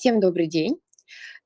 Всем 0.00 0.20
добрый 0.20 0.46
день! 0.46 0.78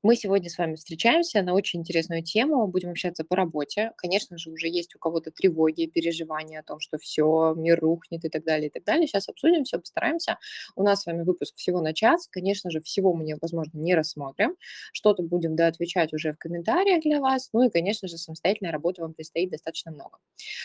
Мы 0.03 0.15
сегодня 0.15 0.47
с 0.47 0.59
вами 0.59 0.75
встречаемся 0.75 1.41
на 1.41 1.55
очень 1.55 1.79
интересную 1.79 2.21
тему. 2.21 2.67
Будем 2.67 2.91
общаться 2.91 3.23
по 3.23 3.35
работе. 3.35 3.93
Конечно 3.97 4.37
же, 4.37 4.51
уже 4.51 4.67
есть 4.67 4.95
у 4.95 4.99
кого-то 4.99 5.31
тревоги, 5.31 5.87
переживания 5.87 6.59
о 6.59 6.63
том, 6.63 6.79
что 6.79 6.99
всё, 6.99 7.55
мир 7.55 7.79
рухнет 7.79 8.23
и 8.25 8.29
так 8.29 8.43
далее, 8.43 8.67
и 8.67 8.71
так 8.71 8.83
далее. 8.83 9.07
Щас 9.07 9.27
обсудим 9.27 9.63
всё, 9.63 9.79
постараемся. 9.79 10.37
У 10.75 10.83
нас 10.83 11.01
с 11.01 11.07
вами 11.07 11.23
выпуск 11.23 11.55
всего 11.55 11.81
на 11.81 11.95
час. 11.95 12.27
Конечно 12.29 12.69
же, 12.69 12.79
всего 12.81 13.15
мы 13.15 13.25
возможно, 13.41 13.79
не 13.79 13.95
рассмотрим. 13.95 14.55
Что-то 14.91 15.23
будем 15.23 15.55
доотвечать 15.55 16.13
уже 16.13 16.31
в 16.33 16.37
комментариях 16.37 17.01
для 17.01 17.19
вас. 17.19 17.49
Ну 17.53 17.63
и, 17.63 17.71
конечно 17.71 18.07
же, 18.07 18.17
самостоятельной 18.19 18.71
работы 18.71 19.01
вам 19.01 19.15
предстоит 19.15 19.49
достаточно 19.49 19.91
много. 19.91 20.19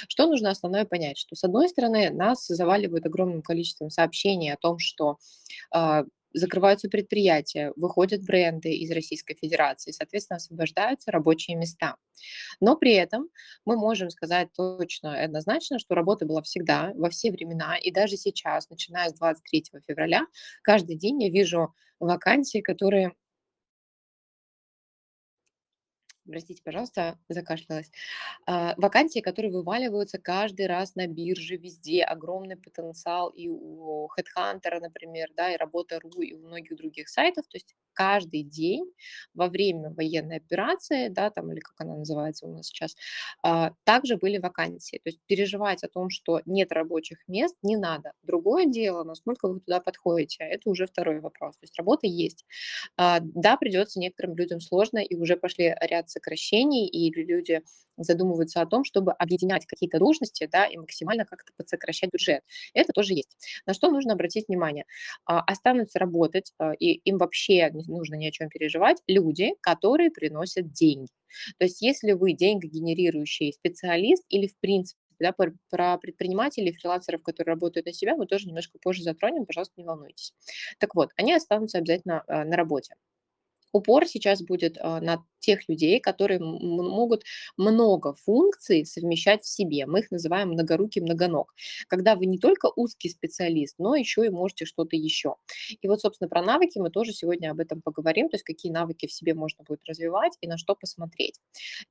Что 0.08 0.26
нужно 0.26 0.50
основное 0.50 0.84
понять? 0.84 1.16
Что, 1.16 1.36
с 1.36 1.42
одной 1.42 1.70
стороны, 1.70 2.10
нас 2.10 2.46
заваливают 2.48 3.06
огромным 3.06 3.40
количеством 3.40 3.88
сообщений 3.88 4.52
о 4.52 4.58
том, 4.58 4.78
что, 4.78 5.16
а, 5.70 6.04
закрываются 6.32 6.88
предприятия, 6.88 7.72
выходят 7.76 8.22
бренды 8.24 8.74
из 8.74 8.90
Российской 8.90 9.34
Федерации, 9.34 9.90
соответственно, 9.92 10.36
освобождаются 10.36 11.10
рабочие 11.10 11.56
места. 11.56 11.96
Но 12.60 12.76
при 12.76 12.92
этом 12.92 13.28
мы 13.64 13.76
можем 13.76 14.10
сказать 14.10 14.48
точно 14.56 15.22
однозначно, 15.22 15.78
что 15.78 15.94
работа 15.94 16.26
была 16.26 16.42
всегда, 16.42 16.92
во 16.94 17.10
все 17.10 17.30
времена 17.30 17.76
и 17.76 17.90
даже 17.90 18.16
сейчас, 18.16 18.68
начиная 18.70 19.08
с 19.08 19.14
23 19.14 19.64
февраля, 19.86 20.26
каждый 20.62 20.96
день 20.96 21.22
я 21.22 21.30
вижу 21.30 21.74
вакансии, 22.00 22.60
которые 22.60 23.12
Простите, 26.30 26.60
пожалуйста, 26.62 27.18
закашлялась. 27.30 27.90
А, 28.46 28.74
вакансии, 28.78 29.20
которые 29.20 29.52
вываливаются 29.52 30.18
каждый 30.18 30.66
раз 30.66 30.96
на 30.96 31.06
бирже, 31.06 31.56
везде 31.56 32.02
огромный 32.02 32.56
потенциал 32.56 33.28
и 33.30 33.48
у 33.48 34.08
"Хедхантера", 34.08 34.80
например, 34.80 35.28
да, 35.36 35.52
и 35.54 35.58
"Работа.ру", 35.58 36.22
и 36.22 36.34
у 36.34 36.40
многих 36.40 36.76
других 36.78 37.08
сайтов. 37.10 37.46
То 37.48 37.58
есть 37.58 37.76
каждый 37.94 38.42
день 38.42 38.90
во 39.34 39.48
время 39.48 39.90
военной 39.92 40.38
операции, 40.38 41.08
да, 41.10 41.30
там, 41.30 41.52
или 41.52 41.60
как 41.60 41.74
она 41.80 41.96
называется 41.96 42.46
у 42.48 42.52
нас 42.52 42.66
сейчас, 42.68 42.96
а, 43.44 43.72
также 43.84 44.16
были 44.16 44.38
вакансии. 44.38 44.96
То 45.04 45.10
есть 45.10 45.20
переживать 45.28 45.84
о 45.84 45.88
том, 45.88 46.10
что 46.10 46.40
нет 46.46 46.72
рабочих 46.72 47.18
мест, 47.28 47.56
не 47.62 47.76
надо. 47.76 48.14
Другое 48.24 48.66
дело, 48.66 49.04
насколько 49.04 49.48
вы 49.48 49.60
туда 49.60 49.80
подходите, 49.80 50.44
это 50.44 50.70
уже 50.70 50.86
второй 50.86 51.20
вопрос. 51.20 51.56
То 51.58 51.64
есть 51.64 51.78
работа 51.78 52.08
есть. 52.08 52.46
А, 52.96 53.20
да, 53.22 53.56
придется 53.58 54.00
некоторым 54.00 54.36
людям 54.36 54.60
сложно, 54.60 54.98
и 54.98 55.16
уже 55.16 55.36
пошли 55.36 55.74
ряд 55.82 56.10
сокращений, 56.18 56.86
и 56.88 57.10
люди 57.14 57.62
задумываются 57.96 58.60
о 58.62 58.66
том, 58.66 58.84
чтобы 58.84 59.12
объединять 59.12 59.66
какие-то 59.66 59.98
должности, 59.98 60.48
да, 60.52 60.66
и 60.66 60.76
максимально 60.76 61.24
как-то 61.24 61.52
подсокращать 61.56 62.10
бюджет. 62.12 62.42
Это 62.74 62.92
тоже 62.92 63.14
есть. 63.14 63.36
На 63.66 63.74
что 63.74 63.90
нужно 63.90 64.12
обратить 64.14 64.48
внимание? 64.48 64.84
А, 65.26 65.40
останутся 65.40 65.98
работать, 65.98 66.52
а, 66.58 66.72
и 66.74 66.92
им 67.04 67.18
вообще 67.18 67.70
не 67.72 67.84
нужно 67.88 68.14
ни 68.16 68.26
о 68.28 68.30
чём 68.32 68.48
переживать, 68.50 68.98
люди, 69.08 69.52
которые 69.60 70.10
приносят 70.10 70.72
деньги. 70.72 71.10
То 71.58 71.64
есть 71.66 71.82
если 71.82 72.12
вы 72.12 72.32
деньгогенерирующий 72.34 73.52
специалист 73.52 74.24
или, 74.28 74.46
в 74.46 74.56
принципе, 74.60 75.00
да, 75.20 75.32
пр 75.32 75.54
про 75.70 75.98
предпринимателей, 75.98 76.72
фрилансеров, 76.72 77.22
которые 77.24 77.54
работают 77.54 77.86
на 77.86 77.92
себя, 77.92 78.16
мы 78.16 78.26
тоже 78.26 78.46
немножко 78.46 78.78
позже 78.80 79.02
затронем, 79.02 79.46
пожалуйста, 79.46 79.74
не 79.76 79.84
волнуйтесь. 79.84 80.32
Так 80.78 80.94
вот, 80.94 81.10
они 81.16 81.34
останутся 81.34 81.78
обязательно, 81.78 82.22
а, 82.28 82.44
на 82.44 82.56
работе. 82.56 82.94
Упор 83.72 84.06
сейчас 84.06 84.42
будет, 84.42 84.78
а, 84.80 85.00
на 85.00 85.24
тех 85.40 85.68
людей, 85.68 86.00
которые 86.00 86.40
могут 86.40 87.22
много 87.56 88.12
функций 88.14 88.84
совмещать 88.84 89.42
в 89.44 89.48
себе. 89.48 89.86
Мы 89.86 90.00
их 90.00 90.10
называем 90.10 90.48
многорукий, 90.48 91.00
многоног. 91.00 91.54
Когда 91.86 92.16
вы 92.16 92.26
не 92.26 92.38
только 92.38 92.70
узкий 92.74 93.08
специалист, 93.08 93.76
но 93.78 93.94
еще 93.94 94.26
и 94.26 94.30
можете 94.30 94.64
что-то 94.64 94.96
еще. 94.96 95.36
И 95.80 95.86
вот, 95.88 96.00
собственно, 96.00 96.28
про 96.28 96.42
навыки 96.42 96.78
мы 96.78 96.90
тоже 96.90 97.12
сегодня 97.12 97.50
об 97.50 97.60
этом 97.60 97.80
поговорим, 97.82 98.28
то 98.28 98.34
есть 98.34 98.44
какие 98.44 98.72
навыки 98.72 99.06
в 99.06 99.12
себе 99.12 99.34
можно 99.34 99.64
будет 99.64 99.80
развивать 99.86 100.32
и 100.40 100.48
на 100.48 100.58
что 100.58 100.74
посмотреть. 100.74 101.36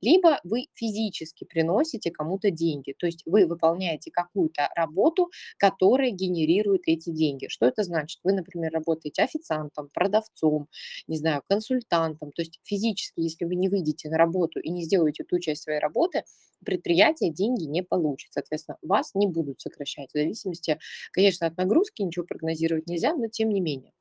Либо 0.00 0.40
вы 0.44 0.66
физически 0.74 1.44
приносите 1.44 2.10
кому-то 2.10 2.50
деньги, 2.50 2.94
то 2.98 3.06
есть 3.06 3.22
вы 3.26 3.46
выполняете 3.46 4.10
какую-то 4.10 4.68
работу, 4.74 5.30
которая 5.56 6.10
генерирует 6.10 6.82
эти 6.86 7.10
деньги. 7.10 7.46
Что 7.48 7.66
это 7.66 7.82
значит? 7.82 8.20
Вы, 8.24 8.32
например, 8.32 8.72
работаете 8.72 9.22
официантом, 9.22 9.88
продавцом, 9.92 10.68
не 11.06 11.16
знаю, 11.16 11.42
консультантом. 11.48 11.67
То 11.68 12.42
есть 12.42 12.60
физически, 12.62 13.20
если 13.20 13.44
вы 13.44 13.54
не 13.54 13.68
выйдете 13.68 14.08
на 14.08 14.18
работу 14.18 14.60
и 14.60 14.70
не 14.70 14.84
сделаете 14.84 15.24
ту 15.24 15.38
часть 15.38 15.62
своей 15.62 15.78
работы, 15.78 16.24
предприятие 16.64 17.30
деньги 17.32 17.64
не 17.64 17.82
получит. 17.82 18.32
Соответственно, 18.32 18.78
вас 18.82 19.14
не 19.14 19.26
будут 19.26 19.60
сокращать. 19.60 20.10
В 20.10 20.18
зависимости, 20.18 20.78
конечно, 21.12 21.46
от 21.46 21.56
нагрузки 21.56 22.02
ничего 22.02 22.24
прогнозировать 22.24 22.86
нельзя, 22.86 23.14
но 23.14 23.28
тем 23.28 23.50
не 23.50 23.60
менее. 23.60 23.92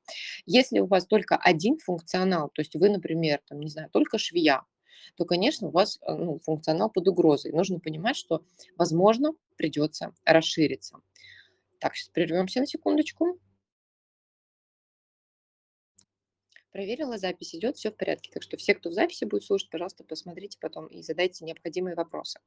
Если 0.45 0.79
у 0.79 0.85
вас 0.87 1.05
только 1.05 1.35
один 1.37 1.77
функционал, 1.77 2.49
то 2.49 2.61
есть 2.61 2.75
вы, 2.75 2.89
например, 2.89 3.41
там, 3.47 3.59
не 3.59 3.69
знаю, 3.69 3.89
только 3.91 4.17
швея, 4.17 4.63
то, 5.15 5.25
конечно, 5.25 5.67
у 5.67 5.71
вас, 5.71 5.99
э, 6.01 6.13
ну, 6.13 6.39
функционал 6.39 6.89
под 6.89 7.07
угрозой. 7.07 7.51
Нужно 7.51 7.79
понимать, 7.79 8.15
что, 8.15 8.43
возможно, 8.77 9.33
придется 9.55 10.13
расшириться. 10.25 10.99
Так, 11.79 11.95
щас 11.95 12.09
прервемся 12.09 12.59
на 12.59 12.67
секундочку. 12.67 13.39
Проверила, 16.77 17.17
запись 17.17 17.55
идет, 17.55 17.75
всё 17.77 17.89
в 17.89 17.95
порядке. 17.95 18.29
Так 18.31 18.43
что 18.43 18.55
все, 18.55 18.75
кто 18.75 18.91
в 18.91 18.93
записи 18.93 19.25
будет 19.25 19.43
слушать, 19.43 19.67
пожалуйста, 19.71 20.03
посмотрите 20.03 20.59
потом 20.61 20.85
и 20.85 21.01
задайте 21.01 21.43
необходимые 21.43 21.95
вопросы. 21.95 22.39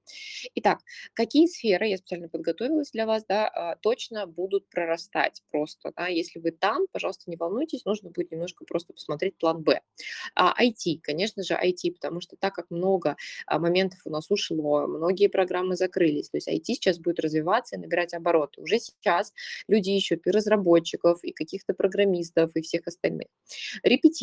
Итак, 0.54 0.78
какие 1.14 1.48
сферы, 1.48 1.88
я 1.88 1.96
специально 1.96 2.28
подготовилась 2.28 2.92
для 2.92 3.06
вас, 3.06 3.24
да, 3.24 3.48
а, 3.48 3.74
точно 3.74 4.28
будут 4.28 4.68
прорастать 4.70 5.42
просто, 5.50 5.92
да. 5.96 6.06
Если 6.06 6.38
вы 6.38 6.52
там, 6.52 6.86
пожалуйста, 6.92 7.28
не 7.28 7.36
волнуйтесь, 7.36 7.84
нужно 7.84 8.10
будет 8.10 8.30
немножко 8.30 8.64
просто 8.64 8.92
посмотреть 8.92 9.36
план 9.36 9.64
Б. 9.64 9.80
А, 10.36 10.54
IT, 10.62 11.00
конечно 11.02 11.42
же, 11.42 11.54
IT, 11.54 11.90
потому 11.90 12.20
что 12.20 12.36
так 12.36 12.54
как 12.54 12.70
много, 12.70 13.16
а, 13.46 13.58
моментов 13.58 13.98
у 14.04 14.10
нас 14.10 14.30
ушло, 14.30 14.86
многие 14.86 15.26
программы 15.26 15.74
закрылись, 15.74 16.28
то 16.30 16.36
есть 16.36 16.46
IT 16.46 16.66
сейчас 16.74 17.00
будет 17.00 17.18
развиваться 17.18 17.74
и 17.74 17.80
набирать 17.80 18.14
обороты. 18.14 18.60
Уже 18.60 18.78
сейчас 18.78 19.32
люди 19.66 19.90
ищут 19.90 20.24
и 20.28 20.30
разработчиков, 20.30 21.24
и 21.24 21.32
каких-то 21.32 21.74
программистов, 21.74 22.54
и 22.54 22.60
всех 22.60 22.86
остальных. 22.86 23.26
Репетиторы. 23.82 24.19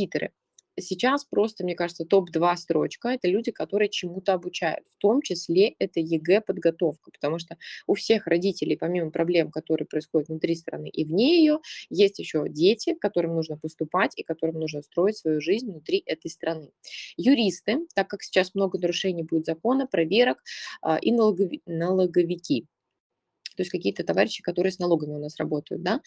Сейчас 0.79 1.25
просто, 1.25 1.63
мне 1.63 1.73
кажется, 1.75 2.05
топ-2 2.05 2.55
строчка- 2.55 3.09
это 3.09 3.27
люди, 3.27 3.51
которые 3.51 3.89
чему-то 3.89 4.33
обучают, 4.33 4.85
в 4.87 4.97
том 5.01 5.23
числе 5.23 5.73
это 5.79 5.99
ЕГЭ-подготовка, 5.99 7.09
потому 7.11 7.39
что 7.39 7.57
у 7.87 7.95
всех 7.95 8.27
родителей, 8.27 8.77
помимо 8.77 9.09
проблем, 9.09 9.49
которые 9.51 9.87
происходят 9.87 10.29
внутри 10.29 10.53
страны 10.55 10.89
и 10.89 11.03
вне 11.03 11.41
её, 11.41 11.61
есть 11.89 12.19
еще 12.19 12.45
дети, 12.47 12.95
которым 13.01 13.33
нужно 13.35 13.57
поступать 13.57 14.13
и 14.17 14.23
которым 14.23 14.59
нужно 14.59 14.83
строить 14.83 15.17
свою 15.17 15.41
жизнь 15.41 15.71
внутри 15.71 16.03
этой 16.05 16.29
страны. 16.29 16.69
Юристы, 17.17 17.87
так 17.95 18.07
как 18.07 18.21
сейчас 18.21 18.53
много 18.53 18.77
нарушений 18.79 19.23
будет 19.23 19.45
закона, 19.45 19.87
проверок, 19.87 20.43
а, 20.83 20.97
и 20.97 21.11
налогови 21.11 21.61
налоговики. 21.65 22.67
То 23.57 23.61
есть 23.63 23.71
какие-то 23.71 24.03
товарищи, 24.03 24.43
которые 24.43 24.71
с 24.71 24.79
налогами 24.79 25.13
у 25.15 25.19
нас 25.19 25.37
работают, 25.37 25.83
да. 25.83 26.01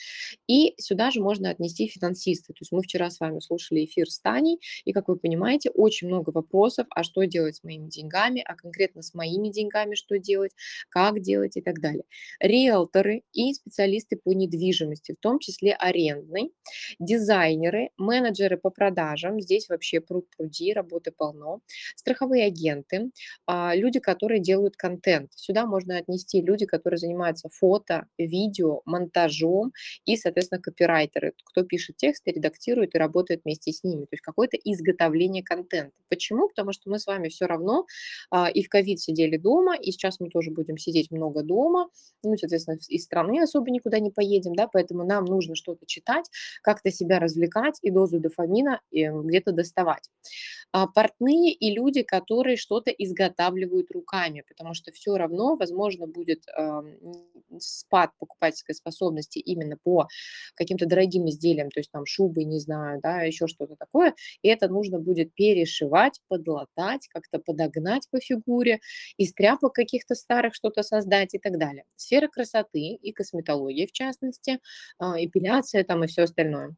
И 0.49 0.75
сюда 0.79 1.11
же 1.11 1.21
можно 1.23 1.51
отнести 1.51 1.89
финансисты. 1.89 2.53
То 2.53 2.59
есть 2.63 2.73
мы 2.73 2.83
вчера 2.83 3.11
с 3.11 3.21
вами 3.21 3.41
слушали 3.41 3.85
эфир 3.85 4.11
с 4.11 4.21
Таней, 4.21 4.59
и, 4.85 4.93
как 4.93 5.09
вы 5.09 5.17
понимаете, 5.17 5.71
очень 5.71 6.09
много 6.09 6.31
вопросов: 6.31 6.87
а 6.91 7.03
что 7.05 7.25
делать 7.25 7.57
с 7.57 7.65
моими 7.65 7.89
деньгами, 7.89 8.43
а 8.47 8.55
конкретно 8.57 9.03
с 9.03 9.15
моими 9.15 9.49
деньгами 9.51 9.95
что 9.95 10.19
делать, 10.19 10.53
как 10.91 11.21
делать 11.21 11.57
и 11.57 11.63
так 11.63 11.81
далее. 11.81 12.05
Риэлторы 12.41 13.23
и 13.33 13.53
специалисты 13.55 14.17
по 14.17 14.33
недвижимости, 14.33 15.13
в 15.13 15.19
том 15.21 15.39
числе 15.39 15.75
арендной, 15.75 16.53
дизайнеры, 16.99 17.91
менеджеры 17.99 18.57
по 18.59 18.71
продажам, 18.71 19.41
здесь 19.41 19.69
вообще 19.69 20.01
пруд-пруди, 20.01 20.73
работы 20.73 21.13
полно, 21.13 21.61
страховые 21.97 22.45
агенты, 22.47 23.11
а, 23.47 23.75
люди, 23.75 24.01
которые 24.01 24.41
делают 24.41 24.77
контент. 24.77 25.33
Сюда 25.35 25.67
можно 25.67 25.97
отнести 25.99 26.41
люди, 26.43 26.67
которые 26.67 26.99
занимаются 26.99 27.40
фото, 27.49 28.07
видео, 28.19 28.83
монтажом 28.85 29.73
и, 30.05 30.17
соответственно, 30.17 30.61
копирайтеры, 30.61 31.33
кто 31.45 31.63
пишет 31.65 31.97
тексты, 31.97 32.31
редактирует 32.33 32.95
и 32.95 32.99
работает 32.99 33.41
вместе 33.45 33.73
с 33.73 33.83
ними. 33.85 34.03
То 34.03 34.09
есть 34.13 34.23
какое-то 34.23 34.57
изготовление 34.63 35.43
контента. 35.43 35.93
Почему? 36.09 36.49
Потому 36.49 36.73
что 36.73 36.91
мы 36.91 36.99
с 36.99 37.07
вами 37.07 37.29
всё 37.29 37.47
равно, 37.47 37.87
а, 38.31 38.49
и 38.51 38.63
в 38.63 38.69
ковид 38.69 39.01
сидели 39.01 39.37
дома, 39.37 39.77
и 39.77 39.91
сейчас 39.93 40.21
мы 40.21 40.29
тоже 40.29 40.51
будем 40.51 40.77
сидеть 40.79 41.11
много 41.11 41.43
дома. 41.43 41.89
Ну, 42.23 42.37
соответственно, 42.37 42.79
из 42.89 43.05
страны 43.05 43.41
особо 43.43 43.71
никуда 43.71 43.99
не 44.01 44.11
поедем, 44.11 44.55
да, 44.55 44.69
поэтому 44.69 45.05
нам 45.05 45.25
нужно 45.25 45.55
что-то 45.55 45.87
читать, 45.87 46.27
как-то 46.63 46.91
себя 46.91 47.19
развлекать 47.19 47.79
и 47.83 47.91
дозу 47.91 48.19
дофамина, 48.21 48.81
эм, 48.93 49.27
где-то 49.27 49.53
доставать. 49.53 50.09
А, 50.73 50.87
портные 50.87 51.53
и 51.53 51.73
люди, 51.75 52.03
которые 52.03 52.57
что-то 52.57 52.91
изготавливают 52.91 53.91
руками, 53.93 54.45
потому 54.49 54.75
что 54.75 54.93
всё 54.93 55.17
равно, 55.17 55.57
возможно, 55.57 56.07
будет, 56.07 56.45
ам, 56.57 56.87
спад 57.59 58.11
покупательской 58.19 58.75
способности 58.75 59.39
именно 59.39 59.77
по 59.83 60.09
каким-то 60.55 60.87
дорогим 60.87 61.29
изделиям, 61.29 61.71
то 61.71 61.81
есть 61.81 61.91
там 61.91 62.07
шубы, 62.07 62.45
не 62.45 62.59
знаю, 62.61 63.01
да, 63.03 63.23
еще 63.23 63.47
что-то 63.47 63.77
такое. 63.77 64.15
И 64.43 64.49
это 64.49 64.69
нужно 64.69 64.99
будет 65.01 65.35
перешивать, 65.35 66.21
подлатать, 66.29 67.09
как-то 67.09 67.39
подогнать 67.39 68.07
по 68.11 68.21
фигуре, 68.21 68.81
из 69.17 69.33
тряпок 69.35 69.75
каких-то 69.75 70.15
старых 70.15 70.55
что-то 70.55 70.83
создать 70.83 71.35
и 71.35 71.39
так 71.39 71.59
далее. 71.59 71.85
Сфера 71.97 72.29
красоты 72.29 72.81
и 72.95 73.13
косметологии, 73.13 73.87
в 73.87 73.93
частности, 73.93 74.59
а, 74.99 75.23
эпиляция 75.25 75.85
там 75.85 76.05
и 76.05 76.07
всё 76.07 76.25
остальное. 76.25 76.77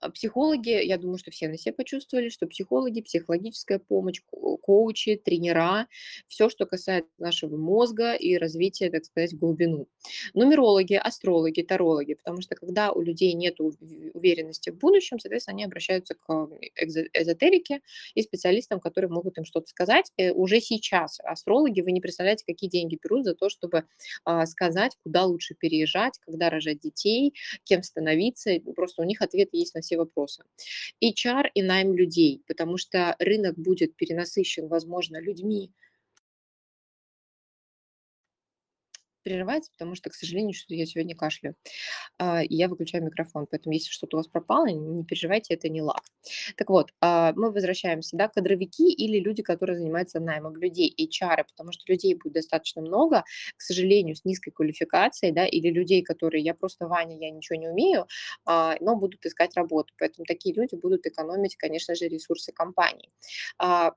А 0.00 0.10
психологи, 0.10 0.82
я 0.84 0.96
думаю, 0.96 1.18
что 1.18 1.30
все 1.30 1.48
на 1.48 1.58
се 1.58 1.72
почувствовали, 1.72 2.30
что 2.30 2.46
психологи, 2.46 3.02
психологическая 3.02 3.78
помощь, 3.78 4.22
ко 4.22 4.56
коучи, 4.56 5.16
тренера, 5.16 5.86
все, 6.26 6.48
что 6.48 6.64
касается 6.64 7.10
нашего 7.18 7.56
мозга 7.56 8.14
и 8.14 8.36
развития, 8.38 8.90
так 8.90 9.04
сказать, 9.04 9.32
в 9.34 9.38
глубину. 9.38 9.88
Нумерологи, 10.32 10.94
астрологи, 10.94 11.60
тарологи, 11.62 12.14
потому 12.14 12.40
что 12.40 12.54
когда 12.54 12.92
у 12.92 13.02
людей 13.02 13.34
нет 13.34 13.60
уверенности 13.60 14.70
в 14.70 14.78
будущем, 14.78 15.18
соответственно, 15.18 15.56
они 15.56 15.64
обращаются 15.64 16.14
к 16.14 16.48
эзотерике 17.12 17.80
и 18.14 18.22
специалистам, 18.22 18.80
которые 18.80 19.10
могут 19.10 19.36
им 19.36 19.44
что-то 19.44 19.68
сказать. 19.68 20.12
Э, 20.16 20.32
уже 20.32 20.60
сейчас 20.60 21.18
астрологи, 21.22 21.82
вы 21.82 21.92
не 21.92 22.00
представляете, 22.00 22.44
какие 22.46 22.70
деньги 22.70 22.98
берут 23.02 23.24
за 23.24 23.34
то, 23.34 23.50
чтобы, 23.50 23.84
а, 24.24 24.46
сказать, 24.46 24.96
куда 25.04 25.24
лучше 25.24 25.54
переезжать, 25.54 26.18
когда 26.20 26.48
рожать 26.48 26.80
детей, 26.80 27.34
кем 27.64 27.82
становиться. 27.82 28.52
Просто 28.74 29.02
у 29.02 29.04
них 29.04 29.20
ответы 29.20 29.58
есть 29.58 29.74
на 29.74 29.82
все 29.82 29.89
вопросы. 29.96 30.44
HR 31.00 31.50
и 31.54 31.62
найм 31.62 31.94
людей, 31.94 32.42
потому 32.46 32.76
что 32.76 33.16
рынок 33.18 33.58
будет 33.58 33.96
перенасыщен, 33.96 34.68
возможно, 34.68 35.20
людьми, 35.20 35.72
прерывается, 39.22 39.70
потому 39.72 39.94
что, 39.94 40.10
к 40.10 40.14
сожалению, 40.14 40.54
что-то 40.54 40.74
я 40.74 40.86
сегодня 40.86 41.16
кашляю. 41.16 41.56
А, 42.18 42.42
и 42.42 42.54
я 42.54 42.68
выключаю 42.68 43.04
микрофон. 43.04 43.46
Поэтому, 43.50 43.74
если 43.74 43.90
что-то 43.90 44.16
у 44.16 44.20
вас 44.20 44.28
пропало, 44.28 44.66
не 44.66 45.04
переживайте, 45.04 45.54
это 45.54 45.68
не 45.68 45.82
лаг. 45.82 46.02
Так 46.56 46.70
вот, 46.70 46.90
а, 47.00 47.32
мы 47.36 47.50
возвращаемся, 47.52 48.16
да, 48.16 48.28
кадровики 48.28 48.92
или 48.92 49.18
люди, 49.18 49.42
которые 49.42 49.78
занимаются 49.78 50.20
наймом 50.20 50.56
людей, 50.56 50.94
HR, 50.98 51.44
потому 51.44 51.72
что 51.72 51.82
людей 51.86 52.14
будет 52.14 52.34
достаточно 52.34 52.82
много, 52.82 53.24
к 53.56 53.62
сожалению, 53.62 54.16
с 54.16 54.24
низкой 54.24 54.50
квалификацией, 54.50 55.32
да, 55.32 55.46
или 55.46 55.70
людей, 55.70 56.02
которые, 56.02 56.42
я 56.44 56.54
просто 56.54 56.86
Ваня, 56.88 57.16
я 57.18 57.30
ничего 57.30 57.58
не 57.58 57.68
умею, 57.68 58.06
а, 58.46 58.76
но 58.80 58.96
будут 58.96 59.24
искать 59.26 59.56
работу. 59.56 59.92
Поэтому 59.98 60.26
такие 60.26 60.54
люди 60.54 60.74
будут 60.74 61.06
экономить, 61.06 61.56
конечно 61.56 61.94
же, 61.94 62.08
ресурсы 62.08 62.52
компании. 62.52 63.08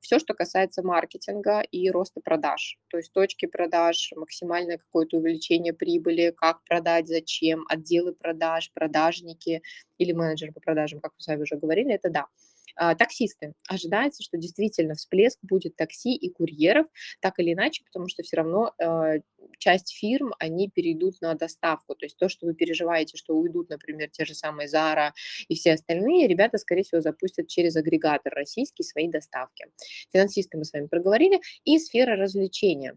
Все, 0.02 0.19
что 0.19 0.34
касается 0.34 0.84
маркетинга 0.84 1.62
и 1.62 1.90
роста 1.90 2.22
продаж, 2.22 2.78
то 2.90 2.98
есть 2.98 3.12
точки 3.14 3.46
продаж, 3.46 4.12
максимальное 4.16 4.78
какое-то 4.78 5.12
увеличение 5.18 5.74
прибыли, 5.74 6.33
как 6.36 6.63
продать, 6.63 7.07
зачем, 7.07 7.65
отделы 7.69 8.13
продаж, 8.13 8.71
продажники 8.74 9.62
или 9.98 10.12
менеджеры 10.12 10.51
по 10.51 10.60
продажам, 10.60 11.00
как 11.00 11.12
вы 11.12 11.21
сами 11.21 11.42
уже 11.42 11.56
говорили, 11.56 11.94
это 11.94 12.10
да. 12.10 12.27
А, 12.75 12.95
таксисты. 12.95 13.54
Ожидается, 13.68 14.24
что 14.24 14.38
действительно 14.38 14.95
всплеск 14.95 15.38
будет 15.44 15.75
такси 15.75 16.15
и 16.15 16.30
курьеров, 16.30 16.88
так 17.19 17.38
или 17.39 17.54
иначе, 17.54 17.83
потому 17.86 18.07
что 18.07 18.24
все 18.24 18.38
равно 18.38 18.74
э, 18.80 19.19
часть 19.60 19.94
фирм, 19.94 20.33
они 20.39 20.69
перейдут 20.69 21.21
на 21.21 21.36
доставку. 21.36 21.95
То 21.95 22.06
есть 22.06 22.18
то, 22.18 22.30
что 22.30 22.48
вы 22.48 22.56
переживаете, 22.56 23.18
что 23.18 23.36
уйдут, 23.36 23.69
например, 23.69 24.09
те 24.09 24.25
же 24.25 24.33
самые 24.33 24.68
Zara 24.68 25.12
и 25.48 25.56
все 25.56 25.74
остальные, 25.74 26.27
ребята, 26.27 26.57
скорее 26.57 26.83
всего, 26.83 27.01
запустят 27.01 27.48
через 27.48 27.75
агрегатор 27.75 28.33
российский 28.33 28.83
свои 28.83 29.07
доставки. 29.07 29.66
Финансисты 30.12 30.57
мы 30.57 30.66
с 30.66 30.74
вами 30.74 30.88
проговорили. 30.88 31.42
И 31.66 31.77
сфера 31.77 32.16
развлечения 32.16 32.95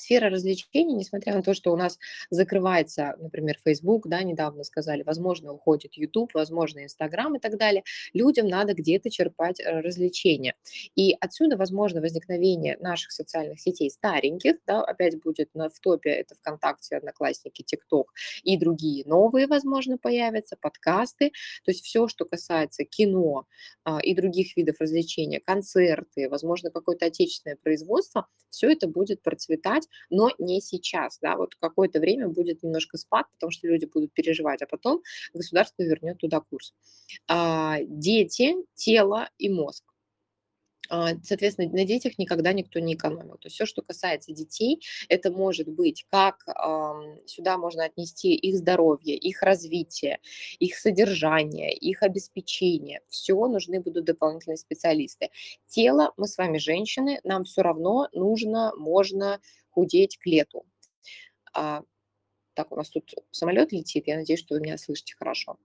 сфера 0.00 0.30
развлечений, 0.30 0.94
несмотря 0.94 1.34
на 1.34 1.42
то, 1.42 1.54
что 1.54 1.72
у 1.72 1.76
нас 1.76 1.98
закрывается, 2.30 3.16
например, 3.18 3.58
Facebook, 3.64 4.08
да, 4.08 4.22
недавно 4.22 4.64
сказали, 4.64 5.02
возможно, 5.02 5.52
уходит 5.52 5.94
YouTube, 5.94 6.34
возможно, 6.34 6.80
Instagram 6.80 7.36
и 7.36 7.38
так 7.38 7.56
далее, 7.56 7.82
людям 8.12 8.48
надо 8.48 8.74
где-то 8.74 9.10
черпать 9.10 9.60
э, 9.60 9.80
развлечения. 9.80 10.54
И 10.94 11.16
отсюда, 11.20 11.56
возможно, 11.56 12.00
возникновение 12.00 12.76
наших 12.80 13.12
социальных 13.12 13.60
сетей 13.60 13.90
стареньких, 13.90 14.56
да, 14.66 14.82
опять 14.82 15.20
будет 15.20 15.54
на, 15.54 15.68
в 15.68 15.78
топе 15.80 16.10
это 16.10 16.34
ВКонтакте, 16.34 16.96
Одноклассники, 16.96 17.62
ТикТок 17.62 18.12
и 18.42 18.56
другие 18.56 19.04
новые, 19.06 19.46
возможно, 19.46 19.98
появятся, 19.98 20.56
подкасты, 20.60 21.30
то 21.64 21.70
есть 21.70 21.84
все, 21.84 22.08
что 22.08 22.24
касается 22.24 22.84
кино 22.84 23.46
а, 23.84 24.00
и 24.00 24.14
других 24.14 24.56
видов 24.56 24.76
развлечения, 24.80 25.40
концерты, 25.40 26.28
возможно, 26.28 26.70
какое-то 26.70 27.06
отечественное 27.06 27.56
производство, 27.56 28.26
все 28.50 28.70
это 28.70 28.88
будет 28.88 29.22
процветать, 29.22 29.87
но 30.10 30.30
не 30.38 30.60
сейчас, 30.60 31.18
да, 31.20 31.36
вот 31.36 31.54
какое-то 31.54 32.00
время 32.00 32.28
будет 32.28 32.62
немножко 32.62 32.98
спад, 32.98 33.26
потому 33.32 33.50
что 33.50 33.66
люди 33.68 33.86
будут 33.86 34.12
переживать, 34.12 34.62
а 34.62 34.66
потом 34.66 35.02
государство 35.34 35.82
вернет 35.82 36.18
туда 36.18 36.40
курс. 36.40 36.74
А, 37.26 37.78
дети, 37.82 38.56
тело 38.74 39.28
и 39.38 39.48
мозг. 39.48 39.84
А, 40.90 41.10
соответственно, 41.22 41.70
на 41.70 41.84
детях 41.84 42.18
никогда 42.18 42.52
никто 42.52 42.80
не 42.80 42.94
экономил. 42.94 43.36
То 43.38 43.46
есть 43.46 43.56
все, 43.56 43.66
что 43.66 43.82
касается 43.82 44.32
детей, 44.32 44.80
это 45.08 45.30
может 45.30 45.68
быть 45.68 46.06
как 46.10 46.44
сюда 47.26 47.58
можно 47.58 47.84
отнести 47.84 48.34
их 48.34 48.56
здоровье, 48.56 49.16
их 49.16 49.42
развитие, 49.42 50.18
их 50.58 50.76
содержание, 50.76 51.72
их 51.74 52.02
обеспечение. 52.02 53.00
Все 53.08 53.34
нужны 53.46 53.80
будут 53.80 54.04
дополнительные 54.04 54.56
специалисты. 54.56 55.30
Тело, 55.66 56.12
мы 56.16 56.26
с 56.26 56.38
вами 56.38 56.58
женщины, 56.58 57.20
нам 57.24 57.44
все 57.44 57.62
равно 57.62 58.08
нужно, 58.12 58.72
можно 58.76 59.40
худеть 59.78 60.18
к 60.18 60.26
лету. 60.26 60.64
Так, 62.58 62.72
у 62.72 62.74
нас 62.74 62.90
тут 62.90 63.14
самолет 63.30 63.70
летит, 63.70 64.08
я 64.08 64.16
надеюсь, 64.16 64.40
что 64.40 64.56
вы 64.56 64.60
меня 64.60 64.78
слышите 64.78 65.14
хорошо. 65.16 65.58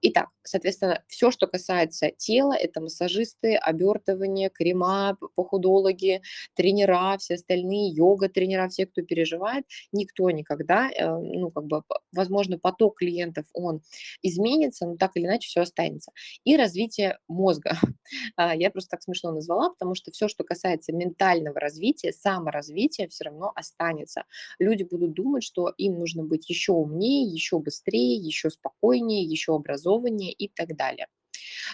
Итак, 0.00 0.28
соответственно, 0.44 1.02
все, 1.08 1.32
что 1.32 1.48
касается 1.48 2.12
тела, 2.16 2.52
это 2.52 2.80
массажисты, 2.80 3.56
обертывание, 3.56 4.48
крема, 4.48 5.18
похудологи, 5.34 6.22
тренера, 6.54 7.18
все 7.18 7.34
остальные, 7.34 7.90
йога-тренера, 7.94 8.68
все, 8.68 8.86
кто 8.86 9.02
переживает, 9.02 9.64
никто 9.90 10.30
никогда, 10.30 10.88
э, 10.88 11.04
ну, 11.08 11.50
как 11.50 11.64
бы, 11.64 11.82
возможно, 12.12 12.60
поток 12.60 12.98
клиентов, 12.98 13.46
он 13.52 13.82
изменится, 14.22 14.86
но 14.86 14.96
так 14.96 15.16
или 15.16 15.24
иначе 15.24 15.48
все 15.48 15.62
останется. 15.62 16.12
И 16.44 16.56
развитие 16.56 17.18
мозга. 17.26 17.76
А, 18.36 18.54
я 18.54 18.70
просто 18.70 18.90
так 18.90 19.02
смешно 19.02 19.32
назвала, 19.32 19.70
потому 19.70 19.94
что 19.94 20.12
все, 20.12 20.28
что 20.28 20.44
касается 20.44 20.92
ментального 20.92 21.58
развития, 21.58 22.12
саморазвития, 22.12 23.08
все 23.08 23.24
равно 23.24 23.50
останется. 23.54 24.24
Люди 24.58 24.84
будут 24.84 25.12
думать, 25.12 25.42
что 25.42 25.72
им 25.76 25.98
нужно 25.98 26.22
быть 26.22 26.35
быть 26.36 26.48
еще 26.50 26.72
умнее, 26.72 27.26
еще 27.26 27.58
быстрее, 27.58 28.16
еще 28.16 28.50
спокойнее, 28.50 29.24
еще 29.24 29.54
образованнее 29.54 30.32
и 30.32 30.48
так 30.48 30.76
далее. 30.76 31.06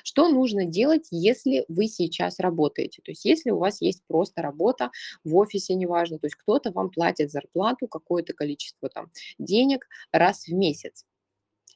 Что 0.05 0.29
нужно 0.29 0.65
делать, 0.65 1.09
если 1.11 1.65
вы 1.69 1.89
сейчас 1.89 2.39
работаете? 2.39 3.03
То 3.03 3.11
есть 3.11 3.25
если 3.25 3.51
у 3.51 3.59
вас 3.59 3.81
есть 3.81 4.03
просто 4.07 4.43
работа 4.43 4.91
в 5.25 5.37
офисе, 5.37 5.75
неважно, 5.75 6.19
то 6.19 6.27
есть 6.27 6.37
кто-то 6.37 6.71
вам 6.73 6.91
платит 6.91 7.31
зарплату, 7.31 7.89
какое-то 7.89 8.33
количество 8.33 8.89
там 8.89 9.11
денег 9.39 9.89
раз 10.13 10.47
в 10.47 10.53
месяц. 10.53 11.05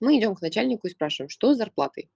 Мы 0.00 0.18
идем 0.18 0.34
к 0.34 0.42
начальнику 0.42 0.86
и 0.86 0.90
спрашиваем, 0.90 1.28
что 1.28 1.54
с 1.54 1.56
зарплатой? 1.56 2.10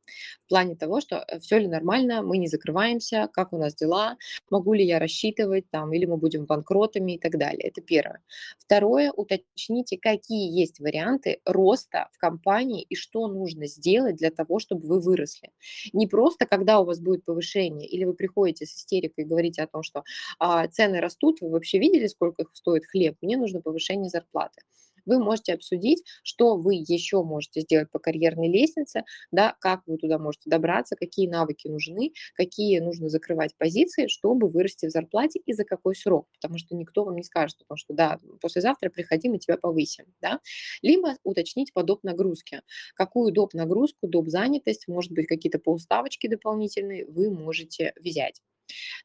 В 0.44 0.48
плане 0.48 0.76
того, 0.76 1.00
что 1.00 1.24
э, 1.26 1.38
все 1.40 1.58
ли 1.58 1.66
нормально, 1.66 2.22
мы 2.22 2.38
не 2.38 2.48
закрываемся, 2.48 3.28
как 3.32 3.52
у 3.52 3.58
нас 3.58 3.74
дела, 3.74 4.16
могу 4.50 4.74
ли 4.74 4.84
я 4.84 4.98
рассчитывать 4.98 5.70
там, 5.70 5.92
или 5.92 6.06
мы 6.06 6.16
будем 6.16 6.46
банкротами 6.46 7.12
и 7.12 7.18
так 7.18 7.38
далее. 7.38 7.68
Это 7.68 7.80
первое. 7.80 8.22
Второе, 8.58 9.12
уточните, 9.12 9.98
какие 9.98 10.50
есть 10.50 10.80
варианты 10.80 11.40
роста 11.44 12.08
в 12.12 12.18
компании 12.18 12.82
и 12.82 12.94
что 12.94 13.28
нужно 13.28 13.66
сделать 13.66 14.16
для 14.16 14.30
того, 14.30 14.58
чтобы 14.58 14.86
вы 14.86 15.00
выросли. 15.00 15.50
Не 15.92 16.06
просто, 16.06 16.46
когда 16.46 16.80
у 16.80 16.84
вас 16.84 17.00
будет 17.00 17.24
повышение, 17.24 17.88
или 17.88 18.04
вы 18.04 18.14
приходите 18.14 18.66
с 18.66 18.74
истерикой 18.76 19.24
и 19.24 19.26
говорите 19.26 19.62
о 19.62 19.66
том, 19.66 19.82
что 19.82 20.04
а, 20.38 20.66
цены 20.68 21.00
растут, 21.00 21.40
вы 21.40 21.50
вообще 21.50 21.78
видели, 21.78 22.06
сколько 22.06 22.44
стоит 22.52 22.84
хлеб, 22.86 23.16
мне 23.20 23.36
нужно 23.36 23.60
повышение 23.60 24.10
зарплаты 24.10 24.62
вы 25.06 25.18
можете 25.22 25.54
обсудить, 25.54 26.02
что 26.22 26.56
вы 26.56 26.74
еще 26.74 27.22
можете 27.22 27.60
сделать 27.60 27.90
по 27.90 27.98
карьерной 27.98 28.48
лестнице, 28.48 29.04
да, 29.30 29.54
как 29.60 29.82
вы 29.86 29.96
туда 29.98 30.18
можете 30.18 30.50
добраться, 30.50 30.96
какие 30.96 31.28
навыки 31.28 31.68
нужны, 31.68 32.12
какие 32.34 32.78
нужно 32.80 33.08
закрывать 33.08 33.56
позиции, 33.56 34.06
чтобы 34.08 34.48
вырасти 34.48 34.86
в 34.86 34.90
зарплате 34.90 35.40
и 35.44 35.52
за 35.52 35.64
какой 35.64 35.94
срок, 35.94 36.28
потому 36.40 36.58
что 36.58 36.74
никто 36.76 37.04
вам 37.04 37.16
не 37.16 37.22
скажет, 37.24 37.58
потому 37.58 37.76
что, 37.78 37.94
да, 37.94 38.18
послезавтра 38.40 38.90
приходи, 38.90 39.28
мы 39.28 39.38
тебя 39.38 39.56
повысим, 39.56 40.06
да, 40.20 40.40
либо 40.82 41.16
уточнить 41.24 41.72
по 41.72 41.82
доп. 41.82 42.02
нагрузке, 42.04 42.62
какую 42.94 43.32
доп. 43.32 43.54
нагрузку, 43.54 44.08
доп. 44.08 44.28
занятость, 44.28 44.88
может 44.88 45.12
быть, 45.12 45.26
какие-то 45.26 45.58
полставочки 45.58 46.26
дополнительные 46.28 47.06
вы 47.06 47.30
можете 47.30 47.92
взять. 48.00 48.40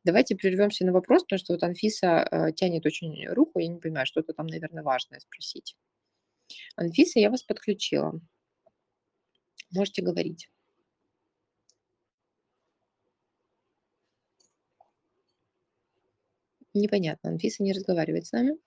Давайте 0.04 0.36
прервемся 0.36 0.86
на 0.86 0.92
вопрос, 0.92 1.24
потому 1.24 1.40
что 1.40 1.54
вот 1.54 1.64
Анфиса 1.64 2.28
э, 2.30 2.52
тянет 2.54 2.86
очень 2.86 3.28
руку, 3.28 3.60
я 3.60 3.68
не 3.68 3.80
понимаю, 3.80 4.06
что-то 4.06 4.34
там, 4.34 4.48
наверное, 4.48 4.84
важное 4.84 5.20
спросить. 5.20 5.76
Анфиса, 6.76 7.20
я 7.20 7.30
вас 7.30 7.44
подключила. 7.44 8.20
Можете 9.72 10.02
говорить. 10.02 10.50
Непонятно, 16.74 17.30
Анфиса 17.30 17.64
не 17.64 17.74
разговаривает 17.74 18.28
с 18.28 18.32
нами. 18.34 18.58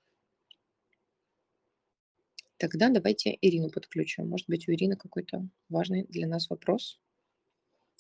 Тогда 2.57 2.89
давайте 2.89 3.39
Ирину 3.41 3.71
подключим. 3.71 4.29
Может 4.29 4.49
быть, 4.49 4.67
у 4.69 4.73
Ирины 4.73 4.97
какой-то 4.97 5.47
важный 5.69 6.05
для 6.09 6.27
нас 6.27 6.51
вопрос. 6.51 6.99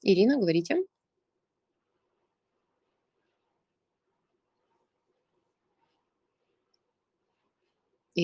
Ирина, 0.02 0.36
говорите. 0.36 0.82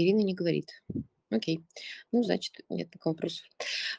Ирина 0.02 0.20
не 0.20 0.34
говорит. 0.34 0.82
Окей. 1.30 1.62
Ну, 2.12 2.22
значит, 2.22 2.54
нет 2.68 2.90
пока 2.90 3.10
вопросов. 3.10 3.46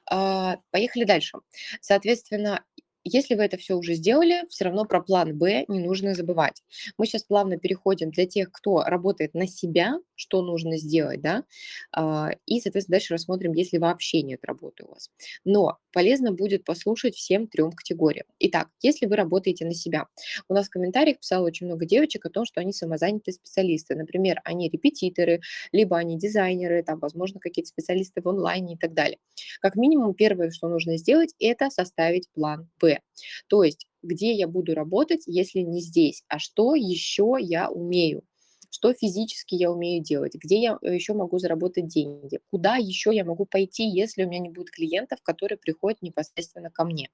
А, 0.09 0.57
поехали 0.71 1.03
дальше. 1.03 1.37
Соответственно, 1.81 2.63
если 3.03 3.35
вы 3.35 3.43
это 3.43 3.57
все 3.57 3.75
уже 3.75 3.93
сделали, 3.93 4.47
все 4.49 4.65
равно 4.65 4.85
про 4.85 5.01
план 5.01 5.37
Б 5.37 5.65
не 5.67 5.79
нужно 5.79 6.15
забывать. 6.15 6.63
Мы 6.97 7.05
сейчас 7.05 7.23
плавно 7.23 7.57
переходим 7.57 8.09
для 8.09 8.25
тех, 8.25 8.51
кто 8.51 8.81
работает 8.81 9.35
на 9.35 9.47
себя, 9.47 9.99
что 10.15 10.41
нужно 10.41 10.77
сделать, 10.77 11.21
да, 11.21 11.43
а, 11.91 12.31
и, 12.45 12.59
соответственно, 12.59 12.95
дальше 12.97 13.13
рассмотрим, 13.13 13.53
если 13.53 13.77
вообще 13.77 14.21
нет 14.21 14.43
работы 14.43 14.83
у 14.85 14.89
вас. 14.91 15.09
Но 15.43 15.77
полезно 15.93 16.31
будет 16.31 16.63
послушать 16.63 17.15
всем 17.15 17.47
трем 17.47 17.71
категориям. 17.71 18.25
Итак, 18.39 18.69
если 18.81 19.05
вы 19.05 19.15
работаете 19.15 19.65
на 19.65 19.73
себя, 19.73 20.07
у 20.49 20.53
нас 20.53 20.67
в 20.67 20.69
комментариях 20.69 21.19
писало 21.19 21.45
очень 21.45 21.65
много 21.67 21.85
девочек 21.85 22.25
о 22.25 22.29
том, 22.29 22.45
что 22.45 22.61
они 22.61 22.73
самозанятые 22.73 23.33
специалисты. 23.33 23.95
Например, 23.95 24.41
они 24.43 24.69
репетиторы, 24.69 25.41
либо 25.71 25.97
они 25.97 26.17
дизайнеры, 26.17 26.83
там, 26.83 26.99
возможно, 26.99 27.39
какие-то 27.39 27.69
специалисты 27.69 28.21
в 28.21 28.27
онлайне 28.29 28.75
и 28.75 28.77
так 28.77 28.93
далее. 28.93 29.17
Как 29.61 29.75
минимум, 29.75 30.13
первое, 30.13 30.49
что 30.51 30.67
нужно 30.67 30.97
сделать, 30.97 31.33
это 31.39 31.69
составить 31.69 32.29
план 32.31 32.69
Б. 32.79 32.99
То 33.47 33.63
есть, 33.63 33.87
где 34.03 34.33
я 34.33 34.47
буду 34.47 34.75
работать, 34.75 35.23
если 35.25 35.59
не 35.59 35.81
здесь, 35.81 36.23
а 36.27 36.39
что 36.39 36.75
еще 36.75 37.37
я 37.39 37.69
умею, 37.69 38.23
что 38.69 38.93
физически 38.93 39.55
я 39.55 39.71
умею 39.71 40.03
делать, 40.03 40.35
где 40.35 40.59
я 40.59 40.77
э, 40.81 40.95
еще 40.95 41.13
могу 41.13 41.37
заработать 41.39 41.87
деньги, 41.87 42.39
куда 42.51 42.75
еще 42.77 43.11
я 43.13 43.25
могу 43.25 43.45
пойти, 43.45 43.83
если 43.83 44.23
у 44.23 44.27
меня 44.27 44.39
не 44.39 44.49
будет 44.49 44.71
клиентов, 44.71 45.19
которые 45.23 45.57
приходят 45.57 46.01
непосредственно 46.01 46.69
ко 46.69 46.83
мне. 46.83 47.09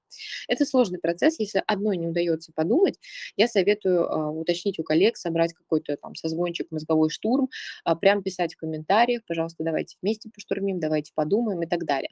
Это 0.48 0.64
сложный 0.64 0.98
процесс, 0.98 1.38
если 1.38 1.62
одной 1.66 1.96
не 1.96 2.08
удается 2.08 2.52
подумать, 2.52 2.98
я 3.36 3.48
советую 3.48 4.00
э, 4.00 4.28
уточнить 4.30 4.78
у 4.78 4.82
коллег, 4.82 5.16
собрать 5.16 5.52
какой-то 5.52 5.96
там 5.96 6.14
созвончик, 6.14 6.70
мозговой 6.70 7.10
штурм, 7.10 7.48
э, 7.84 7.96
прям 7.96 8.22
писать 8.22 8.54
в 8.54 8.56
комментариях, 8.58 9.22
пожалуйста, 9.26 9.64
давайте 9.64 9.96
вместе 10.02 10.30
поштурмим, 10.30 10.80
давайте 10.80 11.12
подумаем 11.14 11.62
и 11.62 11.66
так 11.66 11.84
далее. 11.84 12.10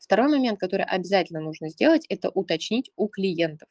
Второй 0.00 0.28
момент, 0.28 0.58
который 0.58 0.84
обязательно 0.84 1.40
нужно 1.40 1.70
сделать, 1.70 2.04
это 2.08 2.28
уточнить 2.28 2.90
у 2.96 3.08
клиентов. 3.08 3.68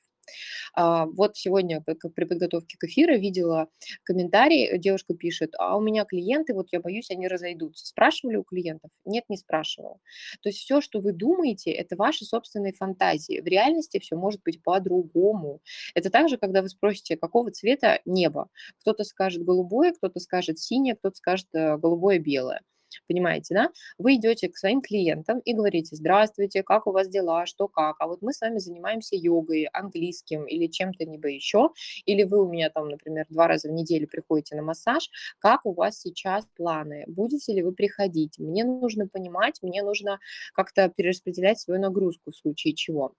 А, 0.74 1.06
вот 1.06 1.38
сегодня 1.38 1.82
при 1.82 2.26
подготовке 2.26 2.78
к 2.78 2.84
эфиру 2.86 3.18
видела 3.18 3.68
комментарий, 4.04 4.78
девушка 4.78 5.14
пишет, 5.14 5.54
а 5.58 5.78
у 5.78 5.82
меня 5.82 6.06
клиенты, 6.06 6.54
вот 6.54 6.68
я 6.72 6.80
боюсь, 6.80 7.12
они 7.12 7.28
разойдутся. 7.28 7.86
Спрашивали 7.86 8.38
у 8.38 8.44
клиентов? 8.44 8.92
Нет, 9.06 9.26
не 9.30 9.38
спрашивала. 9.38 10.00
То 10.42 10.50
есть 10.50 10.60
все, 10.60 10.82
что 10.82 11.00
вы 11.00 11.14
думаете, 11.14 11.72
это 11.72 11.96
ваши 11.96 12.26
собственные 12.26 12.74
фантазии. 12.74 13.42
В 13.42 13.46
реальности 13.46 14.00
все 14.00 14.16
может 14.16 14.42
быть 14.44 14.62
по-другому. 14.64 15.62
Это 15.96 16.10
также, 16.10 16.38
когда 16.38 16.62
вы 16.62 16.70
спросите, 16.70 17.18
какого 17.18 17.52
цвета 17.52 18.00
небо. 18.06 18.50
Кто-то 18.80 19.04
скажет 19.04 19.44
голубое, 19.44 19.94
кто-то 19.94 20.20
скажет 20.20 20.60
синее, 20.60 20.96
кто-то 20.96 21.16
скажет 21.16 21.48
э, 21.54 21.78
голубое-белое. 21.78 22.62
Понимаете, 23.08 23.54
да? 23.56 23.70
Вы 23.98 24.16
идете 24.16 24.50
к 24.50 24.58
своим 24.58 24.82
клиентам 24.82 25.40
и 25.40 25.54
говорите, 25.54 25.96
здравствуйте, 25.96 26.64
как 26.64 26.88
у 26.88 26.92
вас 26.92 27.08
дела, 27.10 27.46
что 27.46 27.68
как, 27.68 27.96
а 28.00 28.08
вот 28.08 28.22
мы 28.22 28.34
с 28.34 28.42
вами 28.42 28.58
занимаемся 28.60 29.16
йогой, 29.16 29.66
английским 29.74 30.46
или 30.46 30.68
чем-то 30.68 31.04
либо 31.06 31.28
еще, 31.30 31.70
или 32.06 32.24
вы 32.24 32.44
у 32.46 32.50
меня 32.50 32.70
там, 32.70 32.90
например, 32.90 33.26
два 33.30 33.48
раза 33.48 33.70
в 33.70 33.72
неделю 33.72 34.08
приходите 34.08 34.56
на 34.56 34.62
массаж, 34.64 35.10
как 35.40 35.66
у 35.66 35.74
вас 35.74 36.00
сейчас 36.00 36.46
планы, 36.56 37.04
будете 37.08 37.54
ли 37.54 37.62
вы 37.64 37.72
приходить, 37.74 38.38
мне 38.40 38.64
нужно 38.64 39.08
понимать, 39.08 39.60
мне 39.62 39.84
нужно 39.84 40.20
как-то 40.54 40.90
перераспределять 40.90 41.60
свою 41.60 41.80
нагрузку 41.82 42.32
в 42.32 42.36
случае 42.36 42.74
чего. 42.76 43.14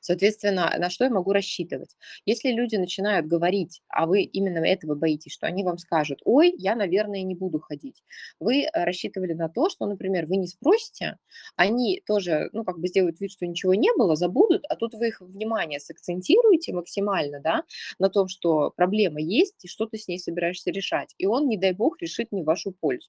Соответственно, 0.00 0.74
на 0.78 0.90
что 0.90 1.04
я 1.04 1.10
могу 1.10 1.32
рассчитывать? 1.32 1.96
Если 2.24 2.50
люди 2.50 2.76
начинают 2.76 3.26
говорить, 3.26 3.82
а 3.88 4.06
вы 4.06 4.22
именно 4.22 4.64
этого 4.64 4.94
боитесь, 4.94 5.32
что 5.32 5.46
они 5.46 5.64
вам 5.64 5.78
скажут, 5.78 6.20
ой, 6.24 6.54
я, 6.56 6.74
наверное, 6.74 7.22
не 7.22 7.34
буду 7.34 7.60
ходить. 7.60 8.02
Вы 8.40 8.62
э, 8.62 8.84
рассчитывали 8.84 9.32
на 9.32 9.48
то, 9.48 9.68
что, 9.70 9.86
например, 9.86 10.26
вы 10.26 10.36
не 10.36 10.46
спросите, 10.46 11.18
они 11.56 12.02
тоже, 12.06 12.50
ну, 12.52 12.64
как 12.64 12.78
бы 12.78 12.88
сделают 12.88 13.20
вид, 13.20 13.32
что 13.32 13.46
ничего 13.46 13.74
не 13.74 13.92
было, 13.96 14.16
забудут, 14.16 14.64
а 14.68 14.76
тут 14.76 14.94
вы 14.94 15.08
их 15.08 15.20
внимание 15.20 15.80
сакцентируете 15.80 16.72
максимально, 16.72 17.40
да, 17.40 17.64
на 17.98 18.08
том, 18.08 18.28
что 18.28 18.72
проблема 18.76 19.20
есть, 19.20 19.64
и 19.64 19.68
что 19.68 19.86
ты 19.86 19.98
с 19.98 20.08
ней 20.08 20.18
собираешься 20.18 20.70
решать. 20.70 21.14
И 21.18 21.26
он, 21.26 21.48
не 21.48 21.56
дай 21.56 21.72
бог, 21.72 22.00
решит 22.00 22.32
не 22.32 22.42
в 22.42 22.46
вашу 22.46 22.72
пользу. 22.72 23.08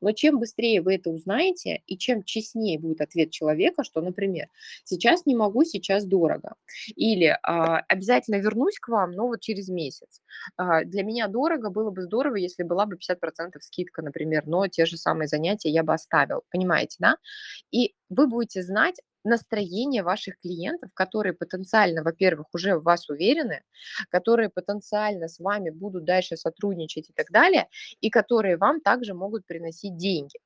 Но 0.00 0.12
чем 0.12 0.38
быстрее 0.38 0.82
вы 0.82 0.96
это 0.96 1.10
узнаете, 1.10 1.82
и 1.86 1.96
чем 1.96 2.22
честнее 2.22 2.78
будет 2.78 3.00
ответ 3.00 3.30
человека, 3.30 3.84
что, 3.84 4.00
например, 4.00 4.48
сейчас 4.84 5.26
не 5.26 5.34
могу, 5.34 5.64
сейчас 5.64 6.03
сейчас 6.04 6.06
дорого. 6.06 6.54
Или 6.96 7.36
а, 7.42 7.78
обязательно 7.88 8.36
вернусь 8.36 8.78
к 8.78 8.88
вам, 8.88 9.12
но 9.12 9.26
вот 9.26 9.40
через 9.40 9.68
месяц. 9.68 10.20
А, 10.56 10.84
для 10.84 11.02
меня 11.02 11.28
дорого, 11.28 11.70
было 11.70 11.90
бы 11.90 12.02
здорово, 12.02 12.36
если 12.36 12.62
была 12.62 12.86
бы 12.86 12.96
50% 12.96 13.60
скидка, 13.60 14.02
например, 14.02 14.46
но 14.46 14.66
те 14.68 14.86
же 14.86 14.96
самые 14.96 15.28
занятия 15.28 15.70
я 15.70 15.82
бы 15.82 15.92
оставил. 15.94 16.42
Понимаете, 16.50 16.96
да? 16.98 17.16
И 17.70 17.94
вы 18.08 18.26
будете 18.26 18.62
знать, 18.62 18.96
настроение 19.26 20.02
ваших 20.02 20.38
клиентов, 20.38 20.90
которые 20.92 21.32
потенциально, 21.32 22.02
во-первых, 22.02 22.46
уже 22.52 22.76
в 22.76 22.82
вас 22.82 23.08
уверены, 23.08 23.62
которые 24.10 24.50
потенциально 24.50 25.28
с 25.28 25.38
вами 25.38 25.70
будут 25.70 26.04
дальше 26.04 26.36
сотрудничать 26.36 27.08
и 27.08 27.12
так 27.14 27.30
далее, 27.30 27.68
и 28.02 28.10
которые 28.10 28.58
вам 28.58 28.82
также 28.82 29.14
могут 29.14 29.46
приносить 29.46 29.96
деньги. 29.96 30.38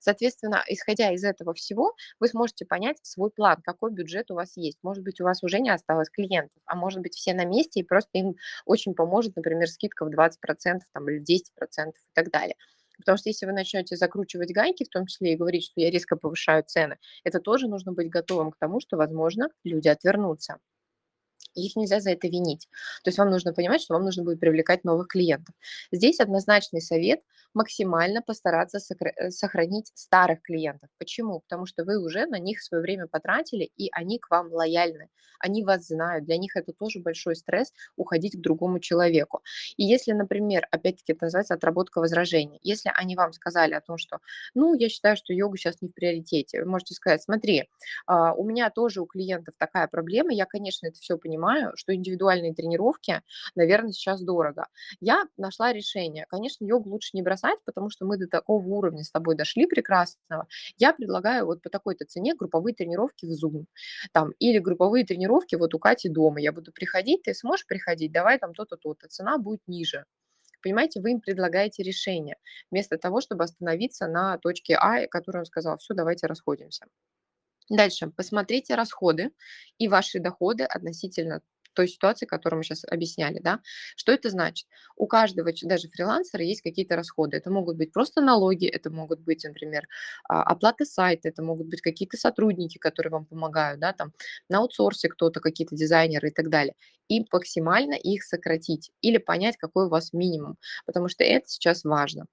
Соответственно, 0.00 0.62
исходя 0.68 1.12
из 1.12 1.24
этого 1.24 1.54
всего, 1.54 1.94
вы 2.20 2.28
сможете 2.28 2.64
понять 2.64 2.98
свой 3.02 3.30
план, 3.30 3.58
какой 3.62 3.92
бюджет 3.92 4.30
у 4.30 4.34
вас 4.34 4.56
есть. 4.56 4.78
Может 4.82 5.04
быть, 5.04 5.20
у 5.20 5.24
вас 5.24 5.42
уже 5.42 5.60
не 5.60 5.70
осталось 5.70 6.10
клиентов, 6.10 6.60
а 6.66 6.76
может 6.76 7.00
быть, 7.00 7.14
все 7.14 7.34
на 7.34 7.44
месте, 7.44 7.80
и 7.80 7.84
просто 7.84 8.10
им 8.18 8.36
очень 8.64 8.94
поможет, 8.94 9.36
например, 9.36 9.68
скидка 9.68 10.04
в 10.04 10.10
20% 10.10 10.86
там, 10.92 11.08
или 11.08 11.20
10% 11.20 12.00
и 12.10 12.14
так 12.14 12.30
далее. 12.30 12.56
Потому 12.98 13.18
что 13.18 13.28
если 13.28 13.46
вы 13.46 13.52
начнете 13.52 13.96
закручивать 13.96 14.52
гайки, 14.52 14.84
в 14.84 14.88
том 14.88 15.06
числе 15.06 15.32
и 15.34 15.36
говорить, 15.36 15.64
что 15.64 15.80
я 15.80 15.90
резко 15.90 16.16
повышаю 16.16 16.64
цены, 16.66 16.96
это 17.24 17.40
тоже 17.40 17.68
нужно 17.68 17.92
быть 17.92 18.08
готовым 18.08 18.50
к 18.50 18.56
тому, 18.58 18.80
что, 18.80 18.96
возможно, 18.96 19.48
люди 19.64 19.88
отвернутся 19.88 20.58
их 21.62 21.76
нельзя 21.76 22.00
за 22.00 22.10
это 22.10 22.28
винить. 22.28 22.68
То 23.04 23.08
есть 23.08 23.18
вам 23.18 23.30
нужно 23.30 23.52
понимать, 23.52 23.80
что 23.82 23.94
вам 23.94 24.04
нужно 24.04 24.24
будет 24.24 24.40
привлекать 24.40 24.84
новых 24.84 25.08
клиентов. 25.08 25.54
Здесь 25.92 26.20
однозначный 26.20 26.80
совет 26.80 27.20
максимально 27.56 28.22
постараться 28.22 28.78
э, 28.78 29.30
сохранить 29.30 29.90
старых 29.94 30.42
клиентов. 30.42 30.90
Почему? 30.98 31.40
Потому 31.40 31.66
что 31.66 31.84
вы 31.84 31.98
уже 31.98 32.26
на 32.26 32.38
них 32.38 32.62
свое 32.62 32.82
время 32.82 33.06
потратили, 33.06 33.70
и 33.76 33.88
они 33.92 34.18
к 34.18 34.30
вам 34.30 34.52
лояльны. 34.52 35.08
Они 35.38 35.64
вас 35.64 35.86
знают. 35.86 36.24
Для 36.24 36.36
них 36.38 36.56
это 36.56 36.72
тоже 36.72 37.00
большой 37.00 37.36
стресс 37.36 37.72
уходить 37.96 38.36
к 38.36 38.40
другому 38.40 38.78
человеку. 38.78 39.42
И 39.76 39.84
если, 39.84 40.12
например, 40.12 40.66
опять-таки 40.70 41.12
это 41.12 41.26
называется 41.26 41.54
отработка 41.54 42.00
возражений, 42.00 42.58
если 42.62 42.90
они 42.94 43.16
вам 43.16 43.32
сказали 43.32 43.74
о 43.74 43.80
том, 43.80 43.98
что, 43.98 44.18
ну, 44.54 44.74
я 44.74 44.88
считаю, 44.88 45.16
что 45.16 45.32
йога 45.32 45.56
сейчас 45.56 45.80
не 45.80 45.88
в 45.88 45.94
приоритете, 45.94 46.62
вы 46.62 46.68
можете 46.68 46.94
сказать, 46.94 47.22
смотри, 47.22 47.68
а, 48.06 48.34
у 48.34 48.44
меня 48.44 48.70
тоже 48.70 49.00
у 49.00 49.06
клиентов 49.06 49.54
такая 49.58 49.88
проблема, 49.88 50.32
я, 50.32 50.46
конечно, 50.46 50.86
это 50.86 50.98
все 50.98 51.16
понимаю, 51.16 51.36
понимаю, 51.46 51.72
что 51.76 51.94
индивидуальные 51.94 52.54
тренировки, 52.54 53.22
наверное, 53.54 53.92
сейчас 53.92 54.22
дорого. 54.22 54.66
Я 55.00 55.24
нашла 55.36 55.72
решение. 55.72 56.26
Конечно, 56.28 56.64
йогу 56.64 56.90
лучше 56.90 57.10
не 57.12 57.22
бросать, 57.22 57.58
потому 57.64 57.90
что 57.90 58.04
мы 58.04 58.18
до 58.18 58.26
такого 58.26 58.66
уровня 58.66 59.04
с 59.04 59.10
тобой 59.10 59.36
дошли 59.36 59.66
прекрасного. 59.66 60.46
Я 60.78 60.92
предлагаю 60.92 61.46
вот 61.46 61.62
по 61.62 61.70
такой-то 61.70 62.04
цене 62.04 62.34
групповые 62.34 62.74
тренировки 62.74 63.26
в 63.26 63.30
Zoom. 63.30 63.66
Там, 64.12 64.32
или 64.38 64.58
групповые 64.58 65.04
тренировки 65.04 65.54
вот 65.56 65.74
у 65.74 65.78
Кати 65.78 66.08
дома. 66.08 66.40
Я 66.40 66.52
буду 66.52 66.72
приходить, 66.72 67.22
ты 67.22 67.34
сможешь 67.34 67.66
приходить, 67.66 68.12
давай 68.12 68.38
там 68.38 68.54
то-то, 68.54 68.76
то-то. 68.76 69.08
Цена 69.08 69.38
будет 69.38 69.60
ниже. 69.66 70.04
Понимаете, 70.62 71.00
вы 71.00 71.12
им 71.12 71.20
предлагаете 71.20 71.82
решение, 71.84 72.36
вместо 72.70 72.98
того, 72.98 73.20
чтобы 73.20 73.44
остановиться 73.44 74.08
на 74.08 74.38
точке 74.38 74.76
А, 74.76 75.06
которую 75.06 75.42
он 75.42 75.46
сказал, 75.46 75.76
все, 75.78 75.94
давайте 75.94 76.26
расходимся. 76.26 76.86
Дальше. 77.70 78.10
Посмотрите 78.16 78.74
расходы 78.74 79.30
и 79.78 79.88
ваши 79.88 80.20
доходы 80.20 80.64
относительно 80.64 81.42
той 81.74 81.88
ситуации, 81.88 82.24
которую 82.24 82.60
мы 82.60 82.64
сейчас 82.64 82.84
объясняли, 82.90 83.38
да. 83.38 83.60
Что 83.96 84.12
это 84.12 84.30
значит? 84.30 84.66
У 84.96 85.06
каждого, 85.06 85.50
даже 85.64 85.88
фрилансера, 85.88 86.42
есть 86.42 86.62
какие-то 86.62 86.96
расходы. 86.96 87.36
Это 87.36 87.50
могут 87.50 87.76
быть 87.76 87.92
просто 87.92 88.22
налоги, 88.22 88.66
это 88.66 88.88
могут 88.90 89.20
быть, 89.20 89.44
например, 89.44 89.86
а, 90.26 90.42
оплата 90.42 90.86
сайта, 90.86 91.28
это 91.28 91.42
могут 91.42 91.66
быть 91.68 91.82
какие-то 91.82 92.16
сотрудники, 92.16 92.78
которые 92.78 93.10
вам 93.10 93.26
помогают, 93.26 93.78
да, 93.80 93.92
там, 93.92 94.12
на 94.48 94.58
аутсорсе 94.60 95.08
кто-то, 95.10 95.40
какие-то 95.40 95.76
дизайнеры 95.76 96.28
и 96.28 96.32
так 96.32 96.48
далее. 96.48 96.74
И 97.08 97.26
максимально 97.30 97.92
их 97.94 98.22
сократить 98.24 98.90
или 99.02 99.18
понять, 99.18 99.58
какой 99.58 99.84
у 99.86 99.90
вас 99.90 100.14
минимум, 100.14 100.56
потому 100.86 101.08
что 101.08 101.24
это 101.24 101.46
сейчас 101.46 101.84
важно. 101.84 102.24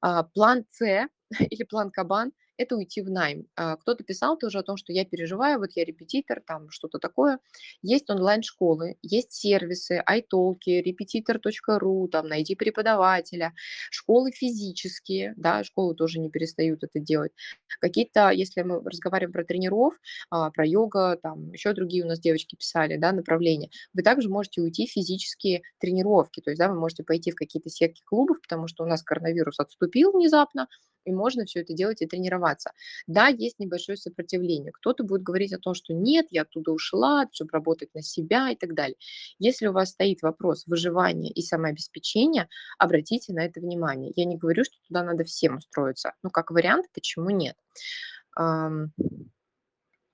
А, 0.00 0.24
план 0.24 0.64
С 0.70 1.08
или 1.50 1.64
план 1.64 1.90
Кабан 1.90 2.32
это 2.56 2.76
уйти 2.76 3.02
в 3.02 3.10
найм. 3.10 3.46
А, 3.56 3.76
кто-то 3.76 4.04
писал 4.04 4.36
тоже 4.38 4.58
о 4.58 4.62
том, 4.62 4.76
что 4.76 4.92
я 4.92 5.04
переживаю, 5.04 5.58
вот 5.58 5.70
я 5.74 5.84
репетитор, 5.84 6.40
там 6.46 6.70
что-то 6.70 6.98
такое. 6.98 7.38
Есть 7.82 8.10
онлайн-школы, 8.10 8.96
есть 9.02 9.32
сервисы, 9.32 10.02
iTalki, 10.08 10.80
репетитор.ру, 10.82 12.08
там 12.08 12.28
найди 12.28 12.54
преподавателя, 12.54 13.52
школы 13.90 14.32
физические, 14.32 15.34
да, 15.36 15.64
школы 15.64 15.94
тоже 15.94 16.18
не 16.20 16.30
перестают 16.30 16.84
это 16.84 17.00
делать. 17.00 17.32
Какие-то, 17.80 18.30
если 18.30 18.62
мы 18.62 18.80
разговариваем 18.84 19.32
про 19.32 19.44
тренеров, 19.44 19.94
а, 20.30 20.50
про 20.50 20.66
йога, 20.66 21.18
там 21.22 21.52
еще 21.52 21.72
другие 21.72 22.04
у 22.04 22.08
нас 22.08 22.20
девочки 22.20 22.56
писали, 22.56 22.96
да, 22.96 23.12
направления, 23.12 23.70
вы 23.94 24.02
также 24.02 24.28
можете 24.28 24.60
уйти 24.62 24.86
в 24.86 24.90
физические 24.92 25.62
тренировки, 25.78 26.40
то 26.40 26.50
есть, 26.50 26.58
да, 26.58 26.68
вы 26.68 26.78
можете 26.78 27.02
пойти 27.04 27.30
в 27.30 27.34
какие-то 27.34 27.70
сетки 27.70 28.02
клубов, 28.04 28.40
потому 28.42 28.68
что 28.68 28.84
у 28.84 28.86
нас 28.86 29.02
коронавирус 29.02 29.58
отступил 29.58 30.12
внезапно, 30.12 30.68
и 31.04 31.12
можно 31.12 31.44
все 31.44 31.60
это 31.60 31.72
делать 31.72 32.00
и 32.02 32.06
тренироваться. 32.42 32.72
Да, 33.06 33.28
есть 33.28 33.58
небольшое 33.58 33.96
сопротивление. 33.96 34.72
Кто-то 34.72 35.04
будет 35.04 35.22
говорить 35.22 35.52
о 35.52 35.58
том, 35.58 35.74
что 35.74 35.94
нет, 35.94 36.26
я 36.30 36.42
оттуда 36.42 36.72
ушла, 36.72 37.26
чтобы 37.32 37.50
работать 37.52 37.94
на 37.94 38.02
себя 38.02 38.50
и 38.50 38.56
так 38.56 38.74
далее. 38.74 38.96
Если 39.38 39.66
у 39.66 39.72
вас 39.72 39.90
стоит 39.90 40.22
вопрос 40.22 40.66
выживания 40.66 41.30
и 41.30 41.42
самообеспечения, 41.42 42.48
обратите 42.78 43.32
на 43.32 43.44
это 43.44 43.60
внимание. 43.60 44.12
Я 44.16 44.24
не 44.24 44.36
говорю, 44.36 44.64
что 44.64 44.76
туда 44.88 45.02
надо 45.02 45.24
всем 45.24 45.56
устроиться. 45.56 46.12
но 46.22 46.30
как 46.30 46.50
вариант, 46.50 46.86
почему 46.92 47.30
нет? 47.30 47.56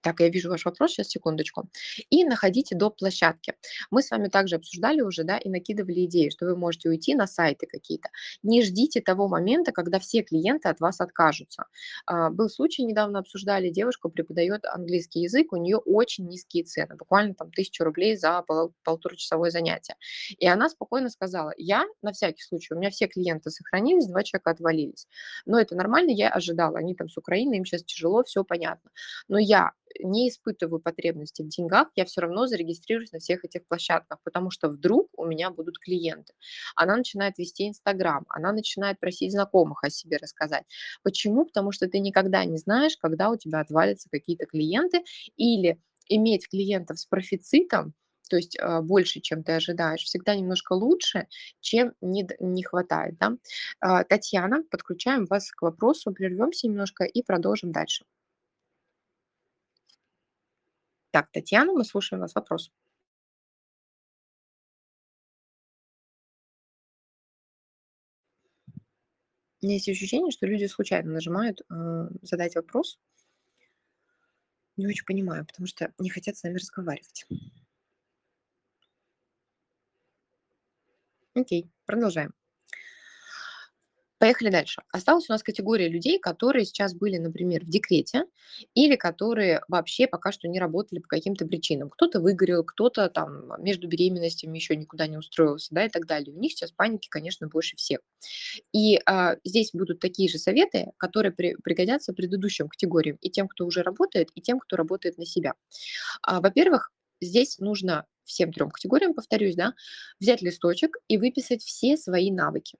Так, 0.00 0.20
я 0.20 0.28
вижу 0.28 0.48
ваш 0.48 0.64
вопрос, 0.64 0.92
сейчас, 0.92 1.08
секундочку. 1.08 1.68
И 2.10 2.24
находите 2.24 2.76
доп. 2.76 2.98
площадки. 2.98 3.54
Мы 3.90 4.02
с 4.02 4.10
вами 4.10 4.28
также 4.28 4.56
обсуждали 4.56 5.00
уже, 5.00 5.24
да, 5.24 5.38
и 5.38 5.48
накидывали 5.48 6.04
идеи, 6.04 6.30
что 6.30 6.46
вы 6.46 6.56
можете 6.56 6.88
уйти 6.88 7.14
на 7.14 7.26
сайты 7.26 7.66
какие-то. 7.66 8.08
Не 8.42 8.62
ждите 8.62 9.00
того 9.00 9.28
момента, 9.28 9.72
когда 9.72 9.98
все 9.98 10.22
клиенты 10.22 10.68
от 10.68 10.80
вас 10.80 11.00
откажутся. 11.00 11.64
А, 12.06 12.30
был 12.30 12.48
случай, 12.48 12.84
недавно 12.84 13.18
обсуждали, 13.18 13.70
девушка 13.70 14.08
преподает 14.08 14.64
английский 14.64 15.20
язык, 15.20 15.52
у 15.52 15.56
нее 15.56 15.78
очень 15.78 16.26
низкие 16.28 16.64
цены, 16.64 16.96
буквально 16.96 17.34
там 17.34 17.50
тысячу 17.50 17.84
рублей 17.84 18.16
за 18.16 18.42
пол, 18.42 18.72
полуторачасовое 18.84 19.50
занятие. 19.50 19.96
И 20.38 20.46
она 20.46 20.68
спокойно 20.68 21.10
сказала, 21.10 21.52
я 21.56 21.84
на 22.02 22.12
всякий 22.12 22.42
случай, 22.42 22.74
у 22.74 22.78
меня 22.78 22.90
все 22.90 23.08
клиенты 23.08 23.50
сохранились, 23.50 24.06
два 24.06 24.22
человека 24.22 24.50
отвалились. 24.50 25.08
Но 25.46 25.58
это 25.58 25.74
нормально, 25.74 26.10
я 26.10 26.30
ожидала, 26.30 26.78
они 26.78 26.94
там 26.94 27.08
с 27.08 27.16
Украины, 27.16 27.56
им 27.56 27.64
сейчас 27.64 27.82
тяжело, 27.82 28.22
все 28.22 28.44
понятно. 28.44 28.90
Но 29.28 29.38
я 29.38 29.72
не 30.00 30.28
испытываю 30.28 30.80
потребности 30.80 31.42
в 31.42 31.48
деньгах, 31.48 31.88
я 31.96 32.04
все 32.04 32.20
равно 32.20 32.46
зарегистрируюсь 32.46 33.12
на 33.12 33.18
всех 33.18 33.44
этих 33.44 33.66
площадках, 33.66 34.18
потому 34.24 34.50
что 34.50 34.68
вдруг 34.68 35.08
у 35.16 35.24
меня 35.26 35.50
будут 35.50 35.78
клиенты. 35.78 36.34
Она 36.76 36.96
начинает 36.96 37.38
вести 37.38 37.68
Инстаграм, 37.68 38.24
она 38.28 38.52
начинает 38.52 39.00
просить 39.00 39.32
знакомых 39.32 39.84
о 39.84 39.90
себе 39.90 40.16
рассказать. 40.18 40.64
Почему? 41.02 41.44
Потому 41.44 41.72
что 41.72 41.88
ты 41.88 41.98
никогда 41.98 42.44
не 42.44 42.58
знаешь, 42.58 42.96
когда 42.96 43.30
у 43.30 43.36
тебя 43.36 43.60
отвалятся 43.60 44.08
какие-то 44.10 44.46
клиенты, 44.46 45.02
или 45.36 45.78
иметь 46.08 46.48
клиентов 46.48 46.98
с 46.98 47.06
профицитом, 47.06 47.94
то 48.28 48.36
есть 48.36 48.56
э, 48.58 48.80
больше, 48.82 49.20
чем 49.20 49.42
ты 49.42 49.52
ожидаешь, 49.52 50.02
всегда 50.02 50.34
немножко 50.34 50.74
лучше, 50.74 51.26
чем 51.60 51.94
не, 52.00 52.28
не 52.40 52.62
хватает. 52.62 53.16
Да? 53.18 53.36
Э, 53.80 54.04
Татьяна, 54.04 54.62
подключаем 54.70 55.24
вас 55.24 55.50
к 55.50 55.62
вопросу, 55.62 56.12
прервемся 56.12 56.68
немножко 56.68 57.04
и 57.04 57.22
продолжим 57.22 57.72
дальше. 57.72 58.04
Так, 61.18 61.32
Татьяна, 61.32 61.72
мы 61.72 61.84
слушаем 61.84 62.20
вас. 62.20 62.32
Вопрос. 62.36 62.70
У 69.60 69.66
меня 69.66 69.74
есть 69.74 69.88
ощущение, 69.88 70.30
что 70.30 70.46
люди 70.46 70.66
случайно 70.66 71.10
нажимают 71.10 71.62
э, 71.62 72.08
задать 72.22 72.54
вопрос. 72.54 73.00
Не 74.76 74.86
очень 74.86 75.04
понимаю, 75.06 75.44
потому 75.44 75.66
что 75.66 75.92
не 75.98 76.08
хотят 76.08 76.36
с 76.36 76.44
нами 76.44 76.54
разговаривать. 76.54 77.26
Окей, 81.34 81.68
продолжаем. 81.84 82.32
Поехали 84.18 84.50
дальше. 84.50 84.82
Осталась 84.92 85.30
у 85.30 85.32
нас 85.32 85.44
категория 85.44 85.88
людей, 85.88 86.18
которые 86.18 86.64
сейчас 86.64 86.92
были, 86.92 87.18
например, 87.18 87.64
в 87.64 87.68
декрете 87.68 88.24
или 88.74 88.96
которые 88.96 89.62
вообще 89.68 90.08
пока 90.08 90.32
что 90.32 90.48
не 90.48 90.58
работали 90.58 90.98
по 90.98 91.06
каким-то 91.06 91.46
причинам. 91.46 91.88
Кто-то 91.88 92.20
выгорел, 92.20 92.64
кто-то 92.64 93.08
там 93.10 93.52
между 93.62 93.86
беременностями 93.86 94.56
еще 94.56 94.74
никуда 94.74 95.06
не 95.06 95.16
устроился, 95.16 95.72
да, 95.72 95.84
и 95.84 95.88
так 95.88 96.06
далее. 96.06 96.34
У 96.34 96.38
них 96.40 96.52
сейчас 96.52 96.72
паники, 96.72 97.08
конечно, 97.08 97.46
больше 97.46 97.76
всех. 97.76 98.00
И 98.72 99.00
а, 99.06 99.36
здесь 99.44 99.70
будут 99.72 100.00
такие 100.00 100.28
же 100.28 100.38
советы, 100.38 100.90
которые 100.96 101.30
при, 101.30 101.54
пригодятся 101.62 102.12
предыдущим 102.12 102.68
категориям, 102.68 103.18
и 103.20 103.30
тем, 103.30 103.46
кто 103.46 103.66
уже 103.66 103.82
работает, 103.82 104.30
и 104.34 104.40
тем, 104.40 104.58
кто 104.58 104.76
работает 104.76 105.16
на 105.18 105.26
себя. 105.26 105.54
А, 106.22 106.40
во-первых, 106.40 106.90
здесь 107.20 107.58
нужно 107.58 108.04
всем 108.28 108.52
трем 108.52 108.70
категориям, 108.70 109.14
повторюсь, 109.14 109.56
да, 109.56 109.74
взять 110.20 110.42
листочек 110.42 110.96
и 111.08 111.18
выписать 111.18 111.62
все 111.62 111.96
свои 111.96 112.30
навыки. 112.30 112.78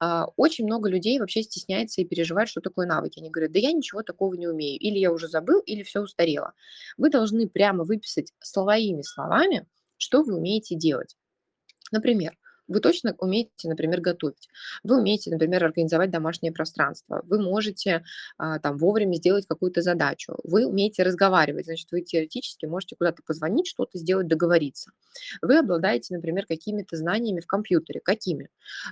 А, 0.00 0.26
очень 0.36 0.64
много 0.64 0.88
людей 0.88 1.18
вообще 1.18 1.42
стесняется 1.42 2.00
и 2.00 2.04
переживает, 2.04 2.48
что 2.48 2.60
такое 2.60 2.86
навыки. 2.86 3.20
Они 3.20 3.30
говорят, 3.30 3.52
да 3.52 3.58
я 3.58 3.72
ничего 3.72 4.02
такого 4.02 4.34
не 4.34 4.48
умею, 4.48 4.78
или 4.78 4.98
я 4.98 5.12
уже 5.12 5.28
забыл, 5.28 5.60
или 5.60 5.82
все 5.82 6.00
устарело. 6.00 6.54
Вы 6.96 7.10
должны 7.10 7.48
прямо 7.48 7.84
выписать 7.84 8.32
словоими 8.40 9.02
словами, 9.02 9.66
что 9.98 10.22
вы 10.22 10.36
умеете 10.36 10.74
делать. 10.74 11.16
Например, 11.92 12.36
вы 12.68 12.80
точно 12.80 13.14
умеете, 13.18 13.68
например, 13.68 14.00
готовить. 14.00 14.48
Вы 14.82 14.98
умеете, 14.98 15.30
например, 15.30 15.64
организовать 15.64 16.10
домашнее 16.10 16.52
пространство. 16.52 17.22
Вы 17.24 17.40
можете 17.40 18.04
а, 18.38 18.58
там 18.58 18.76
вовремя 18.78 19.14
сделать 19.14 19.46
какую-то 19.46 19.82
задачу. 19.82 20.36
Вы 20.44 20.66
умеете 20.66 21.02
разговаривать. 21.02 21.66
Значит, 21.66 21.88
вы 21.92 22.00
теоретически 22.00 22.66
можете 22.66 22.96
куда-то 22.96 23.22
позвонить, 23.24 23.68
что-то 23.68 23.98
сделать, 23.98 24.26
договориться. 24.26 24.90
Вы 25.42 25.58
обладаете, 25.58 26.14
например, 26.14 26.46
какими-то 26.46 26.96
знаниями 26.96 27.40
в 27.40 27.46
компьютере. 27.46 28.00
Какими? 28.00 28.48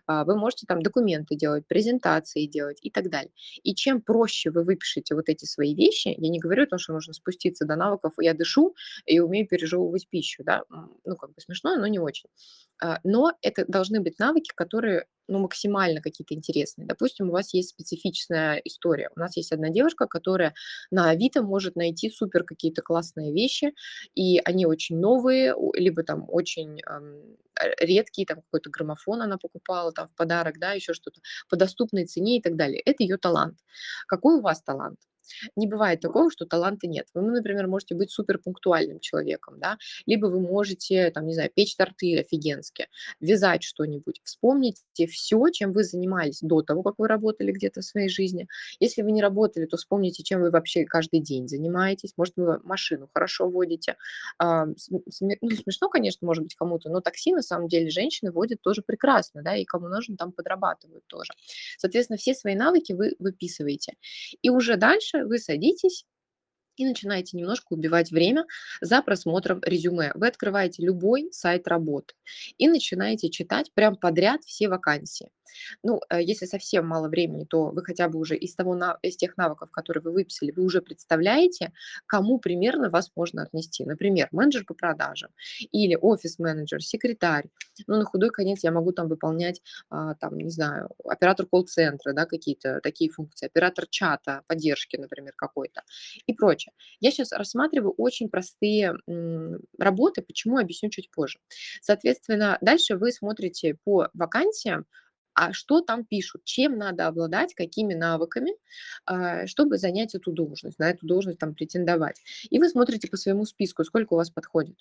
А, 0.06 0.24
вы 0.24 0.36
можете 0.36 0.66
там 0.66 0.82
документы 0.82 1.34
делать, 1.34 1.66
презентации 1.66 2.46
делать 2.46 2.78
и 2.82 2.90
так 2.90 3.10
далее. 3.10 3.32
И 3.62 3.74
чем 3.74 4.00
проще 4.00 4.50
вы 4.50 4.62
выпишете 4.62 5.14
вот 5.14 5.28
эти 5.28 5.44
свои 5.44 5.74
вещи, 5.74 6.14
я 6.16 6.28
не 6.28 6.38
говорю 6.38 6.64
о 6.64 6.66
том, 6.66 6.78
что 6.78 6.92
нужно 6.92 7.12
спуститься 7.12 7.64
до 7.64 7.76
навыков 7.76 8.14
«я 8.20 8.34
дышу 8.34 8.74
и 9.06 9.18
умею 9.20 9.46
пережевывать 9.48 10.08
пищу», 10.08 10.44
да, 10.44 10.62
ну, 11.04 11.16
как 11.16 11.30
бы 11.34 11.40
смешно, 11.40 11.76
но 11.76 11.86
не 11.86 11.98
очень. 11.98 12.28
А, 12.82 12.98
но 13.04 13.32
это 13.40 13.63
должны 13.68 14.00
быть 14.00 14.18
навыки, 14.18 14.50
которые 14.54 15.06
ну, 15.28 15.38
максимально 15.38 16.00
какие-то 16.02 16.34
интересные. 16.34 16.86
Допустим, 16.86 17.28
у 17.28 17.32
вас 17.32 17.54
есть 17.54 17.70
специфичная 17.70 18.56
история. 18.64 19.10
У 19.16 19.20
нас 19.20 19.36
есть 19.36 19.52
одна 19.52 19.70
девушка, 19.70 20.06
которая 20.06 20.54
на 20.90 21.08
Авито 21.10 21.42
может 21.42 21.76
найти 21.76 22.10
супер 22.10 22.44
какие-то 22.44 22.82
классные 22.82 23.32
вещи, 23.32 23.72
и 24.14 24.38
они 24.44 24.66
очень 24.66 24.98
новые, 24.98 25.54
либо 25.74 26.02
там 26.02 26.26
очень 26.28 26.80
эм, 26.82 27.36
редкие, 27.80 28.26
там 28.26 28.42
какой-то 28.42 28.70
граммофон 28.70 29.22
она 29.22 29.38
покупала 29.38 29.92
там 29.92 30.08
в 30.08 30.14
подарок, 30.14 30.58
да, 30.58 30.72
еще 30.72 30.92
что-то, 30.92 31.20
по 31.48 31.56
доступной 31.56 32.06
цене 32.06 32.38
и 32.38 32.42
так 32.42 32.56
далее. 32.56 32.80
Это 32.84 33.02
ее 33.02 33.16
талант. 33.16 33.58
Какой 34.06 34.36
у 34.36 34.40
вас 34.42 34.62
талант? 34.62 34.98
Не 35.56 35.66
бывает 35.66 36.00
такого, 36.00 36.30
что 36.30 36.46
таланта 36.46 36.86
нет. 36.86 37.08
Вы, 37.14 37.22
например, 37.22 37.66
можете 37.66 37.94
быть 37.94 38.10
супер 38.10 38.38
пунктуальным 38.38 39.00
человеком, 39.00 39.58
да, 39.58 39.78
либо 40.06 40.26
вы 40.26 40.40
можете, 40.40 41.10
там, 41.10 41.26
не 41.26 41.34
знаю, 41.34 41.50
печь 41.54 41.76
торты 41.76 42.18
офигенски, 42.18 42.88
вязать 43.20 43.62
что-нибудь. 43.62 44.20
Вспомните 44.24 45.06
все, 45.06 45.48
чем 45.50 45.72
вы 45.72 45.84
занимались 45.84 46.40
до 46.40 46.62
того, 46.62 46.82
как 46.82 46.94
вы 46.98 47.08
работали 47.08 47.52
где-то 47.52 47.80
в 47.80 47.84
своей 47.84 48.08
жизни. 48.08 48.48
Если 48.80 49.02
вы 49.02 49.12
не 49.12 49.22
работали, 49.22 49.66
то 49.66 49.76
вспомните, 49.76 50.22
чем 50.22 50.40
вы 50.40 50.50
вообще 50.50 50.84
каждый 50.84 51.20
день 51.20 51.48
занимаетесь. 51.48 52.14
Может, 52.16 52.34
вы 52.36 52.60
машину 52.64 53.08
хорошо 53.12 53.48
водите. 53.48 53.96
Ну, 54.40 54.74
смешно, 55.10 55.88
конечно, 55.88 56.26
может 56.26 56.42
быть, 56.44 56.54
кому-то, 56.54 56.90
но 56.90 57.00
такси, 57.00 57.32
на 57.32 57.42
самом 57.42 57.68
деле, 57.68 57.90
женщины 57.90 58.32
водят 58.32 58.60
тоже 58.62 58.82
прекрасно, 58.82 59.42
да, 59.42 59.56
и 59.56 59.64
кому 59.64 59.88
нужно, 59.88 60.16
там 60.16 60.32
подрабатывают 60.32 61.04
тоже. 61.06 61.32
Соответственно, 61.78 62.16
все 62.16 62.34
свои 62.34 62.54
навыки 62.54 62.92
вы 62.92 63.14
выписываете. 63.18 63.94
И 64.42 64.50
уже 64.50 64.76
дальше 64.76 65.13
дальше 65.14 65.26
вы 65.28 65.38
садитесь 65.38 66.04
и 66.76 66.86
начинаете 66.86 67.36
немножко 67.36 67.72
убивать 67.72 68.10
время 68.10 68.46
за 68.80 69.02
просмотром 69.02 69.60
резюме. 69.64 70.12
Вы 70.14 70.28
открываете 70.28 70.82
любой 70.84 71.28
сайт 71.32 71.68
работы 71.68 72.14
и 72.58 72.68
начинаете 72.68 73.30
читать 73.30 73.72
прям 73.74 73.96
подряд 73.96 74.42
все 74.44 74.68
вакансии. 74.68 75.30
Ну, 75.82 76.00
э, 76.10 76.22
если 76.22 76.46
совсем 76.46 76.86
мало 76.86 77.08
времени, 77.08 77.44
то 77.44 77.66
вы 77.70 77.82
хотя 77.84 78.08
бы 78.08 78.18
уже 78.18 78.36
из, 78.36 78.54
того, 78.54 78.78
из 79.02 79.16
тех 79.16 79.36
навыков, 79.36 79.70
которые 79.70 80.02
вы 80.02 80.12
выписали, 80.12 80.50
вы 80.50 80.62
уже 80.64 80.82
представляете, 80.82 81.72
кому 82.06 82.38
примерно 82.38 82.90
вас 82.90 83.10
можно 83.16 83.42
отнести. 83.42 83.84
Например, 83.84 84.28
менеджер 84.32 84.64
по 84.64 84.74
продажам 84.74 85.30
или 85.72 85.96
офис-менеджер, 86.00 86.82
секретарь. 86.82 87.48
Ну, 87.86 87.96
на 87.96 88.04
худой 88.04 88.30
конец 88.30 88.60
я 88.62 88.72
могу 88.72 88.92
там 88.92 89.08
выполнять, 89.08 89.60
а, 89.90 90.14
там, 90.14 90.38
не 90.38 90.50
знаю, 90.50 90.90
оператор 91.04 91.46
колл-центра, 91.46 92.12
да, 92.12 92.26
какие-то 92.26 92.80
такие 92.82 93.10
функции, 93.10 93.46
оператор 93.46 93.86
чата, 93.88 94.42
поддержки, 94.46 94.96
например, 94.96 95.32
какой-то 95.36 95.82
и 96.26 96.32
прочее. 96.34 96.63
Я 97.00 97.10
сейчас 97.10 97.32
рассматриваю 97.32 97.92
очень 97.96 98.28
простые 98.28 98.94
работы, 99.78 100.22
почему 100.22 100.58
объясню 100.58 100.90
чуть 100.90 101.10
позже. 101.10 101.38
Соответственно, 101.80 102.58
дальше 102.60 102.96
вы 102.96 103.12
смотрите 103.12 103.76
по 103.84 104.08
вакансиям, 104.14 104.86
а 105.34 105.52
что 105.52 105.80
там 105.80 106.04
пишут, 106.04 106.44
чем 106.44 106.76
надо 106.78 107.06
обладать, 107.06 107.54
какими 107.54 107.94
навыками, 107.94 108.52
а, 109.06 109.46
чтобы 109.46 109.78
занять 109.78 110.14
эту 110.14 110.32
должность, 110.32 110.78
на 110.78 110.90
эту 110.90 111.06
должность 111.06 111.38
там 111.38 111.54
претендовать. 111.54 112.20
И 112.50 112.58
вы 112.58 112.68
смотрите 112.68 113.08
по 113.08 113.16
своему 113.16 113.44
списку, 113.44 113.84
сколько 113.84 114.14
у 114.14 114.16
вас 114.16 114.30
подходит. 114.30 114.76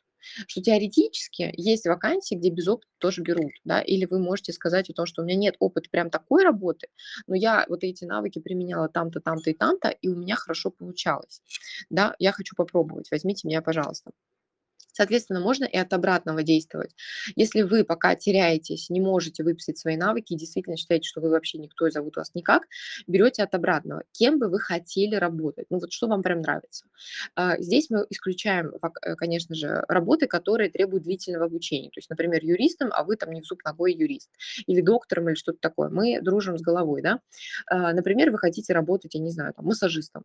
Что 0.47 0.61
теоретически 0.61 1.53
есть 1.57 1.85
вакансии, 1.85 2.35
где 2.35 2.49
без 2.49 2.67
опыта 2.67 2.91
тоже 2.97 3.21
берут, 3.21 3.51
да, 3.65 3.81
или 3.81 4.05
вы 4.05 4.19
можете 4.19 4.53
сказать 4.53 4.89
о 4.89 4.93
том, 4.93 5.05
что 5.05 5.21
у 5.21 5.25
меня 5.25 5.35
нет 5.37 5.55
опыта 5.59 5.89
прям 5.89 6.09
такой 6.09 6.43
работы, 6.43 6.87
но 7.27 7.35
я 7.35 7.65
вот 7.69 7.83
эти 7.83 8.05
навыки 8.05 8.39
применяла 8.39 8.87
там-то, 8.89 9.19
там-то 9.19 9.49
и 9.49 9.53
там-то, 9.53 9.89
и 9.89 10.07
у 10.07 10.15
меня 10.15 10.35
хорошо 10.35 10.71
получалось, 10.71 11.41
да, 11.89 12.15
я 12.19 12.31
хочу 12.31 12.55
попробовать, 12.55 13.09
возьмите 13.11 13.47
меня, 13.47 13.61
пожалуйста. 13.61 14.11
Соответственно, 14.93 15.39
можно 15.41 15.65
и 15.65 15.77
от 15.77 15.91
обратного 15.93 16.43
действовать. 16.43 16.95
Если 17.35 17.63
вы 17.63 17.83
пока 17.83 18.15
теряетесь, 18.15 18.89
не 18.89 19.01
можете 19.01 19.43
выписать 19.43 19.77
свои 19.77 19.97
навыки 19.97 20.33
и 20.33 20.37
действительно 20.37 20.77
считаете, 20.77 21.07
что 21.09 21.21
вы 21.21 21.29
вообще 21.29 21.57
никто 21.57 21.87
и 21.87 21.91
зовут 21.91 22.15
вас 22.15 22.31
никак, 22.33 22.63
берете 23.07 23.43
от 23.43 23.53
обратного. 23.55 24.03
Кем 24.11 24.39
бы 24.39 24.47
вы 24.49 24.59
хотели 24.59 25.15
работать? 25.15 25.67
Ну 25.69 25.79
вот 25.79 25.91
что 25.91 26.07
вам 26.07 26.21
прям 26.23 26.41
нравится? 26.41 26.85
А, 27.35 27.57
Здесь 27.61 27.89
мы 27.89 28.05
исключаем, 28.09 28.71
э, 29.01 29.15
конечно 29.15 29.55
же, 29.55 29.83
работы, 29.87 30.27
которые 30.27 30.69
требуют 30.69 31.03
длительного 31.03 31.45
обучения. 31.45 31.89
То 31.89 31.97
есть, 31.99 32.09
например, 32.09 32.43
юристом, 32.43 32.89
а 32.91 33.03
вы 33.03 33.15
там 33.15 33.31
не 33.31 33.41
в 33.41 33.45
зуб 33.45 33.59
ногой 33.65 33.93
юрист. 33.93 34.29
Или 34.67 34.81
доктором, 34.81 35.29
или 35.29 35.35
что-то 35.35 35.57
такое. 35.61 35.89
Мы 35.89 36.21
дружим 36.21 36.57
с 36.57 36.61
головой, 36.61 37.01
да? 37.01 37.19
А, 37.67 37.93
Например, 37.93 38.31
вы 38.31 38.37
хотите 38.37 38.73
работать, 38.73 39.13
я 39.15 39.21
не 39.21 39.29
знаю, 39.31 39.53
там, 39.53 39.65
массажистом. 39.65 40.23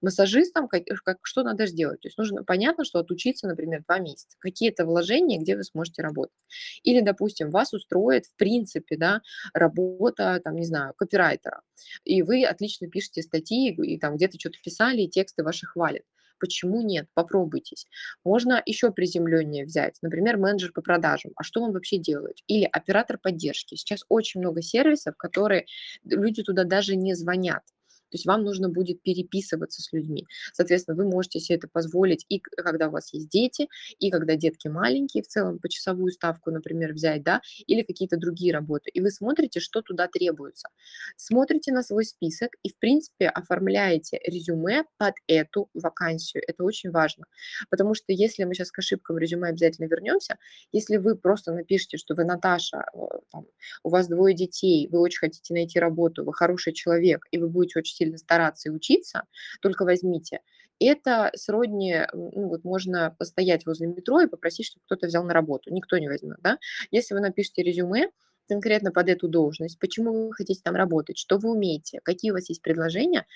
Массажистом 0.00 0.68
как, 0.68 0.84
как- 1.04 1.18
что 1.22 1.42
надо 1.42 1.66
сделать? 1.66 2.00
То 2.00 2.08
есть 2.08 2.18
нужно, 2.18 2.44
понятно, 2.44 2.84
что 2.84 2.98
отучиться, 3.00 3.46
например, 3.48 3.82
два 3.86 3.98
месяца. 3.98 4.07
Какие-то 4.38 4.84
вложения, 4.84 5.38
где 5.38 5.56
вы 5.56 5.64
сможете 5.64 6.02
работать. 6.02 6.38
Или, 6.82 7.00
допустим, 7.00 7.50
вас 7.50 7.72
устроит, 7.72 8.26
в 8.26 8.34
принципе, 8.36 8.96
да, 8.96 9.22
работа, 9.54 10.40
там, 10.42 10.56
не 10.56 10.64
знаю, 10.64 10.94
копирайтера. 10.96 11.62
И 12.04 12.22
вы 12.22 12.44
отлично 12.44 12.88
пишете 12.88 13.22
статьи, 13.22 13.74
и 13.74 13.98
там 13.98 14.16
где-то 14.16 14.38
что-то 14.38 14.58
писали, 14.62 15.02
и 15.02 15.08
тексты 15.08 15.42
ваши 15.42 15.66
хвалят. 15.66 16.02
Почему 16.38 16.82
нет? 16.82 17.08
Попробуйтесь. 17.14 17.86
Можно 18.24 18.62
еще 18.64 18.92
приземленнее 18.92 19.64
взять. 19.64 19.98
Например, 20.02 20.36
менеджер 20.36 20.72
по 20.72 20.82
продажам. 20.82 21.32
А 21.36 21.42
что 21.42 21.62
он 21.62 21.72
вообще 21.72 21.98
делает? 21.98 22.38
Или 22.46 22.68
оператор 22.70 23.18
поддержки. 23.18 23.74
Сейчас 23.74 24.04
очень 24.08 24.40
много 24.40 24.62
сервисов, 24.62 25.16
которые 25.16 25.66
люди 26.04 26.42
туда 26.42 26.64
даже 26.64 26.96
не 26.96 27.14
звонят. 27.14 27.62
То 28.10 28.16
есть 28.16 28.26
вам 28.26 28.44
нужно 28.44 28.68
будет 28.68 29.02
переписываться 29.02 29.82
с 29.82 29.92
людьми. 29.92 30.26
Соответственно, 30.52 30.96
вы 30.96 31.04
можете 31.04 31.40
себе 31.40 31.56
это 31.56 31.68
позволить 31.68 32.24
и 32.28 32.40
когда 32.40 32.88
у 32.88 32.90
вас 32.90 33.12
есть 33.12 33.28
дети, 33.28 33.68
и 33.98 34.10
когда 34.10 34.36
детки 34.36 34.68
маленькие, 34.68 35.22
в 35.22 35.28
целом 35.28 35.58
почасовую 35.58 36.10
ставку, 36.12 36.50
например, 36.50 36.92
взять, 36.92 37.22
да, 37.22 37.40
или 37.66 37.82
какие-то 37.82 38.16
другие 38.16 38.52
работы. 38.52 38.90
И 38.90 39.00
вы 39.00 39.10
смотрите, 39.10 39.60
что 39.60 39.82
туда 39.82 40.08
требуется. 40.08 40.68
Смотрите 41.16 41.72
на 41.72 41.82
свой 41.82 42.04
список 42.04 42.52
и, 42.62 42.70
в 42.70 42.78
принципе, 42.78 43.28
оформляете 43.28 44.20
резюме 44.24 44.84
под 44.96 45.14
эту 45.26 45.68
вакансию. 45.74 46.42
Это 46.46 46.64
очень 46.64 46.90
важно. 46.90 47.26
Потому 47.70 47.94
что 47.94 48.12
если 48.12 48.44
мы 48.44 48.54
сейчас 48.54 48.70
к 48.70 48.78
ошибкам 48.78 49.18
резюме 49.18 49.48
обязательно 49.48 49.86
вернемся, 49.86 50.36
если 50.72 50.96
вы 50.96 51.16
просто 51.16 51.52
напишите, 51.52 51.96
что 51.96 52.14
вы 52.14 52.24
Наташа, 52.24 52.84
там, 53.32 53.46
у 53.82 53.90
вас 53.90 54.08
двое 54.08 54.34
детей, 54.34 54.88
вы 54.90 55.00
очень 55.00 55.20
хотите 55.20 55.54
найти 55.54 55.78
работу, 55.78 56.24
вы 56.24 56.32
хороший 56.32 56.72
человек, 56.72 57.26
и 57.30 57.38
вы 57.38 57.48
будете 57.48 57.80
очень 57.80 57.96
сильно 57.98 58.18
стараться 58.18 58.68
и 58.68 58.72
учиться, 58.72 59.24
только 59.60 59.84
возьмите. 59.84 60.40
Это 60.80 61.32
сродни, 61.34 62.02
ну 62.12 62.48
вот 62.48 62.64
можно 62.64 63.14
постоять 63.18 63.66
возле 63.66 63.88
метро 63.88 64.20
и 64.20 64.28
попросить, 64.28 64.66
чтобы 64.66 64.84
кто-то 64.86 65.08
взял 65.08 65.24
на 65.24 65.34
работу. 65.34 65.72
Никто 65.72 65.98
не 65.98 66.08
возьмет, 66.08 66.38
да. 66.40 66.58
Если 66.90 67.14
вы 67.14 67.20
напишете 67.20 67.62
резюме 67.62 68.10
конкретно 68.48 68.92
под 68.92 69.08
эту 69.08 69.28
должность, 69.28 69.78
почему 69.78 70.28
вы 70.28 70.32
хотите 70.32 70.60
там 70.62 70.76
работать, 70.76 71.18
что 71.18 71.38
вы 71.38 71.50
умеете, 71.50 72.00
какие 72.02 72.30
у 72.30 72.34
вас 72.34 72.48
есть 72.48 72.62
предложения, 72.62 73.26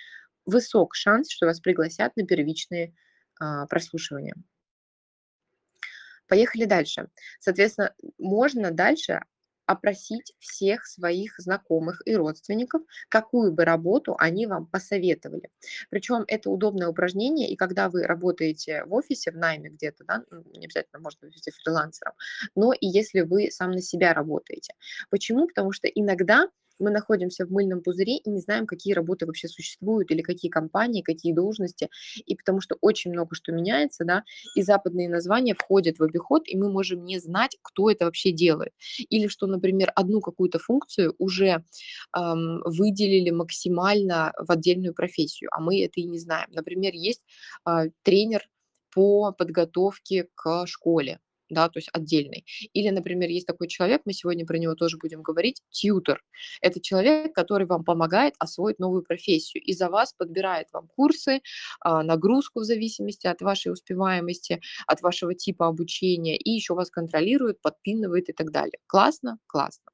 высок 0.46 0.94
шанс, 0.94 1.30
что 1.30 1.46
вас 1.46 1.60
пригласят 1.60 2.16
на 2.16 2.24
первичные 2.24 2.94
а, 3.38 3.66
прослушивания. 3.66 4.34
Поехали 6.28 6.64
дальше. 6.64 7.08
Соответственно, 7.40 7.94
можно 8.18 8.70
дальше 8.70 9.20
опросить 9.72 10.34
всех 10.38 10.86
своих 10.86 11.34
знакомых 11.38 12.02
и 12.06 12.14
родственников, 12.16 12.82
какую 13.08 13.52
бы 13.52 13.64
работу 13.64 14.14
они 14.18 14.46
вам 14.46 14.66
посоветовали. 14.66 15.50
Причем 15.90 16.24
это 16.28 16.50
удобное 16.50 16.88
упражнение, 16.88 17.48
и 17.48 17.56
когда 17.56 17.88
вы 17.88 18.04
работаете 18.04 18.84
в 18.86 18.94
офисе, 18.94 19.30
в 19.32 19.36
найме 19.36 19.70
где-то, 19.70 20.04
да, 20.04 20.24
ну, 20.30 20.44
не 20.54 20.66
обязательно, 20.66 21.00
может 21.00 21.20
быть, 21.20 21.32
фрилансером, 21.64 22.14
но 22.54 22.72
и 22.72 22.86
если 22.86 23.20
вы 23.22 23.50
сам 23.50 23.72
на 23.72 23.80
себя 23.82 24.12
работаете. 24.14 24.74
Почему? 25.10 25.46
Потому 25.48 25.72
что 25.72 25.88
иногда 25.88 26.48
мы 26.78 26.90
находимся 26.90 27.46
в 27.46 27.50
мыльном 27.50 27.82
пузыре 27.82 28.16
и 28.16 28.30
не 28.30 28.40
знаем, 28.40 28.66
какие 28.66 28.94
работы 28.94 29.26
вообще 29.26 29.48
существуют, 29.48 30.10
или 30.10 30.22
какие 30.22 30.50
компании, 30.50 31.02
какие 31.02 31.32
должности, 31.32 31.88
и 32.24 32.36
потому 32.36 32.60
что 32.60 32.76
очень 32.80 33.12
много 33.12 33.34
что 33.34 33.52
меняется, 33.52 34.04
да, 34.04 34.24
и 34.54 34.62
западные 34.62 35.08
названия 35.08 35.54
входят 35.54 35.98
в 35.98 36.02
обиход, 36.02 36.42
и 36.46 36.56
мы 36.56 36.70
можем 36.70 37.04
не 37.04 37.18
знать, 37.18 37.56
кто 37.62 37.90
это 37.90 38.04
вообще 38.04 38.32
делает. 38.32 38.72
Или 39.10 39.28
что, 39.28 39.46
например, 39.46 39.92
одну 39.94 40.20
какую-то 40.20 40.58
функцию 40.58 41.14
уже 41.18 41.64
ам, 42.12 42.60
выделили 42.64 43.30
максимально 43.30 44.32
в 44.38 44.50
отдельную 44.50 44.94
профессию, 44.94 45.50
а 45.52 45.60
мы 45.60 45.82
это 45.82 46.00
и 46.00 46.04
не 46.04 46.18
знаем. 46.18 46.48
Например, 46.52 46.92
есть 46.94 47.22
а, 47.64 47.84
тренер 48.02 48.48
по 48.94 49.32
подготовке 49.32 50.28
к 50.34 50.66
школе, 50.66 51.18
да, 51.52 51.68
то 51.68 51.78
есть 51.78 51.90
отдельный. 51.92 52.44
Или, 52.72 52.90
например, 52.90 53.28
есть 53.28 53.46
такой 53.46 53.68
человек, 53.68 54.02
мы 54.04 54.12
сегодня 54.12 54.46
про 54.46 54.58
него 54.58 54.74
тоже 54.74 54.96
будем 54.98 55.22
говорить, 55.22 55.62
тьютер. 55.70 56.22
Это 56.60 56.80
человек, 56.80 57.34
который 57.34 57.66
вам 57.66 57.84
помогает 57.84 58.34
освоить 58.38 58.78
новую 58.78 59.02
профессию 59.02 59.62
и 59.62 59.72
за 59.72 59.88
вас 59.88 60.12
подбирает 60.12 60.68
вам 60.72 60.88
курсы, 60.88 61.40
а, 61.80 62.02
нагрузку 62.02 62.60
в 62.60 62.64
зависимости 62.64 63.26
от 63.26 63.40
вашей 63.42 63.72
успеваемости, 63.72 64.60
от 64.86 65.02
вашего 65.02 65.34
типа 65.34 65.66
обучения, 65.66 66.36
и 66.36 66.50
еще 66.50 66.74
вас 66.74 66.90
контролирует, 66.90 67.60
подпинывает 67.60 68.28
и 68.28 68.32
так 68.32 68.50
далее. 68.50 68.78
Классно? 68.86 69.38
Классно. 69.46 69.92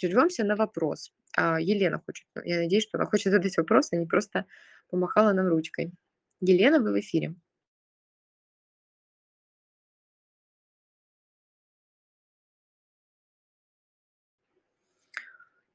Прервемся 0.00 0.44
на 0.44 0.56
вопрос. 0.56 1.10
А, 1.36 1.60
Елена 1.60 2.00
хочет, 2.04 2.26
я 2.44 2.58
надеюсь, 2.58 2.84
что 2.84 2.98
она 2.98 3.06
хочет 3.06 3.32
задать 3.32 3.56
вопрос, 3.56 3.88
а 3.92 3.96
не 3.96 4.06
просто 4.06 4.46
помахала 4.88 5.32
нам 5.32 5.48
ручкой. 5.48 5.92
Елена, 6.40 6.80
вы 6.80 6.92
в 6.92 7.00
эфире. 7.00 7.34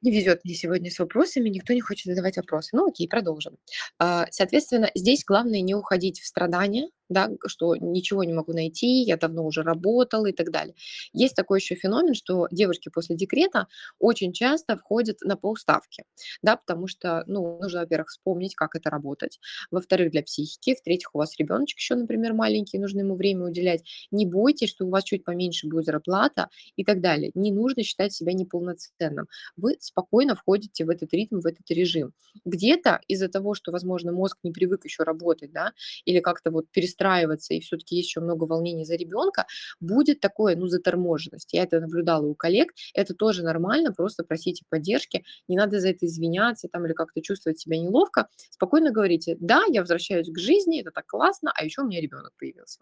Не 0.02 0.12
везет 0.12 0.46
мне 0.46 0.54
сегодня 0.56 0.90
с 0.92 1.00
вопросами, 1.00 1.50
никто 1.50 1.74
не 1.74 1.82
хочет 1.82 2.06
задавать 2.06 2.38
вопросы. 2.38 2.70
Ну 2.74 2.88
окей, 2.88 3.08
продолжим. 3.08 3.58
А, 4.00 4.28
Соответственно, 4.32 4.90
здесь 4.96 5.26
главное 5.26 5.62
не 5.62 5.76
уходить 5.76 6.20
в 6.22 6.26
страдания, 6.28 6.90
да, 7.10 7.30
что 7.48 7.76
ничего 7.76 8.24
не 8.24 8.34
могу 8.34 8.54
найти, 8.54 9.02
я 9.04 9.18
давно 9.18 9.46
уже 9.46 9.64
работала 9.64 10.28
и 10.28 10.32
так 10.34 10.52
далее. 10.52 10.76
Есть 11.14 11.36
такой 11.36 11.60
еще 11.60 11.76
феномен, 11.76 12.14
что 12.14 12.48
девушки 12.52 12.90
после 12.90 13.16
декрета 13.16 13.68
очень 14.00 14.34
часто 14.34 14.78
входят 14.78 15.20
на 15.22 15.36
полставки, 15.36 16.04
да, 16.42 16.56
потому 16.58 16.88
что, 16.88 17.24
ну, 17.28 17.60
нужно, 17.62 17.82
во-первых, 17.82 18.10
вспомнить, 18.10 18.56
как 18.56 18.76
это 18.76 18.90
работать, 18.90 19.40
во-вторых, 19.72 20.12
для 20.12 20.24
психики, 20.24 20.76
в-третьих, 20.76 21.10
у 21.14 21.18
вас 21.20 21.38
ребеночек 21.38 21.78
еще, 21.80 21.96
например, 21.96 22.34
маленький, 22.34 22.80
нужно 22.80 23.00
ему 23.00 23.16
время 23.16 23.46
уделять. 23.46 23.84
Не 24.12 24.26
бойтесь, 24.26 24.70
что 24.70 24.86
у 24.86 24.90
вас 24.90 25.04
чуть 25.04 25.24
поменьше 25.24 25.68
будет 25.68 25.86
зарплата 25.86 26.50
и 26.76 26.84
так 26.84 27.02
далее. 27.02 27.32
Не 27.34 27.52
нужно 27.52 27.84
считать 27.84 28.14
себя 28.14 28.34
неполноценным 28.34 29.28
вы 29.58 29.76
спокойно 29.80 30.36
входите 30.36 30.86
в 30.86 30.90
этот 30.90 31.14
ритм, 31.14 31.40
в 31.40 31.46
этот 31.46 31.70
режим. 31.72 32.14
Где-то 32.46 33.02
из-за 33.08 33.28
того, 33.30 33.54
что, 33.54 33.72
возможно, 33.72 34.12
мозг 34.12 34.38
не 34.44 34.52
привык 34.52 34.86
еще 34.86 35.04
работать, 35.04 35.52
да, 35.52 35.74
или 36.06 36.20
как-то 36.20 36.52
вот 36.52 36.70
перестраиваться, 37.00 37.54
и 37.54 37.60
все-таки 37.60 37.96
еще 37.96 38.20
много 38.20 38.46
волнений 38.46 38.86
за 38.86 38.96
ребенка, 38.96 39.46
будет 39.80 40.20
такое, 40.20 40.56
ну, 40.56 40.68
заторможенность. 40.68 41.54
Я 41.54 41.64
это 41.64 41.80
наблюдала 41.80 42.26
у 42.26 42.36
коллег, 42.36 42.74
это 42.94 43.14
тоже 43.14 43.44
нормально, 43.44 43.94
просто 43.94 44.24
просите 44.24 44.66
поддержки, 44.70 45.24
не 45.48 45.58
надо 45.58 45.80
за 45.80 45.90
это 45.90 46.06
извиняться 46.06 46.68
там 46.68 46.86
или 46.86 46.94
как-то 46.94 47.22
чувствовать 47.22 47.60
себя 47.60 47.78
неловко. 47.78 48.28
Спокойно 48.52 48.92
говорите, 48.92 49.38
да, 49.40 49.64
я 49.70 49.82
возвращаюсь 49.82 50.30
к 50.30 50.38
жизни, 50.38 50.82
это 50.82 50.92
так 50.92 51.08
классно, 51.08 51.52
а 51.56 51.64
еще 51.64 51.82
у 51.82 51.88
меня 51.88 52.02
ребенок 52.02 52.34
появился. 52.38 52.80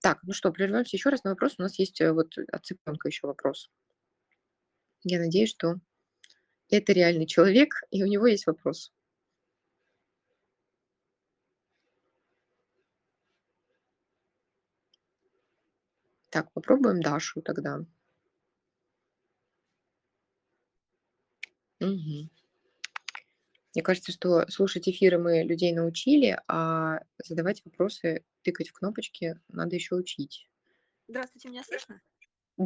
Так, 0.00 0.18
ну 0.22 0.32
что, 0.32 0.52
прервемся 0.52 0.96
еще 0.96 1.08
раз 1.10 1.24
на 1.24 1.30
вопрос. 1.30 1.54
У 1.58 1.62
нас 1.62 1.78
есть 1.78 2.00
э, 2.00 2.12
вот 2.12 2.36
от 2.52 2.64
цыпленка 2.64 3.08
еще 3.08 3.26
вопрос. 3.26 3.70
Я 5.04 5.18
надеюсь, 5.18 5.50
что 5.50 5.76
Это 6.70 6.92
реальный 6.92 7.26
человек, 7.26 7.74
и 7.90 8.02
у 8.02 8.06
него 8.06 8.26
есть 8.26 8.46
вопрос. 8.46 8.92
Так, 16.30 16.52
попробуем 16.52 17.00
Дашу 17.00 17.42
тогда. 17.42 17.80
Мгм. 21.80 22.28
Мне 23.74 23.82
кажется, 23.84 24.10
что 24.10 24.44
слушать 24.48 24.88
эфиры 24.88 25.18
мы 25.18 25.44
людей 25.44 25.72
научили, 25.72 26.36
а 26.48 27.02
задавать 27.22 27.64
вопросы, 27.64 28.24
тыкать 28.42 28.70
в 28.70 28.72
кнопочки 28.72 29.38
надо 29.48 29.76
еще 29.76 29.94
учить. 29.94 30.48
Здравствуйте, 31.08 31.48
меня 31.48 31.64
слышно? 31.64 32.00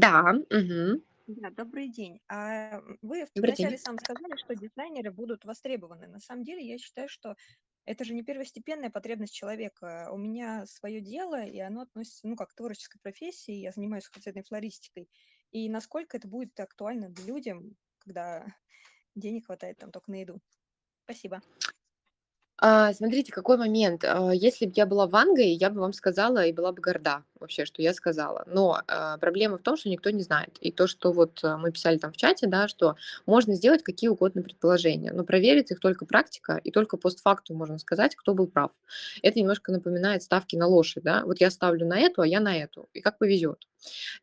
Да, 0.05 0.33
мгм. 0.51 1.03
Да, 1.27 1.51
добрый 1.51 1.89
день. 1.89 2.21
А, 2.29 2.81
вы 3.03 3.25
в 3.27 3.31
Добрый 3.35 3.53
начале 3.53 3.77
день. 3.77 3.79
сам 3.79 3.99
сказали, 3.99 4.37
что 4.37 4.57
дизайнеры 4.57 5.13
будут 5.13 5.45
востребованы. 5.45 6.09
На 6.09 6.19
самом 6.19 6.43
деле, 6.45 6.67
я 6.67 6.77
считаю, 6.79 7.09
что 7.09 7.37
это 7.85 8.05
же 8.05 8.15
не 8.15 8.23
первостепенная 8.23 8.91
потребность 8.91 9.35
человека. 9.35 10.09
У 10.13 10.17
меня 10.17 10.67
свое 10.67 11.01
дело, 11.01 11.45
и 11.45 11.59
оно 11.59 11.83
относится, 11.83 12.27
ну, 12.27 12.37
как 12.37 12.51
к 12.51 12.55
творческой 12.55 13.01
профессии. 13.01 13.55
Я 13.55 13.73
занимаюсь 13.73 14.07
художественной 14.07 14.45
флористикой. 14.45 15.09
И 15.51 15.69
насколько 15.69 16.17
это 16.17 16.29
будет 16.29 16.59
актуально 16.61 17.13
людям, 17.27 17.77
когда 17.99 18.45
денег 19.15 19.47
хватает 19.47 19.79
там 19.79 19.91
только 19.91 20.11
на 20.11 20.17
еду. 20.17 20.41
Спасибо. 21.05 21.43
А, 22.63 22.93
смотрите, 22.93 23.33
какой 23.33 23.57
момент. 23.57 24.05
А, 24.05 24.33
если 24.33 24.67
бы 24.67 24.73
я 24.77 24.85
была 24.85 25.07
Вангой, 25.07 25.49
я 25.53 25.71
бы 25.71 25.81
вам 25.81 25.95
сказала 25.95 26.45
и 26.45 26.53
была 26.53 26.73
бы 26.73 26.83
горда. 26.83 27.25
вообще, 27.41 27.65
что 27.65 27.81
я 27.81 27.95
сказала. 27.95 28.45
Но 28.47 28.83
э, 28.87 29.17
проблема 29.19 29.57
в 29.57 29.63
том, 29.63 29.79
что 29.79 29.89
никто 29.89 30.11
не 30.11 30.23
знает. 30.23 30.59
И 30.61 30.71
то, 30.71 30.87
что 30.87 31.11
вот 31.13 31.43
э, 31.43 31.57
мы 31.57 31.73
писали 31.73 31.97
там 31.97 32.13
в 32.13 32.19
чате, 32.19 32.47
да, 32.49 32.69
что 32.69 32.97
можно 33.25 33.55
сделать 33.55 33.83
какие 33.83 34.11
угодно 34.11 34.43
предположения, 34.43 35.11
но 35.13 35.25
проверить 35.25 35.71
их 35.71 35.81
только 35.81 36.05
практика, 36.05 36.61
и 36.63 36.71
только 36.71 36.99
постфактум 36.99 37.57
можно 37.57 37.79
сказать, 37.79 38.15
кто 38.15 38.35
был 38.35 38.47
прав. 38.47 38.73
Это 39.23 39.39
немножко 39.39 39.73
напоминает 39.73 40.23
ставки 40.23 40.57
на 40.57 40.67
лошадь, 40.67 41.03
да. 41.03 41.23
Вот 41.25 41.41
я 41.41 41.51
ставлю 41.51 41.87
на 41.87 41.99
эту, 41.99 42.21
а 42.21 42.27
я 42.27 42.41
на 42.41 42.55
эту. 42.59 42.91
И 42.93 43.01
как 43.01 43.17
повезет. 43.19 43.70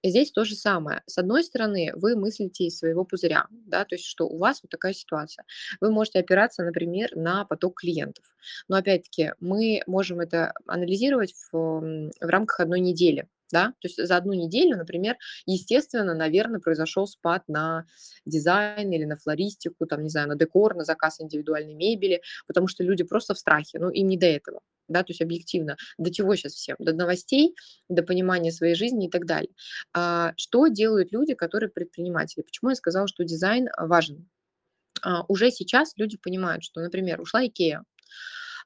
И 0.02 0.10
здесь 0.10 0.32
то 0.32 0.44
же 0.44 0.56
самое. 0.56 1.04
С 1.06 1.18
одной 1.18 1.44
стороны, 1.44 1.92
вы 1.96 2.16
мыслите 2.16 2.66
из 2.66 2.78
своего 2.78 3.04
пузыря, 3.06 3.48
да, 3.50 3.86
то 3.86 3.96
есть 3.96 4.06
что 4.06 4.28
у 4.28 4.38
вас 4.38 4.62
вот 4.62 4.70
такая 4.70 4.94
ситуация. 4.94 5.46
Вы 5.82 5.92
можете 5.92 6.20
опираться, 6.20 6.64
например, 6.64 7.16
на 7.16 7.46
поток 7.46 7.80
клиентов. 7.80 8.26
Но 8.68 8.78
опять-таки 8.78 9.34
мы 9.40 9.82
можем 9.88 10.20
это 10.20 10.54
анализировать 10.66 11.34
в, 11.52 11.82
в 11.82 12.12
рамках 12.22 12.60
одной 12.60 12.80
недели. 12.80 13.28
Да? 13.50 13.68
То 13.80 13.88
есть 13.88 14.06
за 14.06 14.18
одну 14.18 14.34
неделю, 14.34 14.76
например, 14.76 15.16
естественно, 15.46 16.14
наверное, 16.14 16.60
произошел 16.60 17.08
спад 17.08 17.44
на 17.48 17.86
дизайн 18.26 18.92
или 18.92 19.06
на 19.06 19.16
флористику, 19.16 19.86
там, 19.86 20.04
не 20.04 20.10
знаю, 20.10 20.28
на 20.28 20.36
декор, 20.36 20.76
на 20.76 20.84
заказ 20.84 21.22
индивидуальной 21.22 21.74
мебели, 21.74 22.22
потому 22.46 22.68
что 22.68 22.84
люди 22.84 23.04
просто 23.04 23.34
в 23.34 23.40
страхе, 23.40 23.80
ну, 23.80 23.90
им 23.90 24.08
не 24.08 24.18
до 24.18 24.26
этого 24.26 24.60
да, 24.88 25.04
то 25.04 25.12
есть 25.12 25.22
объективно, 25.22 25.78
до 25.98 26.12
чего 26.12 26.36
сейчас 26.36 26.54
всем, 26.54 26.76
до 26.80 26.94
новостей, 26.94 27.56
до 27.90 28.04
понимания 28.04 28.52
своей 28.52 28.76
жизни 28.76 29.08
и 29.08 29.10
так 29.10 29.26
далее. 29.26 29.52
А, 29.94 30.34
что 30.38 30.68
делают 30.68 31.12
люди, 31.12 31.34
которые 31.34 31.70
предприниматели? 31.70 32.44
Почему 32.44 32.70
я 32.70 32.76
сказала, 32.76 33.08
что 33.08 33.24
дизайн 33.24 33.70
важен? 33.78 34.30
А, 35.02 35.24
уже 35.28 35.52
сейчас 35.52 35.94
люди 35.98 36.18
понимают, 36.18 36.64
что, 36.64 36.82
например, 36.82 37.22
ушла 37.22 37.46
Икея, 37.46 37.84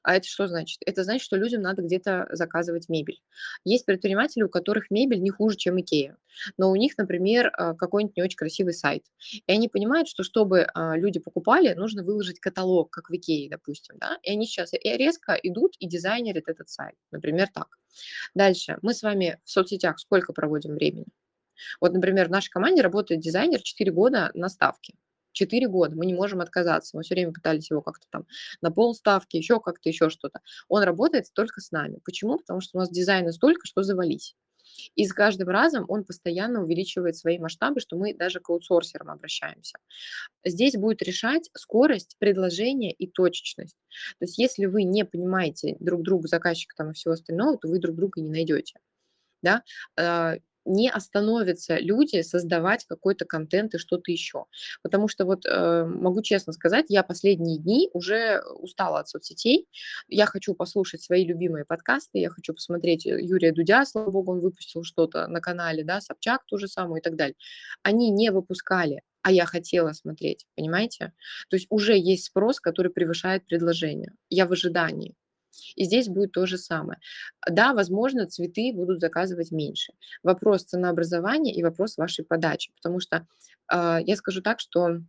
а 0.02 0.16
это 0.16 0.26
что 0.26 0.46
значит? 0.46 0.80
Это 0.84 1.04
значит, 1.04 1.24
что 1.24 1.36
людям 1.36 1.62
надо 1.62 1.82
где-то 1.82 2.28
заказывать 2.30 2.88
мебель. 2.88 3.22
Есть 3.64 3.86
предприниматели, 3.86 4.42
у 4.42 4.48
которых 4.48 4.90
мебель 4.90 5.22
не 5.22 5.30
хуже, 5.30 5.56
чем 5.56 5.80
Икея, 5.80 6.16
но 6.56 6.70
у 6.70 6.76
них, 6.76 6.98
например, 6.98 7.50
а, 7.52 7.74
какой-нибудь 7.74 8.16
не 8.16 8.22
очень 8.22 8.36
красивый 8.36 8.72
сайт. 8.72 9.04
И 9.46 9.52
они 9.52 9.68
понимают, 9.68 10.08
что 10.08 10.22
чтобы 10.22 10.66
а, 10.74 10.96
люди 10.96 11.20
покупали, 11.20 11.74
нужно 11.74 12.02
выложить 12.02 12.40
каталог, 12.40 12.90
как 12.90 13.10
в 13.10 13.14
Икее, 13.14 13.48
допустим. 13.48 13.96
Да? 13.98 14.18
И 14.22 14.30
они 14.30 14.46
сейчас 14.46 14.72
резко 14.72 15.34
идут 15.42 15.76
и 15.78 15.86
дизайнерят 15.86 16.48
этот 16.48 16.68
сайт. 16.68 16.96
Например, 17.10 17.48
так. 17.52 17.78
Дальше. 18.34 18.78
Мы 18.82 18.94
с 18.94 19.02
вами 19.02 19.38
в 19.44 19.50
соцсетях 19.50 19.98
сколько 19.98 20.32
проводим 20.32 20.74
времени? 20.74 21.06
Вот, 21.80 21.92
например, 21.92 22.28
в 22.28 22.30
нашей 22.30 22.50
команде 22.50 22.82
работает 22.82 23.20
дизайнер 23.20 23.60
4 23.60 23.92
года 23.92 24.30
на 24.34 24.48
ставке. 24.48 24.94
4 25.32 25.68
года, 25.68 25.96
мы 25.96 26.06
не 26.06 26.14
можем 26.14 26.40
отказаться. 26.40 26.96
Мы 26.96 27.02
все 27.02 27.14
время 27.14 27.32
пытались 27.32 27.70
его 27.70 27.82
как-то 27.82 28.06
там 28.10 28.26
на 28.60 28.70
полставки, 28.70 29.36
еще 29.36 29.60
как-то, 29.60 29.88
еще 29.88 30.10
что-то. 30.10 30.40
Он 30.68 30.82
работает 30.82 31.26
только 31.32 31.60
с 31.60 31.70
нами. 31.70 32.00
Почему? 32.04 32.38
Потому 32.38 32.60
что 32.60 32.78
у 32.78 32.80
нас 32.80 32.90
дизайна 32.90 33.32
столько, 33.32 33.66
что 33.66 33.82
завались. 33.82 34.34
И 34.94 35.06
с 35.06 35.12
каждым 35.12 35.48
разом 35.48 35.84
он 35.88 36.04
постоянно 36.04 36.62
увеличивает 36.62 37.16
свои 37.16 37.38
масштабы, 37.38 37.80
что 37.80 37.96
мы 37.96 38.14
даже 38.14 38.40
к 38.40 38.48
аутсорсерам 38.50 39.10
обращаемся. 39.10 39.76
Здесь 40.44 40.74
будет 40.74 41.02
решать 41.02 41.50
скорость 41.54 42.16
предложения 42.18 42.92
и 42.92 43.06
точечность. 43.06 43.76
То 44.18 44.24
есть 44.24 44.38
если 44.38 44.66
вы 44.66 44.84
не 44.84 45.04
понимаете 45.04 45.76
друг 45.80 46.02
друга, 46.02 46.28
заказчика 46.28 46.74
там 46.76 46.90
и 46.90 46.94
всего 46.94 47.14
остального, 47.14 47.58
то 47.58 47.68
вы 47.68 47.78
друг 47.78 47.96
друга 47.96 48.20
не 48.20 48.30
найдете. 48.30 48.78
Да? 49.42 49.62
Не 50.64 50.90
остановятся 50.90 51.78
люди 51.78 52.22
создавать 52.22 52.84
какой-то 52.86 53.24
контент 53.24 53.74
и 53.74 53.78
что-то 53.78 54.10
еще. 54.12 54.44
Потому 54.82 55.08
что 55.08 55.24
вот 55.24 55.44
э, 55.46 55.84
могу 55.84 56.22
честно 56.22 56.52
сказать, 56.52 56.86
я 56.88 57.02
последние 57.02 57.58
дни 57.58 57.90
уже 57.92 58.42
устала 58.58 59.00
от 59.00 59.08
соцсетей. 59.08 59.68
Я 60.08 60.26
хочу 60.26 60.54
послушать 60.54 61.02
свои 61.02 61.24
любимые 61.24 61.64
подкасты, 61.64 62.18
я 62.18 62.30
хочу 62.30 62.54
посмотреть 62.54 63.06
э, 63.06 63.18
Юрия 63.20 63.52
Дудя, 63.52 63.84
слава 63.84 64.10
богу, 64.10 64.32
он 64.32 64.40
выпустил 64.40 64.84
что-то 64.84 65.26
на 65.26 65.40
канале, 65.40 65.84
да, 65.84 66.00
Собчак 66.00 66.44
ту 66.46 66.58
же 66.58 66.68
самую 66.68 67.00
и 67.00 67.02
так 67.02 67.16
далее. 67.16 67.36
Они 67.82 68.10
не 68.10 68.30
выпускали 68.30 69.02
а 69.22 69.30
я 69.30 69.46
хотела 69.46 69.92
смотреть, 69.92 70.46
понимаете? 70.56 71.12
То 71.48 71.56
есть 71.56 71.66
уже 71.70 71.96
есть 71.96 72.26
спрос, 72.26 72.60
который 72.60 72.90
превышает 72.90 73.46
предложение. 73.46 74.12
Я 74.28 74.46
в 74.46 74.52
ожидании. 74.52 75.14
И 75.76 75.84
здесь 75.84 76.08
будет 76.08 76.32
то 76.32 76.46
же 76.46 76.58
самое. 76.58 76.98
Да, 77.48 77.74
возможно, 77.74 78.26
цветы 78.26 78.72
будут 78.74 79.00
заказывать 79.00 79.50
меньше. 79.50 79.92
Вопрос 80.22 80.64
ценообразования 80.64 81.54
и 81.54 81.62
вопрос 81.62 81.96
вашей 81.96 82.24
подачи. 82.24 82.72
Потому 82.76 83.00
что 83.00 83.26
э, 83.72 83.98
я 84.04 84.16
скажу 84.16 84.42
так, 84.42 84.60
что 84.60 85.02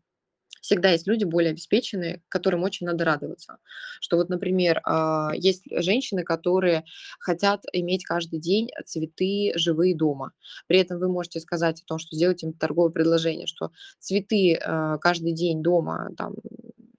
всегда 0.64 0.92
есть 0.92 1.08
люди 1.08 1.26
более 1.26 1.52
обеспеченные, 1.52 2.24
которым 2.30 2.64
очень 2.64 2.88
надо 2.88 3.04
радоваться. 3.04 3.58
Что 4.00 4.16
вот, 4.16 4.30
например, 4.30 4.80
а, 4.86 5.32
есть 5.36 5.66
женщины, 5.70 6.24
которые 6.24 6.86
хотят 7.20 7.64
иметь 7.74 8.06
каждый 8.06 8.40
день 8.40 8.70
цветы 8.86 9.52
живые 9.56 9.96
дома. 9.96 10.32
При 10.68 10.80
этом 10.80 11.00
вы 11.00 11.10
можете 11.10 11.42
сказать 11.42 11.82
о 11.82 11.86
том, 11.86 12.00
что 12.00 12.16
сделать 12.16 12.44
им 12.44 12.54
торговое 12.54 12.92
предложение, 12.92 13.46
что 13.46 13.72
цветы 14.00 14.56
а, 14.56 14.98
каждый 15.00 15.34
день 15.34 15.62
дома, 15.62 16.10
там, 16.18 16.36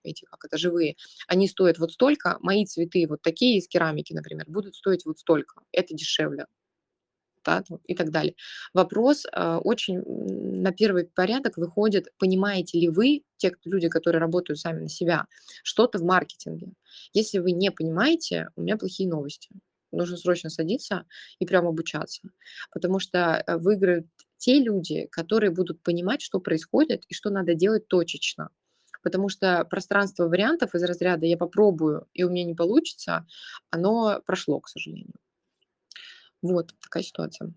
эти, 0.04 0.24
как 0.26 0.44
это, 0.44 0.58
живые, 0.58 0.96
они 1.26 1.48
стоят 1.48 1.78
вот 1.78 1.92
столько, 1.92 2.38
мои 2.40 2.64
цветы 2.66 3.06
вот 3.08 3.22
такие 3.22 3.58
из 3.58 3.68
керамики, 3.68 4.12
например, 4.12 4.44
будут 4.48 4.76
стоить 4.76 5.04
вот 5.04 5.18
столько, 5.18 5.60
это 5.72 5.94
дешевле. 5.94 6.46
Да, 7.44 7.62
и 7.86 7.94
так 7.94 8.10
далее. 8.10 8.34
Вопрос 8.72 9.26
э, 9.26 9.56
очень 9.56 10.00
на 10.62 10.72
первый 10.72 11.04
порядок 11.04 11.58
выходит, 11.58 12.08
понимаете 12.18 12.80
ли 12.80 12.88
вы, 12.88 13.22
те 13.36 13.52
люди, 13.66 13.90
которые 13.90 14.18
работают 14.20 14.58
сами 14.58 14.80
на 14.80 14.88
себя, 14.88 15.26
что-то 15.62 15.98
в 15.98 16.04
маркетинге. 16.04 16.68
Если 17.12 17.40
вы 17.40 17.52
не 17.52 17.70
понимаете, 17.70 18.48
у 18.56 18.62
меня 18.62 18.78
плохие 18.78 19.10
новости. 19.10 19.50
Нужно 19.92 20.16
срочно 20.16 20.48
садиться 20.48 21.04
и 21.38 21.44
прям 21.44 21.66
обучаться. 21.66 22.22
Потому 22.70 22.98
что 22.98 23.44
э, 23.46 23.58
выиграют 23.58 24.06
те 24.38 24.58
люди, 24.58 25.06
которые 25.10 25.50
будут 25.50 25.82
понимать, 25.82 26.22
что 26.22 26.40
происходит 26.40 27.04
и 27.08 27.14
что 27.14 27.28
надо 27.28 27.54
делать 27.54 27.88
точечно 27.88 28.48
потому 29.04 29.28
что 29.28 29.64
пространство 29.66 30.26
вариантов 30.26 30.74
из 30.74 30.82
разряда 30.82 31.26
«я 31.26 31.36
попробую, 31.36 32.08
и 32.14 32.24
у 32.24 32.30
меня 32.30 32.44
не 32.44 32.54
получится», 32.54 33.26
оно 33.70 34.20
прошло, 34.26 34.60
к 34.60 34.68
сожалению. 34.68 35.14
Вот 36.42 36.74
такая 36.82 37.02
ситуация. 37.02 37.52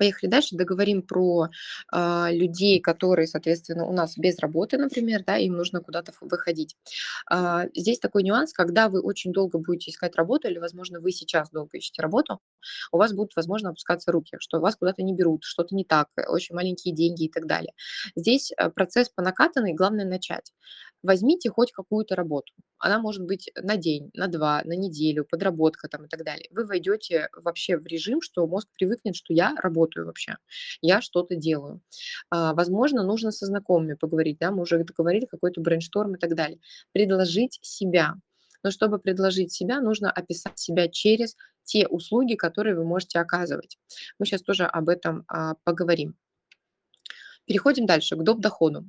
Поехали 0.00 0.30
дальше, 0.30 0.56
договорим 0.56 1.02
про 1.02 1.48
э, 1.92 2.26
людей, 2.30 2.80
которые, 2.80 3.26
соответственно, 3.26 3.84
у 3.84 3.92
нас 3.92 4.16
без 4.16 4.38
работы, 4.38 4.78
например, 4.78 5.22
да, 5.26 5.36
им 5.36 5.58
нужно 5.58 5.82
куда-то 5.82 6.14
выходить. 6.22 6.74
Э, 7.30 7.68
здесь 7.74 7.98
такой 7.98 8.22
нюанс, 8.22 8.54
когда 8.54 8.88
вы 8.88 9.02
очень 9.02 9.30
долго 9.30 9.58
будете 9.58 9.90
искать 9.90 10.16
работу, 10.16 10.48
или, 10.48 10.58
возможно, 10.58 11.00
вы 11.00 11.12
сейчас 11.12 11.50
долго 11.50 11.76
ищете 11.76 12.00
работу, 12.00 12.40
у 12.92 12.98
вас 12.98 13.12
будут, 13.12 13.34
возможно, 13.36 13.70
опускаться 13.70 14.12
руки, 14.12 14.36
что 14.40 14.60
вас 14.60 14.76
куда-то 14.76 15.02
не 15.02 15.14
берут, 15.14 15.44
что-то 15.44 15.74
не 15.74 15.84
так, 15.84 16.08
очень 16.28 16.54
маленькие 16.54 16.94
деньги 16.94 17.24
и 17.24 17.30
так 17.30 17.46
далее. 17.46 17.72
Здесь 18.16 18.52
э, 18.56 18.70
процесс 18.70 19.08
по 19.08 19.22
накатанной, 19.22 19.74
главное 19.74 20.04
начать 20.04 20.52
возьмите 21.02 21.50
хоть 21.50 21.72
какую-то 21.72 22.14
работу. 22.16 22.52
Она 22.78 22.98
может 22.98 23.24
быть 23.24 23.50
на 23.56 23.76
день, 23.76 24.10
на 24.14 24.26
два, 24.26 24.62
на 24.64 24.72
неделю, 24.72 25.24
подработка 25.24 25.88
там 25.88 26.04
и 26.04 26.08
так 26.08 26.24
далее. 26.24 26.48
Вы 26.50 26.64
войдете 26.64 27.28
вообще 27.34 27.76
в 27.76 27.86
режим, 27.86 28.20
что 28.22 28.46
мозг 28.46 28.68
привыкнет, 28.74 29.16
что 29.16 29.34
я 29.34 29.54
работаю 29.56 30.06
вообще, 30.06 30.36
я 30.80 31.00
что-то 31.00 31.36
делаю. 31.36 31.80
А, 32.30 32.54
возможно, 32.54 33.02
нужно 33.02 33.32
со 33.32 33.46
знакомыми 33.46 33.94
поговорить, 33.94 34.38
да, 34.38 34.50
мы 34.50 34.62
уже 34.62 34.78
говорили, 34.78 35.26
какой-то 35.26 35.60
брейншторм 35.60 36.14
и 36.14 36.18
так 36.18 36.34
далее. 36.34 36.58
Предложить 36.92 37.58
себя. 37.62 38.14
Но 38.62 38.70
чтобы 38.70 38.98
предложить 38.98 39.52
себя, 39.52 39.80
нужно 39.80 40.10
описать 40.10 40.58
себя 40.58 40.88
через 40.88 41.36
те 41.64 41.86
услуги, 41.86 42.34
которые 42.34 42.74
вы 42.74 42.84
можете 42.84 43.18
оказывать. 43.18 43.78
Мы 44.18 44.26
сейчас 44.26 44.42
тоже 44.42 44.64
об 44.64 44.88
этом 44.88 45.24
а, 45.28 45.54
поговорим. 45.64 46.16
Переходим 47.46 47.86
дальше 47.86 48.16
к 48.16 48.22
доп. 48.22 48.40
доходу. 48.40 48.88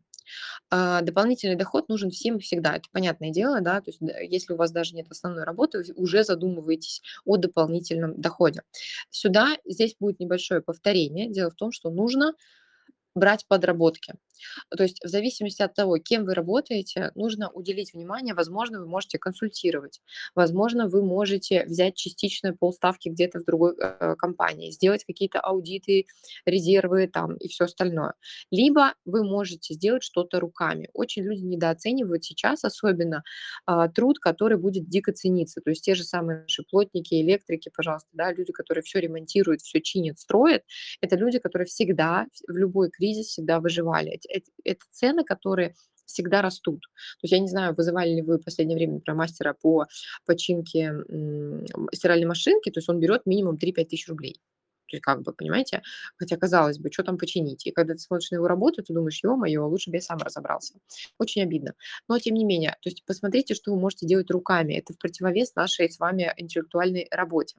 А, 0.70 1.02
дополнительный 1.02 1.56
доход 1.56 1.90
нужен 1.90 2.10
всем 2.12 2.40
всегда. 2.40 2.76
Это 2.76 2.88
понятное 2.92 3.32
дело, 3.32 3.62
да, 3.62 3.82
то 3.82 3.92
есть 3.92 4.00
если 4.02 4.54
у 4.54 4.56
вас 4.56 4.72
даже 4.72 4.96
нет 4.96 5.08
основной 5.10 5.44
работы, 5.44 5.80
вы 5.80 5.94
уже 5.96 6.24
задумываетесь 6.24 7.02
о 7.26 7.38
дополнительном 7.38 8.20
доходе. 8.20 8.62
Сюда, 9.10 9.58
здесь 9.66 9.96
будет 10.00 10.20
небольшое 10.20 10.62
повторение. 10.62 11.30
Дело 11.30 11.52
в 11.52 11.56
том, 11.56 11.72
что 11.72 11.90
нужно 11.90 12.34
брать 13.16 13.46
подработки. 13.48 14.16
То 14.76 14.84
есть 14.84 15.04
в 15.04 15.08
зависимости 15.08 15.62
от 15.62 15.74
того, 15.74 15.98
кем 15.98 16.26
вы 16.26 16.34
работаете, 16.34 17.12
нужно 17.16 17.50
уделить 17.52 17.94
внимание. 17.94 18.34
Возможно, 18.34 18.80
вы 18.80 18.88
можете 18.88 19.18
консультировать. 19.20 20.02
Возможно, 20.36 20.88
вы 20.88 21.04
можете 21.04 21.66
взять 21.66 21.96
частичные 21.96 22.54
полставки 22.54 23.10
где-то 23.10 23.40
в 23.40 23.46
другой 23.46 23.76
э, 23.78 24.16
компании, 24.18 24.72
сделать 24.72 25.04
какие-то 25.06 25.40
аудиты, 25.40 26.06
резервы 26.46 27.08
там 27.08 27.36
и 27.38 27.48
все 27.48 27.66
остальное. 27.66 28.14
Либо 28.50 28.94
вы 29.06 29.24
можете 29.24 29.74
сделать 29.74 30.04
что-то 30.04 30.40
руками. 30.40 30.90
Очень 30.94 31.24
люди 31.24 31.44
недооценивают 31.44 32.24
сейчас 32.24 32.64
особенно 32.64 33.24
э, 33.68 33.90
труд, 33.94 34.20
который 34.20 34.58
будет 34.58 34.90
дико 34.90 35.12
цениться. 35.14 35.62
То 35.62 35.70
есть 35.70 35.84
те 35.84 35.96
же 35.96 36.04
самые 36.04 36.42
наши 36.42 36.64
плотники, 36.64 37.22
электрики, 37.22 37.70
пожалуйста, 37.76 38.10
да, 38.14 38.32
люди, 38.32 38.52
которые 38.52 38.84
все 38.84 39.00
ремонтируют, 39.00 39.62
все 39.62 39.82
чинят, 39.82 40.20
строят, 40.20 40.64
это 41.02 41.16
люди, 41.16 41.40
которые 41.40 41.68
всегда 41.68 42.28
в 42.48 42.56
любой 42.56 42.90
кризис 43.02 43.28
всегда 43.28 43.60
выживали 43.60 44.20
это 44.64 44.86
цены, 44.92 45.24
которые 45.24 45.74
всегда 46.06 46.42
растут. 46.42 46.82
То 46.84 47.24
есть 47.24 47.34
я 47.34 47.40
не 47.40 47.48
знаю, 47.48 47.74
вызывали 47.76 48.12
ли 48.16 48.22
вы 48.22 48.38
в 48.38 48.44
последнее 48.44 48.78
время 48.78 49.00
про 49.00 49.16
мастера 49.16 49.56
по 49.60 49.88
починке 50.26 50.94
стиральной 51.94 52.28
машинки, 52.28 52.70
то 52.70 52.78
есть 52.80 52.90
он 52.90 53.00
берет 53.00 53.26
минимум 53.26 53.58
3-5 53.58 53.86
тысяч 53.86 54.08
рублей. 54.10 54.40
То 54.88 54.98
есть 54.98 55.04
как 55.04 55.22
бы, 55.22 55.34
понимаете? 55.34 55.82
Хотя, 56.18 56.36
казалось 56.38 56.78
бы, 56.78 56.92
что 56.92 57.04
там 57.04 57.18
починить? 57.18 57.66
И 57.66 57.72
когда 57.72 57.94
ты 57.94 58.00
смотришь 58.02 58.30
на 58.32 58.36
его 58.36 58.48
работу, 58.48 58.84
ты 58.84 58.94
думаешь, 58.94 59.24
ё-моё, 59.24 59.66
лучше 59.68 59.90
бы 59.90 59.96
я 59.98 60.02
сам 60.02 60.18
разобрался. 60.20 60.74
Очень 61.18 61.44
обидно. 61.44 61.74
Но 62.10 62.20
тем 62.20 62.36
не 62.36 62.44
менее, 62.44 62.72
то 62.82 62.90
есть 62.90 63.06
посмотрите, 63.06 63.56
что 63.56 63.72
вы 63.72 63.80
можете 63.80 64.06
делать 64.06 64.30
руками. 64.32 64.74
Это 64.74 64.94
в 64.94 64.98
противовес 65.00 65.56
нашей 65.56 65.90
с 65.90 65.98
вами 65.98 66.34
интеллектуальной 66.38 67.08
работе. 67.10 67.56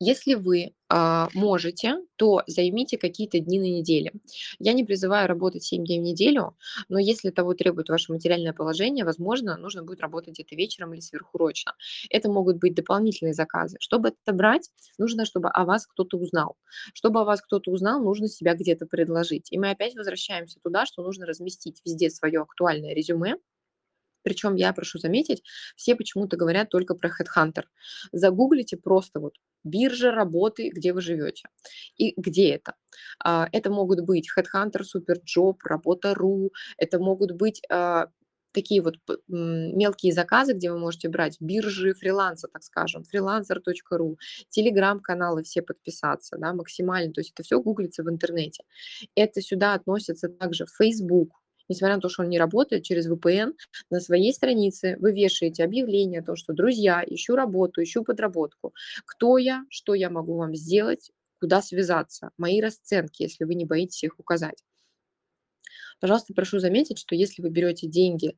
Если 0.00 0.34
вы 0.34 0.74
а, 0.88 1.28
можете, 1.34 1.96
то 2.16 2.42
займите 2.46 2.96
какие-то 2.98 3.40
дни 3.40 3.58
на 3.58 3.64
неделе. 3.64 4.12
Я 4.60 4.72
не 4.72 4.84
призываю 4.84 5.26
работать 5.28 5.64
7 5.64 5.84
дней 5.84 5.98
в 5.98 6.02
неделю, 6.02 6.56
но 6.88 6.98
если 7.00 7.30
того 7.30 7.54
требует 7.54 7.88
ваше 7.88 8.12
материальное 8.12 8.52
положение, 8.52 9.04
возможно, 9.04 9.56
нужно 9.56 9.82
будет 9.82 10.00
работать 10.00 10.34
где-то 10.34 10.54
вечером 10.54 10.94
или 10.94 11.00
сверхурочно. 11.00 11.74
Это 12.10 12.30
могут 12.30 12.58
быть 12.58 12.74
дополнительные 12.74 13.34
заказы. 13.34 13.76
Чтобы 13.80 14.10
это 14.10 14.32
брать, 14.32 14.70
нужно, 14.98 15.24
чтобы 15.24 15.48
о 15.48 15.64
вас 15.64 15.86
кто-то 15.86 16.16
узнал. 16.16 16.56
Чтобы 16.94 17.20
о 17.20 17.24
вас 17.24 17.40
кто-то 17.42 17.70
узнал, 17.72 18.00
нужно 18.02 18.28
себя 18.28 18.54
где-то 18.54 18.86
предложить. 18.86 19.50
И 19.50 19.58
мы 19.58 19.70
опять 19.70 19.96
возвращаемся 19.96 20.60
туда, 20.60 20.86
что 20.86 21.02
нужно 21.02 21.26
разместить 21.26 21.80
везде 21.84 22.08
свое 22.10 22.40
актуальное 22.42 22.94
резюме, 22.94 23.34
причем 24.28 24.56
я 24.56 24.74
прошу 24.74 24.98
заметить, 24.98 25.42
все 25.74 25.96
почему-то 25.96 26.36
говорят 26.36 26.68
только 26.68 26.94
про 26.94 27.08
HeadHunter. 27.08 27.64
Загуглите 28.12 28.76
просто 28.76 29.20
вот 29.20 29.36
биржа 29.64 30.10
работы, 30.10 30.68
где 30.68 30.92
вы 30.92 31.00
живете. 31.00 31.48
И 31.96 32.12
где 32.20 32.50
это? 32.50 32.74
А, 33.24 33.48
это 33.52 33.70
могут 33.70 34.02
быть 34.02 34.28
HeadHunter, 34.36 34.82
SuperJob, 34.82 35.56
Работа.ру, 35.64 36.52
это 36.76 36.98
могут 36.98 37.32
быть 37.32 37.62
а, 37.70 38.08
такие 38.52 38.82
вот 38.82 38.96
мелкие 39.28 40.12
заказы, 40.12 40.52
где 40.52 40.70
вы 40.70 40.78
можете 40.78 41.08
брать 41.08 41.38
биржи 41.40 41.94
фриланса, 41.94 42.48
так 42.48 42.62
скажем, 42.62 43.04
freelancer.ru, 43.10 44.16
телеграм-каналы 44.50 45.42
все 45.42 45.62
подписаться, 45.62 46.36
да, 46.38 46.52
максимально, 46.52 47.14
то 47.14 47.22
есть 47.22 47.32
это 47.32 47.42
все 47.44 47.62
гуглится 47.62 48.02
в 48.02 48.10
интернете. 48.10 48.64
Это 49.14 49.40
сюда 49.40 49.72
относится 49.72 50.28
также 50.28 50.66
Facebook, 50.66 51.30
несмотря 51.68 51.96
на 51.96 52.00
то, 52.02 52.08
что 52.08 52.22
он 52.22 52.28
не 52.28 52.38
работает, 52.38 52.84
через 52.84 53.10
VPN 53.10 53.54
на 53.90 54.00
своей 54.00 54.32
странице 54.32 54.96
вы 55.00 55.12
вешаете 55.12 55.64
объявление 55.64 56.20
о 56.20 56.24
том, 56.24 56.36
что, 56.36 56.52
друзья, 56.52 57.02
ищу 57.06 57.34
работу, 57.36 57.82
ищу 57.82 58.04
подработку. 58.04 58.74
Кто 59.06 59.38
я, 59.38 59.64
что 59.70 59.94
я 59.94 60.10
могу 60.10 60.36
вам 60.36 60.54
сделать, 60.54 61.10
куда 61.40 61.62
связаться, 61.62 62.30
мои 62.36 62.60
расценки, 62.60 63.22
если 63.22 63.44
вы 63.44 63.54
не 63.54 63.64
боитесь 63.64 64.04
их 64.04 64.18
указать. 64.18 64.62
Пожалуйста, 66.00 66.34
прошу 66.34 66.58
заметить, 66.58 66.98
что 66.98 67.14
если 67.14 67.42
вы 67.42 67.50
берете 67.50 67.86
деньги, 67.86 68.36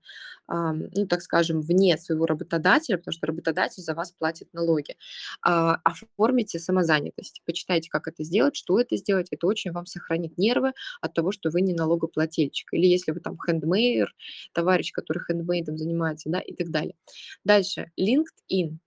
ну, 0.48 1.06
так 1.08 1.22
скажем, 1.22 1.60
вне 1.60 1.96
своего 1.96 2.26
работодателя, 2.26 2.96
потому 2.98 3.12
что 3.12 3.26
работодатель 3.26 3.82
за 3.82 3.94
вас 3.94 4.12
платит 4.12 4.52
налоги, 4.52 4.96
а, 5.42 5.76
оформите 5.84 6.58
самозанятость, 6.58 7.42
почитайте, 7.46 7.88
как 7.88 8.08
это 8.08 8.24
сделать, 8.24 8.56
что 8.56 8.80
это 8.80 8.96
сделать, 8.96 9.28
это 9.30 9.46
очень 9.46 9.70
вам 9.72 9.86
сохранит 9.86 10.36
нервы 10.38 10.72
от 11.00 11.14
того, 11.14 11.30
что 11.32 11.50
вы 11.50 11.60
не 11.60 11.72
налогоплательщик. 11.72 12.72
Или 12.72 12.86
если 12.86 13.12
вы 13.12 13.20
там 13.20 13.38
хендмейер, 13.38 14.12
товарищ, 14.52 14.92
который 14.92 15.22
хендмейдом 15.24 15.76
занимается, 15.76 16.30
да, 16.30 16.40
и 16.40 16.54
так 16.54 16.70
далее. 16.70 16.94
Дальше, 17.44 17.92
LinkedIn. 17.98 18.78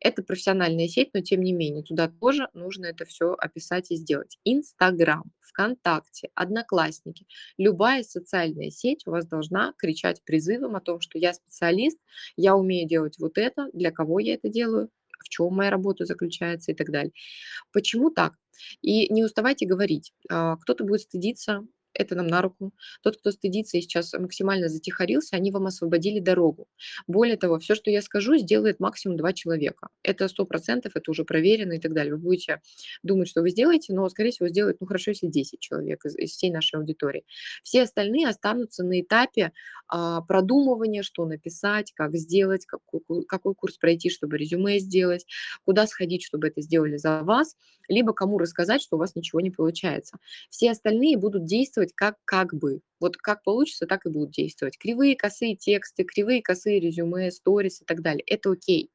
Это 0.00 0.22
профессиональная 0.22 0.88
сеть, 0.88 1.10
но 1.14 1.20
тем 1.20 1.40
не 1.40 1.52
менее, 1.52 1.82
туда 1.82 2.08
тоже 2.08 2.48
нужно 2.54 2.86
это 2.86 3.04
все 3.04 3.32
описать 3.32 3.90
и 3.90 3.96
сделать. 3.96 4.38
Инстаграм, 4.44 5.24
ВКонтакте, 5.40 6.30
Одноклассники. 6.34 7.26
Любая 7.58 8.02
социальная 8.02 8.70
сеть 8.70 9.06
у 9.06 9.10
вас 9.10 9.26
должна 9.26 9.74
кричать 9.78 10.22
призывом 10.24 10.76
о 10.76 10.80
том, 10.80 11.00
что 11.00 11.18
я 11.18 11.32
специалист, 11.34 11.98
я 12.36 12.56
умею 12.56 12.88
делать 12.88 13.18
вот 13.18 13.38
это, 13.38 13.68
для 13.72 13.90
кого 13.90 14.18
я 14.20 14.34
это 14.34 14.48
делаю, 14.48 14.90
в 15.18 15.28
чем 15.28 15.54
моя 15.54 15.70
работа 15.70 16.04
заключается 16.04 16.72
и 16.72 16.74
так 16.74 16.90
далее. 16.90 17.12
Почему 17.72 18.10
так? 18.10 18.34
И 18.80 19.12
не 19.12 19.24
уставайте 19.24 19.66
говорить. 19.66 20.12
А, 20.28 20.56
кто-то 20.56 20.84
будет 20.84 21.02
стыдиться 21.02 21.66
это 21.94 22.14
нам 22.14 22.26
на 22.26 22.42
руку. 22.42 22.72
Тот, 23.02 23.18
кто 23.18 23.30
стыдится 23.30 23.76
и 23.76 23.80
сейчас 23.80 24.12
максимально 24.14 24.68
затихарился, 24.68 25.36
они 25.36 25.50
вам 25.50 25.66
освободили 25.66 26.20
дорогу. 26.20 26.68
Более 27.06 27.36
того, 27.36 27.58
все, 27.58 27.74
что 27.74 27.90
я 27.90 28.02
скажу, 28.02 28.36
сделает 28.36 28.80
максимум 28.80 29.16
два 29.16 29.32
человека. 29.32 29.88
Это 30.02 30.28
сто 30.28 30.44
процентов, 30.44 30.92
это 30.94 31.10
уже 31.10 31.24
проверено 31.24 31.74
и 31.74 31.80
так 31.80 31.92
далее. 31.92 32.14
Вы 32.14 32.20
будете 32.20 32.60
думать, 33.02 33.28
что 33.28 33.42
вы 33.42 33.50
сделаете, 33.50 33.92
но, 33.92 34.08
скорее 34.08 34.30
всего, 34.30 34.48
сделает, 34.48 34.78
ну, 34.80 34.86
хорошо, 34.86 35.10
если 35.10 35.26
10 35.26 35.60
человек 35.60 36.04
из, 36.04 36.16
из 36.16 36.30
всей 36.30 36.50
нашей 36.50 36.76
аудитории. 36.76 37.24
Все 37.62 37.82
остальные 37.82 38.28
останутся 38.28 38.84
на 38.84 39.00
этапе 39.00 39.52
а, 39.88 40.22
продумывания, 40.22 41.02
что 41.02 41.26
написать, 41.26 41.92
как 41.94 42.14
сделать, 42.14 42.66
какой, 42.66 43.24
какой 43.26 43.54
курс 43.54 43.76
пройти, 43.78 44.10
чтобы 44.10 44.38
резюме 44.38 44.78
сделать, 44.78 45.26
куда 45.64 45.86
сходить, 45.86 46.24
чтобы 46.24 46.48
это 46.48 46.62
сделали 46.62 46.96
за 46.96 47.22
вас, 47.22 47.56
либо 47.88 48.12
кому 48.12 48.38
рассказать, 48.38 48.82
что 48.82 48.96
у 48.96 48.98
вас 48.98 49.14
ничего 49.14 49.40
не 49.40 49.50
получается. 49.50 50.16
Все 50.48 50.70
остальные 50.70 51.16
будут 51.16 51.44
действовать 51.44 51.81
как 51.94 52.16
как 52.24 52.54
бы. 52.54 52.80
Вот 53.00 53.16
как 53.16 53.42
получится, 53.42 53.86
так 53.86 54.06
и 54.06 54.10
будут 54.10 54.30
действовать. 54.30 54.78
Кривые, 54.78 55.16
косые 55.16 55.56
тексты, 55.56 56.04
кривые, 56.04 56.40
косые 56.40 56.78
резюме, 56.78 57.32
сторис 57.32 57.82
и 57.82 57.84
так 57.84 58.00
далее. 58.00 58.22
Это 58.26 58.52
окей. 58.52 58.90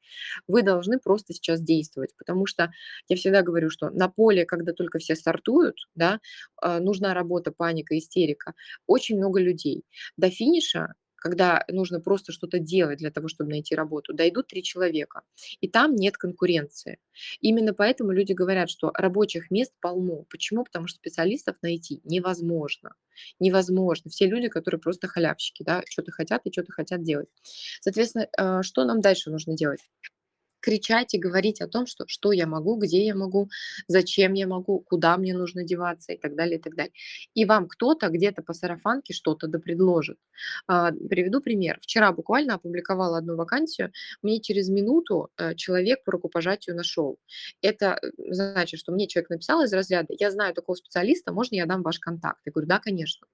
Вы 0.46 0.62
должны 0.62 0.98
просто 0.98 1.34
сейчас 1.34 1.60
действовать, 1.60 2.14
потому 2.16 2.46
что 2.46 2.70
я 3.08 3.16
всегда 3.16 3.42
говорю, 3.42 3.68
что 3.70 3.90
на 3.90 4.08
поле, 4.08 4.46
когда 4.46 4.72
только 4.72 4.98
все 4.98 5.14
стартуют, 5.14 5.76
да, 5.94 6.20
а, 6.56 6.80
нужна 6.80 7.12
работа, 7.14 7.52
паника, 7.52 7.96
истерика, 7.98 8.54
очень 8.86 9.18
много 9.18 9.40
людей. 9.40 9.84
До 10.16 10.30
финиша 10.30 10.94
когда 11.18 11.64
нужно 11.68 12.00
просто 12.00 12.32
что-то 12.32 12.58
делать 12.58 12.98
для 12.98 13.10
того, 13.10 13.28
чтобы 13.28 13.50
найти 13.50 13.74
работу, 13.74 14.14
дойдут 14.14 14.48
три 14.48 14.62
человека, 14.62 15.22
и 15.60 15.68
там 15.68 15.94
нет 15.94 16.16
конкуренции. 16.16 16.98
Именно 17.40 17.74
поэтому 17.74 18.12
люди 18.12 18.32
говорят, 18.32 18.70
что 18.70 18.90
рабочих 18.94 19.50
мест 19.50 19.72
полно. 19.80 20.24
Почему? 20.30 20.64
Потому 20.64 20.86
что 20.86 20.96
специалистов 20.96 21.56
найти 21.62 22.00
невозможно. 22.04 22.94
Невозможно. 23.40 24.10
Все 24.10 24.26
люди, 24.26 24.48
которые 24.48 24.80
просто 24.80 25.08
халявщики, 25.08 25.62
да, 25.62 25.82
что-то 25.88 26.12
хотят 26.12 26.42
и 26.44 26.52
что-то 26.52 26.72
хотят 26.72 27.02
делать. 27.02 27.28
Соответственно, 27.80 28.28
э, 28.36 28.62
что 28.62 28.84
нам 28.84 29.00
дальше 29.00 29.30
нужно 29.30 29.54
делать? 29.56 29.80
Кричать 30.60 31.14
и 31.14 31.18
говорить 31.18 31.60
о 31.60 31.68
том, 31.68 31.86
что, 31.86 32.04
что 32.06 32.32
я 32.32 32.46
могу, 32.46 32.76
где 32.76 33.04
я 33.04 33.14
могу, 33.14 33.48
зачем 33.86 34.34
я 34.34 34.46
могу, 34.46 34.80
куда 34.80 35.16
мне 35.16 35.34
нужно 35.34 35.64
деваться 35.64 36.12
и 36.12 36.18
так 36.18 36.34
далее, 36.34 36.58
и 36.58 36.62
так 36.62 36.74
далее. 36.74 36.92
И 37.34 37.44
вам 37.44 37.68
кто-то 37.68 38.08
где-то 38.08 38.42
по 38.42 38.52
сарафанке 38.52 39.12
что-то 39.12 39.46
да 39.46 39.58
предложит. 39.58 40.18
А, 40.66 40.92
приведу 40.92 41.40
пример. 41.40 41.78
Вчера 41.80 42.12
буквально 42.12 42.54
опубликовала 42.54 43.18
одну 43.18 43.36
вакансию, 43.36 43.92
мне 44.22 44.40
через 44.40 44.68
минуту 44.68 45.30
э, 45.36 45.54
человек 45.54 46.04
по 46.04 46.12
рукопожатию 46.12 46.76
нашел. 46.76 47.18
Это 47.62 47.98
э, 48.02 48.08
значит, 48.30 48.80
что 48.80 48.92
мне 48.92 49.06
человек 49.06 49.30
написал 49.30 49.62
из 49.62 49.72
разряда, 49.72 50.14
я 50.18 50.30
знаю 50.30 50.54
такого 50.54 50.76
специалиста, 50.76 51.32
можно 51.32 51.56
я 51.56 51.66
дам 51.66 51.82
ваш 51.82 51.98
контакт? 51.98 52.40
Я 52.44 52.52
говорю, 52.52 52.68
да, 52.68 52.78
конечно. 52.78 53.26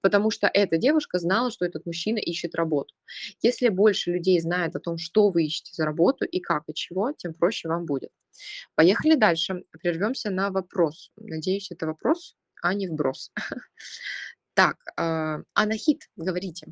Потому 0.00 0.30
что 0.30 0.50
эта 0.52 0.76
девушка 0.76 1.18
знала, 1.18 1.50
что 1.50 1.64
этот 1.64 1.86
мужчина 1.86 2.18
ищет 2.18 2.54
работу. 2.54 2.94
Если 3.42 3.68
больше 3.68 4.12
людей 4.12 4.40
знает 4.40 4.76
о 4.76 4.80
том, 4.80 4.98
что 4.98 5.30
вы 5.30 5.44
ищете 5.44 5.72
за 5.74 5.84
работу 5.84 6.24
и 6.24 6.40
как, 6.40 6.63
и 6.66 6.74
чего, 6.74 7.12
тем 7.12 7.34
проще 7.34 7.68
вам 7.68 7.86
будет. 7.86 8.10
Поехали 8.74 9.14
дальше. 9.14 9.62
Прервемся 9.70 10.30
на 10.30 10.50
вопрос. 10.50 11.12
Надеюсь, 11.16 11.70
это 11.70 11.86
вопрос, 11.86 12.36
а 12.62 12.74
не 12.74 12.88
вброс. 12.88 13.32
Так, 14.56 14.76
а, 14.96 15.40
Анахит, 15.54 16.08
говорите. 16.14 16.68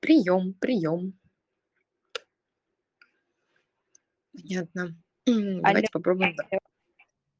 Прием, 0.00 0.54
прием. 0.54 1.12
Понятно. 4.32 4.96
Давайте 5.26 5.88
попробуем. 5.92 6.36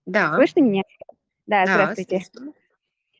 Да. 0.06 0.34
Слышно 0.36 0.60
меня? 0.60 0.82
Да, 1.46 1.64
Да, 1.64 1.72
здравствуйте. 1.74 2.20
слышно. 2.30 2.52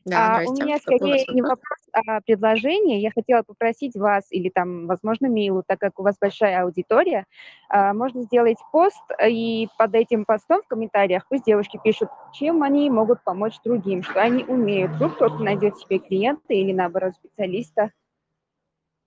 Да, 0.05 0.37
А, 0.37 0.43
у 0.45 0.53
меня 0.53 0.77
скорее 0.77 1.25
не 1.29 1.41
вопрос? 1.41 1.59
вопрос, 1.59 2.05
а 2.07 2.21
предложение. 2.21 3.01
Я 3.01 3.11
хотела 3.11 3.43
попросить 3.43 3.95
вас 3.95 4.25
или 4.31 4.49
там, 4.49 4.87
возможно, 4.87 5.27
Милу, 5.27 5.63
так 5.65 5.79
как 5.79 5.99
у 5.99 6.03
вас 6.03 6.15
большая 6.19 6.63
аудитория, 6.63 7.25
а, 7.69 7.93
можно 7.93 8.23
сделать 8.23 8.57
пост, 8.71 9.01
э, 9.17 9.29
и 9.29 9.67
под 9.77 9.95
этим 9.95 10.25
постом 10.25 10.61
в 10.63 10.67
комментариях 10.67 11.27
пусть 11.27 11.43
девушки 11.45 11.79
пишут, 11.83 12.09
чем 12.33 12.63
они 12.63 12.89
могут 12.89 13.23
помочь 13.23 13.59
другим, 13.63 14.03
что 14.03 14.21
они 14.21 14.43
умеют. 14.45 14.91
Вдруг 14.93 15.15
кто-то 15.15 15.43
найдет 15.43 15.77
себе 15.77 15.99
клиента 15.99 16.53
или, 16.53 16.71
наоборот, 16.71 17.13
специалиста. 17.15 17.91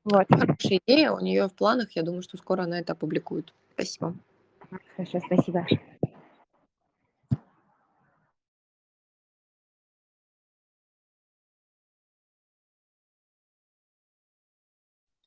Вот. 0.04 0.26
Хорошая 0.28 0.80
идея, 0.86 1.12
у 1.12 1.20
нее 1.20 1.48
в 1.48 1.54
планах. 1.54 1.92
Я 1.92 2.02
думаю, 2.02 2.22
что 2.22 2.36
скоро 2.36 2.62
она 2.62 2.80
это 2.80 2.92
опубликует. 2.92 3.54
Спасибо. 3.74 4.14
Хорошо, 4.96 5.20
спасибо. 5.26 5.66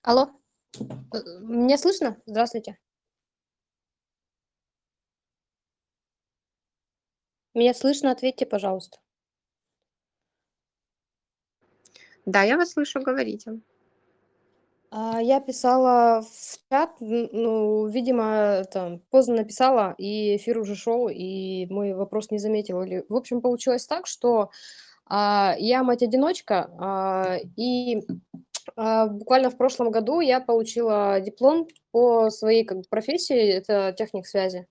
Алло, 0.08 0.30
э, 0.78 1.18
меня 1.42 1.80
слышно? 1.80 2.22
Здравствуйте. 2.28 2.78
Меня 7.56 7.74
слышно? 7.74 8.12
Ответьте, 8.12 8.46
пожалуйста. 8.46 9.00
Да, 12.28 12.44
я 12.44 12.58
вас 12.58 12.74
слышу, 12.74 13.02
говорите. 13.02 13.60
А, 14.92 15.20
Я 15.20 15.40
писала 15.40 16.22
в 16.22 16.70
чат, 16.70 16.92
ну, 17.00 17.88
видимо, 17.88 18.64
там 18.72 19.00
поздно 19.10 19.38
написала, 19.38 19.96
и 19.98 20.36
эфир 20.36 20.60
уже 20.60 20.76
шел, 20.76 21.10
и 21.10 21.66
мой 21.72 21.96
вопрос 21.96 22.30
не 22.30 22.38
заметил. 22.38 22.84
Или... 22.84 23.04
В 23.10 23.16
общем, 23.16 23.42
получилось 23.42 23.88
так, 23.88 24.06
что 24.06 24.52
а, 25.08 25.56
я 25.58 25.82
мать-одиночка, 25.82 26.70
а, 26.78 27.38
и 27.56 28.04
буквально 28.76 29.50
в 29.50 29.58
прошлом 29.58 29.92
году 29.92 30.20
я 30.20 30.40
получила 30.40 31.20
диплом 31.20 31.68
по 31.92 32.30
своей 32.30 32.66
как 32.66 32.80
бы, 32.80 32.84
профессии, 32.90 33.38
это 33.38 33.94
техник 33.98 34.28
связи. 34.28 34.68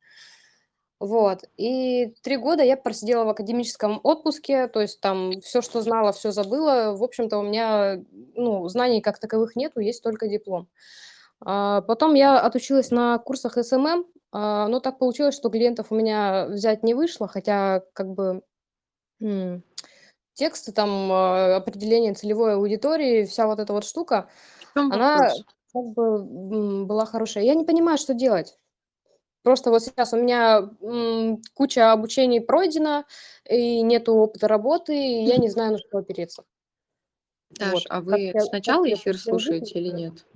Вот. 1.01 1.45
И 1.57 2.15
три 2.23 2.37
года 2.37 2.63
я 2.63 2.77
просидела 2.77 3.25
в 3.25 3.29
академическом 3.29 4.01
отпуске, 4.03 4.69
то 4.69 4.81
есть 4.81 5.01
там 5.01 5.41
все, 5.43 5.61
что 5.61 5.83
знала, 5.83 6.13
все 6.13 6.31
забыла. 6.31 6.95
В 6.97 7.03
общем-то, 7.03 7.39
у 7.39 7.43
меня, 7.43 8.03
ну, 8.35 8.67
знаний 8.69 9.01
как 9.03 9.19
таковых 9.19 9.55
нету, 9.55 9.81
есть 9.81 10.03
только 10.03 10.29
диплом. 10.29 10.69
А, 11.45 11.83
Потом 11.83 12.15
я 12.15 12.41
отучилась 12.41 12.91
на 12.91 13.19
курсах 13.19 13.63
SMM, 13.63 14.07
а, 14.33 14.69
но 14.69 14.81
так 14.81 14.99
получилось, 14.99 15.35
что 15.35 15.51
клиентов 15.51 15.89
у 15.91 15.95
меня 15.95 16.47
взять 16.47 16.83
не 16.83 16.95
вышло, 16.95 17.29
хотя 17.29 17.83
как 17.93 18.09
бы 18.09 18.43
тексты, 20.35 20.73
там 20.73 21.11
а, 21.11 21.57
определение 21.57 22.15
целевой 22.15 22.55
аудитории, 22.55 23.25
вся 23.25 23.47
вот 23.47 23.61
эта 23.61 23.73
вот 23.73 23.85
штука, 23.85 24.29
она 24.75 25.31
как 25.73 25.85
бы 25.87 26.85
была 26.85 27.07
хорошая. 27.07 27.45
Я 27.45 27.55
не 27.55 27.65
понимаю, 27.65 27.99
что 27.99 28.15
делать. 28.15 28.59
Просто 29.43 29.71
вот 29.71 29.83
сейчас 29.83 30.13
у 30.15 30.17
меня 30.17 30.71
куча 31.53 31.93
обучений 31.93 32.41
пройдена, 32.41 33.05
и 33.49 33.83
нету 33.83 34.15
опыта 34.15 34.49
работы, 34.49 34.97
и 34.97 35.25
я 35.25 35.37
не 35.37 35.51
знаю, 35.51 35.73
на 35.73 35.79
что 35.79 35.99
опереться. 35.99 36.45
Даш, 37.51 37.73
Вот. 37.73 37.83
а 37.89 38.01
вы 38.01 38.33
как 38.33 38.43
сначала 38.43 38.85
я 38.85 38.95
эфир 38.95 39.19
слушаете 39.19 39.79
или 39.79 39.91
нет? 39.91 40.27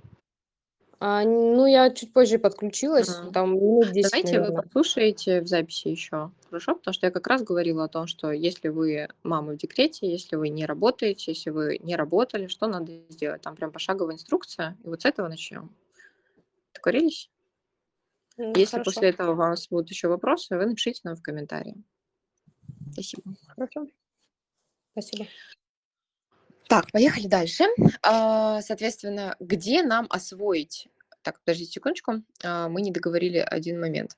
А, 1.01 1.23
ну, 1.23 1.65
я 1.65 1.89
чуть 1.91 2.11
позже 2.11 2.39
подключилась, 2.39 3.07
А. 3.09 3.31
там 3.31 3.55
минут 3.55 3.91
10, 3.93 4.11
Давайте 4.11 4.27
вы 4.39 4.39
наверное. 4.47 4.61
послушаете 4.63 5.41
в 5.41 5.47
записи 5.47 5.87
еще, 5.87 6.31
хорошо? 6.49 6.75
Потому 6.75 6.93
что 6.93 7.07
я 7.07 7.11
как 7.11 7.25
раз 7.27 7.41
говорила 7.43 7.85
о 7.85 7.87
том, 7.87 8.05
что 8.05 8.31
если 8.31 8.67
вы 8.67 9.07
мама 9.23 9.53
в 9.53 9.57
декрете, 9.57 10.11
если 10.11 10.35
вы 10.35 10.49
не 10.49 10.65
работаете, 10.65 11.31
если 11.31 11.51
вы 11.51 11.77
не 11.81 11.95
работали, 11.95 12.47
что 12.47 12.67
надо 12.67 12.91
сделать? 13.09 13.41
Там 13.41 13.55
прям 13.55 13.71
пошаговая 13.71 14.15
инструкция, 14.15 14.77
и 14.83 14.87
вот 14.87 15.01
с 15.01 15.05
этого 15.05 15.29
начнем. 15.29 15.73
Договорились? 16.73 17.29
М, 18.37 18.51
Если 18.53 18.71
Хорошо, 18.71 18.91
после 18.91 19.09
этого 19.09 19.31
у 19.31 19.35
вас 19.35 19.67
будут 19.69 19.89
еще 19.89 20.09
вопросы, 20.09 20.57
вы 20.57 20.65
напишите 20.65 20.99
нам 21.05 21.15
в 21.15 21.21
комментарии. 21.21 21.81
Спасибо. 22.91 23.23
хорошо. 23.55 23.87
Спасибо. 24.91 25.25
Так, 26.69 26.91
поехали 26.91 27.25
дальше. 27.25 27.65
А, 28.03 28.61
Соответственно, 28.61 29.35
где 29.39 29.81
нам 29.81 30.05
освоить? 30.09 30.87
Так, 31.23 31.39
подождите 31.43 31.71
секундочку. 31.71 32.21
А, 32.43 32.69
Мы 32.69 32.81
не 32.81 32.91
договорили 32.91 33.39
один 33.39 33.81
момент 33.81 34.11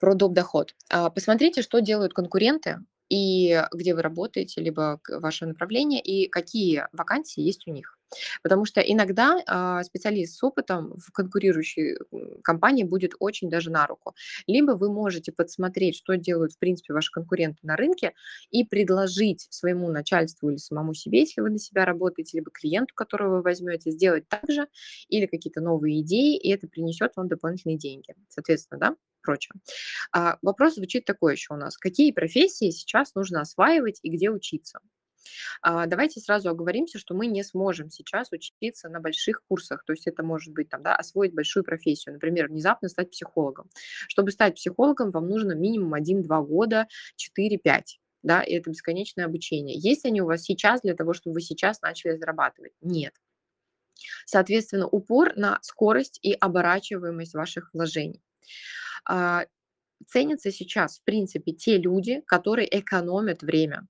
про 0.00 0.14
доп. 0.14 0.32
доход. 0.32 0.74
А, 0.88 1.10
Посмотрите, 1.10 1.60
что 1.60 1.80
делают 1.80 2.14
конкуренты 2.14 2.78
и 3.10 3.62
где 3.72 3.94
вы 3.94 4.00
работаете, 4.00 4.62
либо 4.62 5.00
ваше 5.06 5.44
направление, 5.44 6.00
и 6.00 6.28
какие 6.28 6.86
вакансии 6.92 7.42
есть 7.42 7.68
у 7.68 7.70
них. 7.70 7.98
Потому 8.42 8.64
что 8.64 8.80
иногда 8.80 9.42
а, 9.46 9.82
специалист 9.84 10.36
с 10.36 10.42
опытом 10.42 10.94
в 10.96 11.12
конкурирующей 11.12 11.96
компании 12.42 12.84
будет 12.84 13.12
очень 13.18 13.50
даже 13.50 13.70
на 13.70 13.86
руку. 13.86 14.14
Либо 14.46 14.72
вы 14.72 14.92
можете 14.92 15.32
подсмотреть, 15.32 15.96
что 15.96 16.16
делают, 16.16 16.52
в 16.52 16.58
принципе, 16.58 16.92
ваши 16.92 17.10
конкуренты 17.10 17.60
на 17.62 17.76
рынке, 17.76 18.12
и 18.50 18.64
предложить 18.64 19.46
своему 19.50 19.90
начальству 19.90 20.50
или 20.50 20.58
самому 20.58 20.94
себе, 20.94 21.20
если 21.20 21.40
вы 21.40 21.50
на 21.50 21.58
себя 21.58 21.84
работаете, 21.84 22.38
либо 22.38 22.50
клиенту, 22.50 22.94
которого 22.94 23.36
вы 23.36 23.42
возьмете, 23.42 23.90
сделать 23.90 24.28
так 24.28 24.44
же, 24.48 24.66
или 25.08 25.26
какие-то 25.26 25.60
новые 25.60 26.00
идеи, 26.00 26.36
и 26.36 26.50
это 26.50 26.68
принесет 26.68 27.12
вам 27.16 27.28
дополнительные 27.28 27.78
деньги. 27.78 28.14
Соответственно, 28.28 28.80
да, 28.80 28.96
прочее. 29.22 29.52
А, 30.12 30.38
вопрос 30.42 30.74
звучит 30.74 31.04
такой 31.04 31.34
еще 31.34 31.54
у 31.54 31.56
нас. 31.56 31.76
Какие 31.78 32.12
профессии 32.12 32.70
сейчас 32.70 33.14
нужно 33.14 33.40
осваивать 33.40 34.00
и 34.02 34.10
где 34.10 34.30
учиться? 34.30 34.80
А, 35.60 35.86
Давайте 35.86 36.20
сразу 36.20 36.50
оговоримся, 36.50 36.98
что 36.98 37.14
мы 37.14 37.26
не 37.26 37.42
сможем 37.42 37.90
сейчас 37.90 38.32
учиться 38.32 38.88
на 38.88 39.00
больших 39.00 39.42
курсах. 39.48 39.84
То 39.84 39.92
есть 39.92 40.06
это 40.06 40.22
может 40.22 40.52
быть 40.52 40.68
там, 40.68 40.82
да, 40.82 40.96
освоить 40.96 41.34
большую 41.34 41.64
профессию. 41.64 42.14
Например, 42.14 42.48
внезапно 42.48 42.88
стать 42.88 43.10
психологом. 43.10 43.68
Чтобы 44.08 44.30
стать 44.30 44.56
психологом, 44.56 45.10
вам 45.10 45.28
нужно 45.28 45.52
минимум 45.52 45.94
1-2 45.94 46.46
года, 46.46 46.86
4-5 47.16 47.98
да, 48.22 48.42
и 48.42 48.54
это 48.54 48.70
бесконечное 48.70 49.24
обучение. 49.24 49.76
Есть 49.76 50.04
они 50.04 50.22
у 50.22 50.26
вас 50.26 50.42
сейчас 50.42 50.80
для 50.82 50.94
того, 50.94 51.12
чтобы 51.12 51.34
вы 51.34 51.40
сейчас 51.40 51.80
начали 51.82 52.16
зарабатывать? 52.16 52.72
Нет. 52.80 53.14
Соответственно, 54.26 54.86
упор 54.86 55.32
на 55.36 55.58
скорость 55.62 56.18
и 56.22 56.32
оборачиваемость 56.32 57.34
ваших 57.34 57.70
вложений. 57.72 58.22
А, 59.08 59.46
Ценятся 60.06 60.50
сейчас, 60.50 60.98
в 60.98 61.04
принципе, 61.04 61.52
те 61.52 61.78
люди, 61.78 62.22
которые 62.26 62.68
экономят 62.78 63.42
время. 63.42 63.86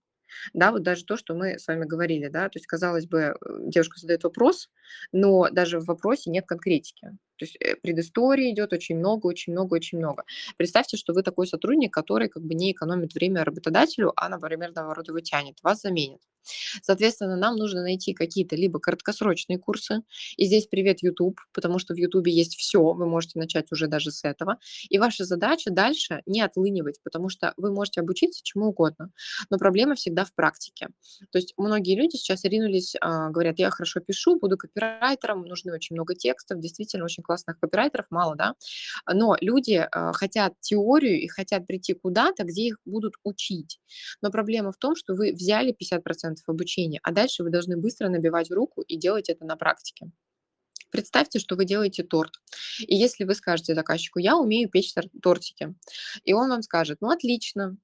Да, 0.53 0.73
вот 0.73 0.83
даже 0.83 1.05
то, 1.05 1.17
что 1.17 1.35
мы 1.35 1.59
с 1.59 1.67
вами 1.67 1.85
говорили, 1.85 2.29
да, 2.29 2.49
то 2.49 2.59
есть, 2.59 2.67
казалось 2.67 3.07
бы, 3.07 3.19
э, 3.21 3.35
девушка 3.67 3.99
задает 4.01 4.25
вопрос, 4.25 4.71
но 5.13 5.49
даже 5.51 5.79
в 5.81 5.87
вопросе 5.87 6.31
нет 6.31 6.47
конкретики. 6.47 7.17
То 7.43 7.45
есть 7.45 7.57
э, 7.61 7.75
предыстории 7.83 8.53
идет 8.53 8.73
очень 8.73 8.97
много, 8.99 9.27
очень 9.27 9.53
много, 9.53 9.75
очень 9.75 9.99
много. 9.99 10.23
Представьте, 10.57 10.97
что 10.97 11.13
вы 11.13 11.25
такой 11.25 11.49
сотрудник, 11.49 11.93
который 11.93 12.29
как 12.29 12.45
бы 12.45 12.55
не 12.55 12.71
экономит 12.71 13.15
время 13.15 13.43
работодателю, 13.43 14.13
а, 14.15 14.29
например, 14.29 14.71
наоборот, 14.73 15.09
его 15.09 15.19
тянет, 15.19 15.59
вас 15.61 15.81
заменит. 15.81 16.21
Соответственно, 16.83 17.37
нам 17.37 17.57
нужно 17.57 17.83
найти 17.83 18.15
какие-то 18.15 18.57
либо 18.57 18.81
краткосрочные 18.81 19.59
курсы, 19.59 20.03
и 20.37 20.45
здесь 20.47 20.67
привет 20.67 21.03
YouTube, 21.03 21.41
потому 21.53 21.79
что 21.79 21.95
в 21.95 21.97
YouTube 21.97 22.27
есть 22.27 22.57
все, 22.57 22.81
вы 22.81 23.07
можете 23.07 23.39
начать 23.39 23.71
уже 23.73 23.87
даже 23.87 24.11
с 24.11 24.25
этого. 24.25 24.59
И 24.89 24.99
ваша 24.99 25.25
задача 25.25 25.71
дальше 25.71 26.23
не 26.27 26.41
отлынивать, 26.41 27.01
потому 27.03 27.29
что 27.29 27.55
вы 27.57 27.73
можете 27.73 28.01
обучиться 28.01 28.41
чему 28.43 28.69
угодно, 28.69 29.11
но 29.51 29.59
проблема 29.59 29.95
всегда 29.95 30.25
в 30.25 30.35
практике. 30.35 30.89
То 31.31 31.39
есть 31.39 31.55
многие 31.57 31.97
люди 31.97 32.17
сейчас 32.17 32.45
ринулись, 32.45 32.95
а, 33.01 33.31
говорят, 33.31 33.59
я 33.59 33.71
хорошо 33.71 34.01
пишу, 34.01 34.39
буду 34.39 34.57
копирайтером, 34.57 35.43
нужны 35.43 35.73
очень 35.73 35.95
много 35.95 36.15
текстов, 36.15 36.61
действительно 36.61 37.05
очень 37.05 37.23
классных 37.33 37.59
копирайтеров, 37.59 38.07
мало, 38.11 38.37
да, 38.37 38.55
но 39.11 39.37
люди 39.41 39.89
а, 39.91 40.13
хотят 40.13 40.53
теорию 40.61 41.19
и 41.19 41.29
хотят 41.29 41.67
прийти 41.67 41.95
куда-то, 41.95 42.45
где 42.45 42.67
их 42.67 42.77
будут 42.85 43.15
учить. 43.25 43.81
Но 44.21 44.31
проблема 44.31 44.71
в 44.71 44.77
том, 44.77 44.97
что 44.97 45.15
вы 45.15 45.33
взяли 45.33 45.73
50% 45.73 46.37
обучения, 46.47 47.01
а 47.03 47.11
дальше 47.11 47.43
вы 47.43 47.51
должны 47.51 47.79
быстро 47.79 48.09
набивать 48.09 48.51
руку 48.51 48.83
и 48.83 48.97
делать 48.97 49.31
это 49.31 49.47
на 49.47 49.57
практике. 49.57 50.11
Представьте, 50.91 51.39
что 51.39 51.57
вы 51.57 51.65
делаете 51.65 52.03
торт. 52.03 52.35
И 52.81 52.95
если 52.95 53.25
вы 53.25 53.35
скажете 53.35 53.75
заказчику, 53.75 54.19
я 54.19 54.37
умею 54.37 54.69
печь 54.69 54.93
тор- 54.93 55.09
тортики, 55.23 55.75
и 56.25 56.35
он 56.35 56.51
вам 56.51 56.63
скажет, 56.63 56.99
ну 57.01 57.11
отлично, 57.11 57.79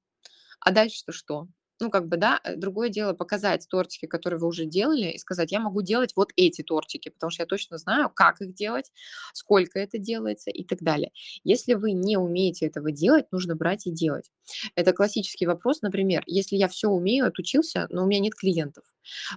а 0.60 0.72
дальше-то 0.72 1.12
что? 1.12 1.48
Ну, 1.80 1.90
как 1.90 2.08
бы, 2.08 2.16
да, 2.16 2.40
э, 2.42 2.56
другое 2.56 2.88
дело 2.88 3.12
показать 3.12 3.66
тортики, 3.68 4.06
которые 4.06 4.40
вы 4.40 4.48
уже 4.48 4.64
делали, 4.66 5.10
и 5.12 5.18
сказать, 5.18 5.52
я 5.52 5.60
могу 5.60 5.80
делать 5.82 6.12
вот 6.16 6.32
эти 6.36 6.62
тортики, 6.62 7.08
потому 7.08 7.30
что 7.30 7.42
я 7.42 7.46
точно 7.46 7.78
знаю, 7.78 8.10
как 8.12 8.40
их 8.40 8.52
делать, 8.54 8.90
сколько 9.32 9.78
это 9.78 9.98
делается 9.98 10.50
и 10.50 10.64
так 10.64 10.80
далее. 10.82 11.12
Если 11.44 11.74
вы 11.74 11.92
не 11.92 12.16
умеете 12.16 12.66
этого 12.66 12.90
делать, 12.90 13.26
нужно 13.30 13.54
брать 13.54 13.86
и 13.86 13.90
делать. 13.92 14.30
Это 14.74 14.92
классический 14.92 15.46
вопрос, 15.46 15.80
например, 15.82 16.24
если 16.26 16.56
я 16.56 16.66
все 16.68 16.88
умею, 16.88 17.26
отучился, 17.26 17.86
но 17.90 18.02
у 18.04 18.06
меня 18.06 18.20
нет 18.20 18.34
клиентов. 18.34 18.84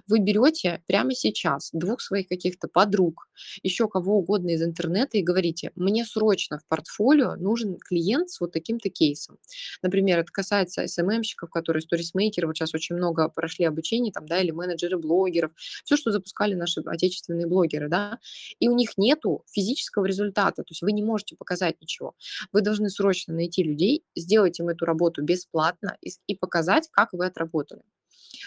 Вы 0.06 0.20
берете 0.20 0.82
прямо 0.86 1.14
сейчас 1.14 1.70
двух 1.72 2.00
своих 2.00 2.28
каких-то 2.28 2.68
подруг, 2.68 3.28
еще 3.62 3.88
кого 3.88 4.18
угодно 4.18 4.50
из 4.50 4.62
интернета 4.62 5.18
и 5.18 5.22
говорите, 5.22 5.72
мне 5.74 6.04
срочно 6.04 6.58
в 6.58 6.66
портфолио 6.66 7.36
нужен 7.36 7.76
клиент 7.78 8.30
с 8.30 8.40
вот 8.40 8.52
таким-то 8.52 8.88
кейсом. 8.90 9.38
Например, 9.82 10.18
это 10.18 10.32
касается 10.32 10.86
СММщиков, 10.86 11.50
которые 11.50 11.82
сторисмейкеры, 11.82 12.46
вот 12.46 12.56
сейчас 12.56 12.74
очень 12.74 12.96
много 12.96 13.28
прошли 13.28 13.64
обучение, 13.64 14.12
там, 14.12 14.26
да, 14.26 14.40
или 14.40 14.50
менеджеры 14.50 14.98
блогеров, 14.98 15.52
все, 15.84 15.96
что 15.96 16.10
запускали 16.10 16.54
наши 16.54 16.80
отечественные 16.80 17.46
блогеры, 17.46 17.88
да, 17.88 18.18
и 18.58 18.68
у 18.68 18.74
них 18.74 18.96
нету 18.96 19.44
физического 19.50 20.04
результата, 20.04 20.62
то 20.62 20.70
есть 20.70 20.82
вы 20.82 20.92
не 20.92 21.02
можете 21.02 21.36
показать 21.36 21.80
ничего. 21.80 22.14
Вы 22.52 22.60
должны 22.60 22.90
срочно 22.90 23.34
найти 23.34 23.62
людей, 23.62 24.04
сделать 24.16 24.58
им 24.60 24.68
эту 24.68 24.84
работу 24.84 25.22
бесплатно 25.22 25.96
и, 26.00 26.10
и 26.26 26.34
показать, 26.34 26.88
как 26.90 27.12
вы 27.12 27.26
отработали. 27.26 27.82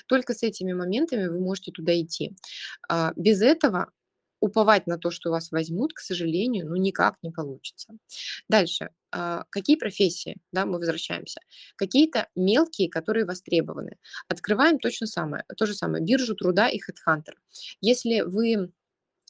Только 0.08 0.34
с 0.34 0.44
этими 0.44 0.74
моментами 0.74 1.28
вы 1.28 1.40
можете 1.40 1.72
туда 1.72 2.00
идти. 2.00 2.36
А, 2.90 3.14
Без 3.16 3.42
этого 3.42 3.92
уповать 4.42 4.86
на 4.88 4.98
то, 4.98 5.12
что 5.12 5.32
вас 5.32 5.52
возьмут, 5.52 5.94
к 5.94 6.00
сожалению, 6.00 6.68
ну 6.68 6.76
никак 6.76 7.16
не 7.24 7.32
получится. 7.32 7.94
Дальше. 8.50 8.90
а, 9.12 9.46
Какие 9.50 9.78
профессии, 9.78 10.38
да, 10.52 10.66
мы 10.66 10.74
возвращаемся. 10.80 11.40
Какие-то 11.78 12.28
мелкие, 12.36 12.90
которые 12.90 13.26
востребованы. 13.26 13.98
Открываем 14.28 14.78
точно 14.80 15.08
самое, 15.08 15.46
то 15.58 15.66
же 15.66 15.74
самое, 15.74 16.04
биржу 16.04 16.36
труда 16.36 16.70
и 16.70 16.78
HeadHunter. 16.80 17.34
Если 17.82 18.22
вы 18.22 18.72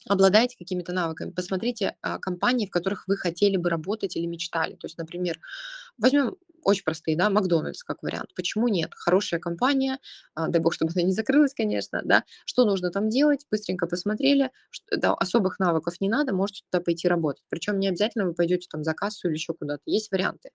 обладаете 0.07 0.55
какими-то 0.57 0.93
навыками, 0.93 1.31
посмотрите 1.31 1.95
а, 2.01 2.19
компании, 2.19 2.67
в 2.67 2.71
которых 2.71 3.07
вы 3.07 3.17
хотели 3.17 3.57
бы 3.57 3.69
работать 3.69 4.15
или 4.15 4.25
мечтали. 4.27 4.75
То 4.75 4.85
есть, 4.85 4.97
например, 4.97 5.39
возьмем 5.97 6.35
очень 6.65 6.83
простые, 6.83 7.17
да, 7.17 7.29
Макдональдс 7.29 7.83
как 7.83 8.03
вариант. 8.03 8.31
Почему 8.35 8.67
нет? 8.67 8.91
Хорошая 8.95 9.39
компания, 9.39 9.99
а, 10.35 10.47
дай 10.49 10.61
бог, 10.61 10.73
чтобы 10.73 10.91
она 10.95 11.03
не 11.03 11.13
закрылась, 11.13 11.53
конечно, 11.53 12.01
да. 12.03 12.23
Что 12.45 12.65
нужно 12.65 12.91
там 12.91 13.09
делать? 13.09 13.45
Быстренько 13.51 13.87
посмотрели, 13.87 14.51
что, 14.71 14.97
да, 14.97 15.13
особых 15.13 15.59
навыков 15.59 15.95
не 16.01 16.09
надо, 16.09 16.33
можете 16.35 16.63
туда 16.71 16.83
пойти 16.83 17.07
работать. 17.07 17.43
Причем 17.49 17.79
не 17.79 17.87
обязательно 17.87 18.25
вы 18.25 18.33
пойдете 18.33 18.67
там 18.71 18.83
за 18.83 18.93
кассу 18.93 19.27
или 19.29 19.35
еще 19.35 19.53
куда-то. 19.53 19.83
Есть 19.85 20.11
варианты. 20.11 20.49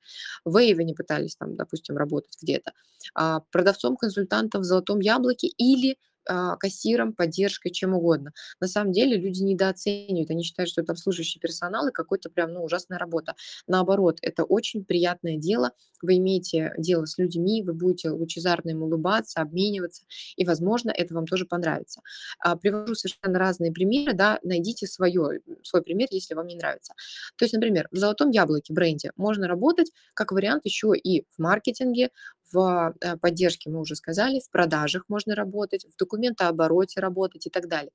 В 0.45 0.57
Эйве 0.57 0.85
не 0.85 0.95
пытались 0.95 1.37
там, 1.37 1.57
допустим, 1.57 1.97
работать 1.97 2.37
где-то. 2.43 2.73
А, 3.15 3.41
продавцом, 3.53 3.97
консультантом 3.97 4.63
в 4.63 4.65
Золотом 4.65 5.01
Яблоке 5.01 5.49
или 5.49 5.97
кассиром, 6.25 7.13
поддержкой, 7.13 7.71
чем 7.71 7.95
угодно. 7.95 8.33
На 8.61 8.69
самом 8.69 8.93
деле 8.93 9.17
люди 9.17 9.43
недооценивают, 9.43 10.31
они 10.31 10.43
считают, 10.43 10.71
что 10.71 10.81
это 10.83 10.93
обслуживающий 10.93 11.41
персонал 11.41 11.89
и 11.89 11.93
какой-то 11.93 12.31
прям, 12.31 12.53
ну, 12.53 12.63
ужасная 12.65 12.99
работа. 12.99 13.35
Наоборот, 13.67 14.19
это 14.23 14.45
очень 14.45 14.85
приятное 14.85 15.37
дело, 15.37 15.73
вы 16.03 16.17
имеете 16.17 16.73
дело 16.79 17.05
с 17.07 17.19
людьми, 17.19 17.63
вы 17.63 17.73
будете 17.75 18.11
лучезарно 18.11 18.71
им 18.71 18.83
улыбаться, 18.83 19.41
обмениваться, 19.41 20.05
и, 20.37 20.45
возможно, 20.45 20.91
это 20.91 21.15
вам 21.15 21.27
тоже 21.27 21.47
понравится. 21.47 22.01
А, 22.39 22.57
привожу 22.57 22.95
совершенно 22.95 23.39
разные 23.39 23.73
примеры, 23.73 24.13
да, 24.15 24.39
найдите 24.43 24.87
свое, 24.87 25.41
свой 25.63 25.83
пример, 25.83 26.09
если 26.11 26.35
вам 26.35 26.47
не 26.47 26.57
нравится. 26.57 26.95
То 27.37 27.45
есть, 27.45 27.55
например, 27.55 27.89
в 27.91 27.97
«Золотом 27.97 28.31
яблоке» 28.31 28.73
бренде 28.73 29.13
можно 29.17 29.49
работать 29.49 29.93
как 30.15 30.33
вариант 30.33 30.65
еще 30.65 30.93
и 30.97 31.25
в 31.31 31.39
маркетинге, 31.39 32.11
в 32.53 32.95
э, 33.01 33.17
поддержке, 33.17 33.71
мы 33.71 33.81
уже 33.81 33.97
сказали, 33.97 34.41
в 34.41 34.51
продажах 34.51 35.05
можно 35.09 35.35
работать, 35.35 35.85
в 35.85 35.97
документообороте 35.97 37.01
работать 37.01 37.47
и 37.47 37.51
так 37.51 37.69
далее. 37.69 37.93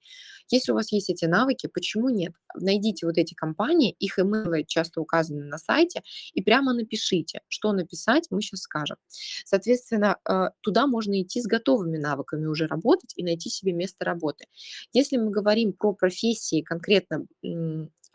Если 0.50 0.72
у 0.72 0.76
вас 0.76 0.92
есть 0.92 1.10
эти 1.10 1.26
навыки, 1.26 1.68
почему 1.68 2.10
нет? 2.10 2.34
Найдите 2.56 3.06
вот 3.06 3.18
эти 3.18 3.34
компании, 3.34 3.96
их 4.00 4.20
имейлы 4.20 4.64
часто 4.68 5.02
указаны 5.02 5.46
на 5.46 5.58
сайте, 5.58 6.02
и 6.34 6.42
прямо 6.42 6.74
напишите, 6.74 7.42
что 7.48 7.72
написать, 7.72 8.28
мы 8.30 8.42
сейчас 8.42 8.62
скажем. 8.62 8.98
Соответственно, 9.46 10.18
э, 10.30 10.50
туда 10.62 10.88
можно 10.88 11.22
идти 11.22 11.42
с 11.42 11.46
готовыми 11.46 11.98
навыками 11.98 12.46
уже 12.46 12.68
работать 12.68 13.14
и 13.16 13.24
найти 13.24 13.50
себе 13.50 13.74
место 13.74 14.06
работы. 14.06 14.46
Если 14.94 15.18
мы 15.18 15.32
говорим 15.32 15.74
про 15.74 15.94
профессии 15.94 16.62
конкретно 16.62 17.26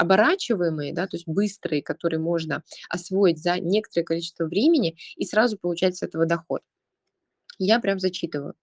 оборачиваемые, 0.01 0.95
да, 0.95 1.07
то 1.07 1.17
есть 1.17 1.29
быстрые, 1.29 1.83
которые 1.83 2.21
можно 2.21 2.63
освоить 2.89 3.43
за 3.43 3.59
некоторое 3.61 4.05
количество 4.05 4.47
времени 4.47 4.97
и 5.17 5.25
сразу 5.27 5.59
получать 5.59 5.97
с 5.97 6.03
этого 6.03 6.27
доход. 6.27 6.63
Я 7.59 7.79
прям 7.81 8.01
зачитываю. 8.01 8.55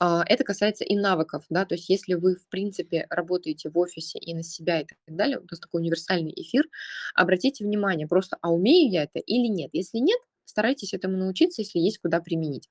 А, 0.00 0.22
это 0.26 0.44
касается 0.44 0.84
и 0.84 0.96
навыков, 0.96 1.44
да, 1.50 1.64
то 1.64 1.74
есть 1.74 1.88
если 1.88 2.14
вы, 2.14 2.36
в 2.36 2.48
принципе, 2.48 3.06
работаете 3.10 3.70
в 3.70 3.78
офисе 3.78 4.18
и 4.18 4.34
на 4.34 4.44
себя 4.44 4.80
и 4.80 4.86
так 4.86 4.98
далее, 5.08 5.38
у 5.38 5.46
нас 5.50 5.58
такой 5.60 5.80
универсальный 5.82 6.32
эфир, 6.36 6.64
обратите 7.14 7.64
внимание 7.64 8.06
просто, 8.06 8.38
а 8.40 8.52
умею 8.52 8.92
я 8.92 9.04
это 9.04 9.18
или 9.18 9.48
нет. 9.48 9.70
Если 9.72 9.98
нет, 9.98 10.20
старайтесь 10.58 10.92
этому 10.92 11.16
научиться, 11.16 11.62
если 11.62 11.78
есть 11.78 11.98
куда 11.98 12.20
применить. 12.20 12.68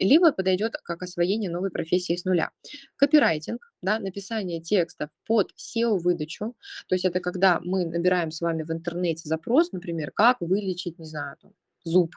Либо 0.00 0.32
подойдет 0.32 0.74
как 0.82 1.04
освоение 1.04 1.50
новой 1.50 1.70
профессии 1.70 2.16
с 2.16 2.24
нуля. 2.24 2.50
Копирайтинг, 2.96 3.72
да, 3.80 4.00
написание 4.00 4.60
текстов 4.60 5.08
под 5.24 5.52
SEO-выдачу, 5.56 6.56
то 6.88 6.94
есть 6.96 7.04
это 7.04 7.20
когда 7.20 7.60
мы 7.60 7.86
набираем 7.86 8.32
с 8.32 8.40
вами 8.40 8.64
в 8.64 8.72
интернете 8.72 9.28
запрос, 9.28 9.70
например, 9.70 10.10
как 10.10 10.38
вылечить, 10.40 10.98
не 10.98 11.04
знаю, 11.06 11.36
зуб, 11.84 12.16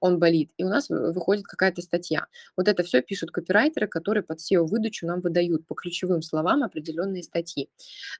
он 0.00 0.18
болит, 0.18 0.50
и 0.56 0.64
у 0.64 0.68
нас 0.68 0.88
выходит 0.88 1.44
какая-то 1.44 1.82
статья. 1.82 2.26
Вот 2.56 2.68
это 2.68 2.82
все 2.82 3.02
пишут 3.02 3.30
копирайтеры, 3.30 3.88
которые 3.88 4.22
под 4.22 4.38
SEO-выдачу 4.38 5.06
нам 5.06 5.20
выдают 5.20 5.66
по 5.66 5.74
ключевым 5.74 6.22
словам 6.22 6.62
определенные 6.62 7.22
статьи. 7.22 7.68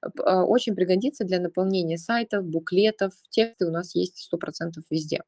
А, 0.02 0.44
очень 0.44 0.74
пригодится 0.74 1.24
для 1.24 1.40
наполнения 1.40 1.98
сайтов, 1.98 2.44
буклетов, 2.44 3.12
тексты 3.30 3.66
у 3.66 3.70
нас 3.70 3.94
есть 3.94 4.28
100% 4.32 4.82
везде. 4.90 5.22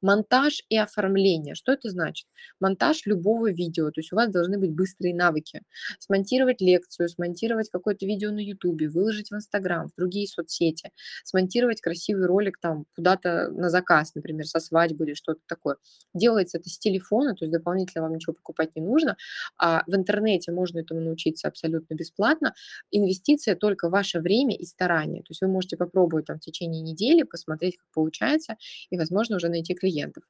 Монтаж 0.00 0.64
и 0.68 0.76
оформление. 0.76 1.54
Что 1.54 1.72
это 1.72 1.90
значит? 1.90 2.26
Монтаж 2.60 3.06
любого 3.06 3.50
видео, 3.50 3.90
то 3.90 4.00
есть 4.00 4.12
у 4.12 4.16
вас 4.16 4.30
должны 4.30 4.58
быть 4.58 4.72
быстрые 4.72 5.14
навыки. 5.14 5.62
Смонтировать 5.98 6.60
лекцию, 6.60 7.08
смонтировать 7.08 7.70
какое-то 7.70 8.06
видео 8.06 8.30
на 8.30 8.40
YouTube, 8.40 8.82
выложить 8.92 9.30
в 9.30 9.34
Инстаграм, 9.34 9.88
в 9.88 9.94
другие 9.96 10.28
соцсети, 10.28 10.90
смонтировать 11.24 11.80
красивый 11.80 12.26
ролик 12.26 12.58
там 12.60 12.84
куда-то 12.94 13.50
на 13.50 13.70
заказ, 13.70 14.14
например, 14.14 14.46
со 14.46 14.60
свадьбы 14.60 15.04
или 15.04 15.14
что-то 15.14 15.40
такое. 15.46 15.76
Делается 16.14 16.58
это 16.58 16.68
с 16.70 16.78
телефона, 16.78 17.34
то 17.34 17.44
есть 17.44 17.52
дополнительно 17.52 18.02
вам 18.02 18.14
ничего 18.14 18.32
покупать 18.34 18.74
не 18.76 18.82
нужно. 18.82 19.16
А 19.58 19.82
в 19.86 19.94
интернете 19.94 20.52
можно 20.52 20.78
этому 20.80 21.00
научиться 21.00 21.48
абсолютно 21.48 21.94
бесплатно. 21.94 22.54
Инвестиция 22.90 23.56
только 23.56 23.88
в 23.88 23.92
ваше 23.92 24.20
время 24.20 24.54
и 24.56 24.64
старание. 24.64 25.22
То 25.22 25.30
есть 25.30 25.42
вы 25.42 25.48
можете 25.48 25.76
попробовать 25.76 26.26
там 26.26 26.38
в 26.38 26.40
течение 26.40 26.82
недели, 26.82 27.22
посмотреть, 27.24 27.76
как 27.76 27.86
получается, 27.92 28.56
и, 28.90 28.96
возможно, 28.98 29.36
уже 29.36 29.48
найти 29.48 29.74
клиентов. 29.74 30.24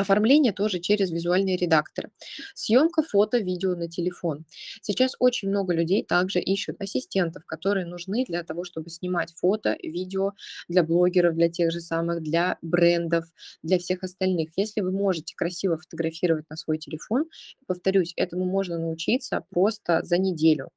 Оформление 0.00 0.54
тоже 0.54 0.78
через 0.78 1.10
визуальные 1.10 1.58
редакторы. 1.58 2.10
Съемка 2.54 3.02
фото, 3.02 3.36
видео 3.36 3.74
на 3.76 3.86
телефон. 3.86 4.46
Сейчас 4.80 5.14
очень 5.18 5.50
много 5.50 5.74
людей 5.74 6.02
также 6.02 6.40
ищут 6.40 6.80
ассистентов, 6.80 7.44
которые 7.44 7.84
нужны 7.84 8.24
для 8.24 8.42
того, 8.42 8.64
чтобы 8.64 8.88
снимать 8.88 9.34
фото, 9.36 9.76
видео 9.82 10.32
для 10.68 10.84
блогеров, 10.84 11.34
для 11.34 11.50
тех 11.50 11.70
же 11.70 11.80
самых, 11.80 12.22
для 12.22 12.56
брендов, 12.62 13.26
для 13.62 13.78
всех 13.78 14.02
остальных. 14.02 14.52
Если 14.56 14.80
вы 14.80 14.90
можете 14.90 15.34
красиво 15.36 15.76
фотографировать 15.76 16.48
на 16.48 16.56
свой 16.56 16.78
телефон, 16.78 17.26
повторюсь, 17.66 18.14
этому 18.16 18.46
можно 18.46 18.78
научиться 18.78 19.44
просто 19.50 20.00
за 20.02 20.16
неделю. 20.16 20.70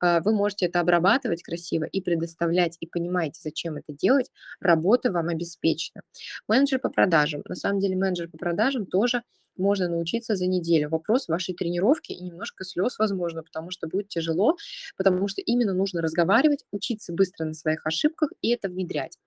А, 0.00 0.20
вы 0.20 0.32
можете 0.32 0.64
это 0.66 0.80
обрабатывать 0.80 1.42
красиво 1.42 1.84
и 1.84 2.00
предоставлять, 2.00 2.78
и 2.80 2.86
понимаете, 2.86 3.38
зачем 3.42 3.76
это 3.76 3.92
делать, 3.92 4.30
работа 4.60 5.12
вам 5.12 5.28
обеспечена. 5.28 6.02
Менеджер 6.48 6.78
по 6.78 6.88
продажам. 6.88 7.42
На 7.46 7.54
самом 7.54 7.80
деле 7.80 7.96
менеджер 7.96 8.28
по 8.30 8.38
продажам 8.38 8.61
продажам 8.62 8.86
тоже 8.86 9.22
можно 9.58 9.86
научиться 9.86 10.34
за 10.34 10.46
неделю. 10.46 10.88
Вопрос 10.88 11.28
вашей 11.28 11.54
тренировки 11.54 12.12
и 12.12 12.22
немножко 12.22 12.64
слез, 12.64 12.98
возможно, 12.98 13.42
потому 13.42 13.70
что 13.70 13.86
будет 13.86 14.08
тяжело, 14.08 14.56
потому 14.96 15.28
что 15.28 15.42
именно 15.42 15.74
нужно 15.74 16.00
разговаривать, 16.00 16.64
учиться 16.70 17.12
быстро 17.12 17.44
на 17.44 17.52
своих 17.52 17.84
ошибках 17.86 18.30
и 18.40 18.48
это 18.48 18.68
внедрять. 18.68 19.18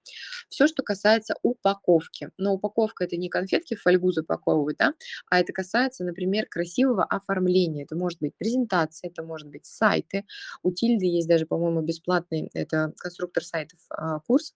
Все, 0.49 0.65
что 0.65 0.81
касается 0.81 1.35
упаковки. 1.43 2.29
Но 2.37 2.53
упаковка 2.53 3.03
это 3.03 3.17
не 3.17 3.29
конфетки 3.29 3.75
в 3.75 3.81
фольгу 3.81 4.11
запаковывать, 4.11 4.77
да, 4.77 4.93
а 5.29 5.39
это 5.39 5.53
касается, 5.53 6.03
например, 6.03 6.47
красивого 6.49 7.03
оформления. 7.03 7.83
Это 7.83 7.95
может 7.95 8.19
быть 8.19 8.33
презентация, 8.35 9.11
это 9.11 9.21
может 9.21 9.47
быть 9.49 9.65
сайты. 9.65 10.25
У 10.63 10.71
Тильды 10.71 11.05
есть 11.05 11.27
даже, 11.27 11.45
по-моему, 11.45 11.81
бесплатный, 11.81 12.49
это 12.53 12.93
конструктор 12.97 13.43
сайтов 13.43 13.79
а, 13.89 14.21
курс, 14.21 14.55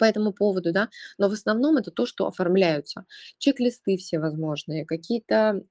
по 0.00 0.04
этому 0.06 0.32
поводу, 0.32 0.72
да, 0.72 0.88
но 1.18 1.28
в 1.28 1.32
основном 1.34 1.76
это 1.78 1.92
то, 1.92 2.06
что 2.06 2.26
оформляются. 2.26 3.04
Чек-листы 3.38 3.98
всевозможные, 3.98 4.86
какие-то 4.86 5.62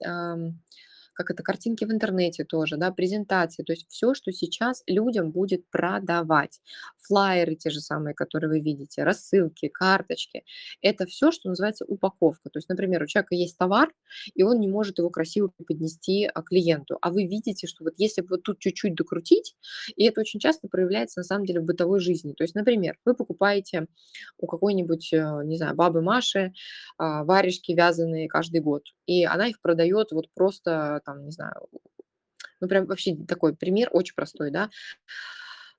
как 1.20 1.32
это, 1.32 1.44
картинки 1.44 1.84
в 1.84 1.92
интернете 1.92 2.46
тоже, 2.46 2.78
да, 2.78 2.92
презентации, 2.92 3.62
то 3.64 3.74
есть 3.74 3.88
все, 3.90 4.14
что 4.14 4.32
сейчас 4.32 4.84
людям 4.88 5.32
будет 5.32 5.70
продавать. 5.70 6.62
Флайеры 7.02 7.56
те 7.56 7.70
же 7.72 7.82
самые, 7.82 8.14
которые 8.16 8.50
вы 8.50 8.62
видите, 8.62 9.04
рассылки, 9.04 9.68
карточки, 9.68 10.46
это 10.82 11.06
все, 11.06 11.32
что 11.32 11.50
называется 11.50 11.84
упаковка. 11.86 12.50
То 12.50 12.58
есть, 12.60 12.70
например, 12.70 13.04
у 13.04 13.06
человека 13.06 13.36
есть 13.36 13.58
товар, 13.58 13.92
и 14.34 14.44
он 14.44 14.62
не 14.62 14.70
может 14.70 14.98
его 15.00 15.10
красиво 15.10 15.52
поднести 15.68 16.26
а, 16.34 16.42
клиенту, 16.42 16.98
а 17.02 17.12
вы 17.12 17.26
видите, 17.26 17.68
что 17.68 17.84
вот 17.84 17.96
если 17.98 18.22
вот 18.22 18.44
тут 18.44 18.60
чуть-чуть 18.60 18.96
докрутить, 18.96 19.56
и 19.98 20.06
это 20.06 20.22
очень 20.22 20.40
часто 20.40 20.70
проявляется 20.70 21.20
на 21.20 21.26
самом 21.26 21.46
деле 21.46 21.60
в 21.60 21.66
бытовой 21.66 22.00
жизни. 22.00 22.32
То 22.32 22.46
есть, 22.46 22.56
например, 22.56 22.98
вы 23.04 23.14
покупаете 23.14 23.88
у 24.38 24.48
какой-нибудь, 24.48 25.12
э, 25.12 25.42
не 25.44 25.58
знаю, 25.58 25.76
бабы 25.76 26.02
Маши 26.02 26.54
а, 26.98 27.26
варежки 27.26 27.74
вязаные 27.74 28.30
каждый 28.30 28.62
год, 28.62 28.84
и 29.06 29.26
она 29.26 29.48
их 29.48 29.60
продает 29.62 30.14
вот 30.14 30.28
просто 30.34 31.02
там, 31.10 31.26
не 31.26 31.32
знаю, 31.32 31.68
ну 32.62 32.68
прям 32.68 32.86
вообще 32.86 33.16
такой 33.28 33.56
пример 33.56 33.90
очень 33.92 34.16
простой, 34.16 34.52
да, 34.52 34.70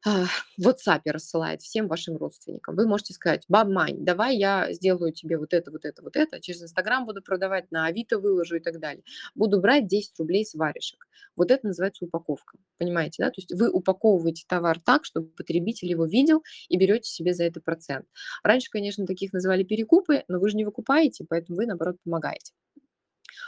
а, 0.06 0.24
в 0.56 0.66
WhatsApp 0.66 1.02
рассылает 1.04 1.60
всем 1.60 1.86
вашим 1.86 2.16
родственникам. 2.16 2.74
Вы 2.74 2.86
можете 2.86 3.12
сказать, 3.12 3.44
баб 3.48 3.68
Мань, 3.68 4.02
давай 4.02 4.36
я 4.36 4.72
сделаю 4.72 5.12
тебе 5.12 5.36
вот 5.36 5.52
это, 5.52 5.70
вот 5.70 5.84
это, 5.84 6.02
вот 6.02 6.16
это, 6.16 6.40
через 6.40 6.62
Инстаграм 6.62 7.04
буду 7.04 7.20
продавать, 7.22 7.70
на 7.70 7.84
Авито 7.84 8.18
выложу 8.18 8.56
и 8.56 8.60
так 8.60 8.80
далее. 8.80 9.04
Буду 9.34 9.60
брать 9.60 9.86
10 9.86 10.18
рублей 10.18 10.46
с 10.46 10.54
варежек. 10.54 11.06
Вот 11.36 11.50
это 11.50 11.66
называется 11.66 12.06
упаковка, 12.06 12.56
понимаете, 12.78 13.22
да? 13.22 13.28
То 13.28 13.40
есть 13.42 13.52
вы 13.52 13.70
упаковываете 13.70 14.44
товар 14.48 14.80
так, 14.80 15.04
чтобы 15.04 15.28
потребитель 15.28 15.90
его 15.90 16.06
видел 16.06 16.42
и 16.70 16.78
берете 16.78 17.10
себе 17.10 17.34
за 17.34 17.44
это 17.44 17.60
процент. 17.60 18.06
Раньше, 18.42 18.70
конечно, 18.70 19.06
таких 19.06 19.34
называли 19.34 19.64
перекупы, 19.64 20.24
но 20.28 20.40
вы 20.40 20.48
же 20.48 20.56
не 20.56 20.64
выкупаете, 20.64 21.26
поэтому 21.28 21.58
вы, 21.58 21.66
наоборот, 21.66 21.96
помогаете. 22.02 22.52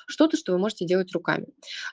Что-то, 0.07 0.37
что 0.37 0.53
вы 0.53 0.59
можете 0.59 0.85
делать 0.87 1.13
руками. 1.13 1.47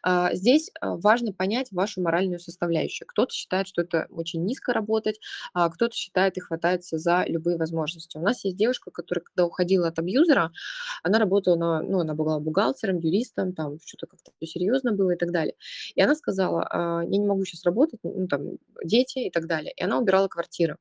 А, 0.03 0.33
здесь 0.33 0.71
а, 0.79 0.95
важно 0.95 1.33
понять 1.33 1.71
вашу 1.71 2.01
моральную 2.01 2.39
составляющую. 2.39 3.07
Кто-то 3.07 3.33
считает, 3.33 3.67
что 3.67 3.81
это 3.81 4.07
очень 4.09 4.43
низко 4.45 4.73
работать, 4.73 5.19
а 5.53 5.69
кто-то 5.69 5.95
считает 5.95 6.37
и 6.37 6.41
хватается 6.41 6.97
за 6.97 7.23
любые 7.27 7.57
возможности. 7.57 8.17
У 8.17 8.21
нас 8.21 8.43
есть 8.45 8.57
девушка, 8.57 8.91
которая, 8.91 9.23
когда 9.23 9.45
уходила 9.45 9.87
от 9.87 9.99
абьюзера, 9.99 10.51
она 11.03 11.19
работала, 11.19 11.55
на, 11.55 11.81
ну, 11.81 11.99
она 11.99 12.13
была 12.13 12.39
бухгалтером, 12.39 12.99
юристом, 12.99 13.53
там 13.53 13.77
что-то 13.85 14.07
как-то 14.07 14.31
серьезно 14.45 14.93
было 14.93 15.11
и 15.11 15.17
так 15.17 15.31
далее. 15.31 15.55
И 15.95 16.01
она 16.01 16.15
сказала, 16.15 16.67
«А, 16.69 17.01
я 17.03 17.17
не 17.17 17.25
могу 17.25 17.45
сейчас 17.45 17.63
работать, 17.63 17.99
ну, 18.03 18.27
там, 18.27 18.57
дети 18.83 19.19
и 19.19 19.31
так 19.31 19.47
далее. 19.47 19.73
И 19.75 19.83
она 19.83 19.99
убирала 19.99 20.27
квартиры. 20.27 20.77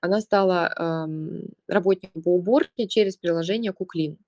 Она 0.00 0.20
стала 0.20 0.72
эм, 0.76 1.48
работником 1.68 2.22
по 2.22 2.34
уборке 2.34 2.86
через 2.86 3.16
приложение 3.16 3.72
Куклин. 3.72 4.18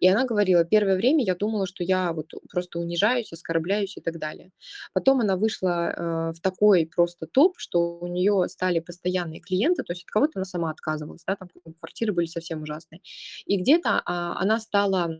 И 0.00 0.08
она 0.08 0.24
говорила, 0.24 0.64
первое 0.64 0.96
время 0.96 1.24
я 1.24 1.34
думала, 1.34 1.63
что 1.66 1.84
я 1.84 2.12
вот 2.12 2.32
просто 2.50 2.78
унижаюсь, 2.78 3.32
оскорбляюсь 3.32 3.96
и 3.96 4.00
так 4.00 4.18
далее. 4.18 4.50
Потом 4.92 5.20
она 5.20 5.36
вышла 5.36 5.90
э, 5.90 6.32
в 6.32 6.40
такой 6.40 6.86
просто 6.86 7.26
топ, 7.26 7.58
что 7.58 7.98
у 7.98 8.06
нее 8.06 8.46
стали 8.48 8.80
постоянные 8.80 9.40
клиенты, 9.40 9.82
то 9.82 9.92
есть 9.92 10.04
от 10.04 10.10
кого-то 10.10 10.32
она 10.36 10.44
сама 10.44 10.70
отказывалась, 10.70 11.24
да, 11.26 11.36
там 11.36 11.48
квартиры 11.78 12.12
были 12.12 12.26
совсем 12.26 12.62
ужасные. 12.62 13.00
И 13.46 13.56
где-то 13.56 14.02
а, 14.04 14.36
она 14.40 14.58
стала, 14.60 15.10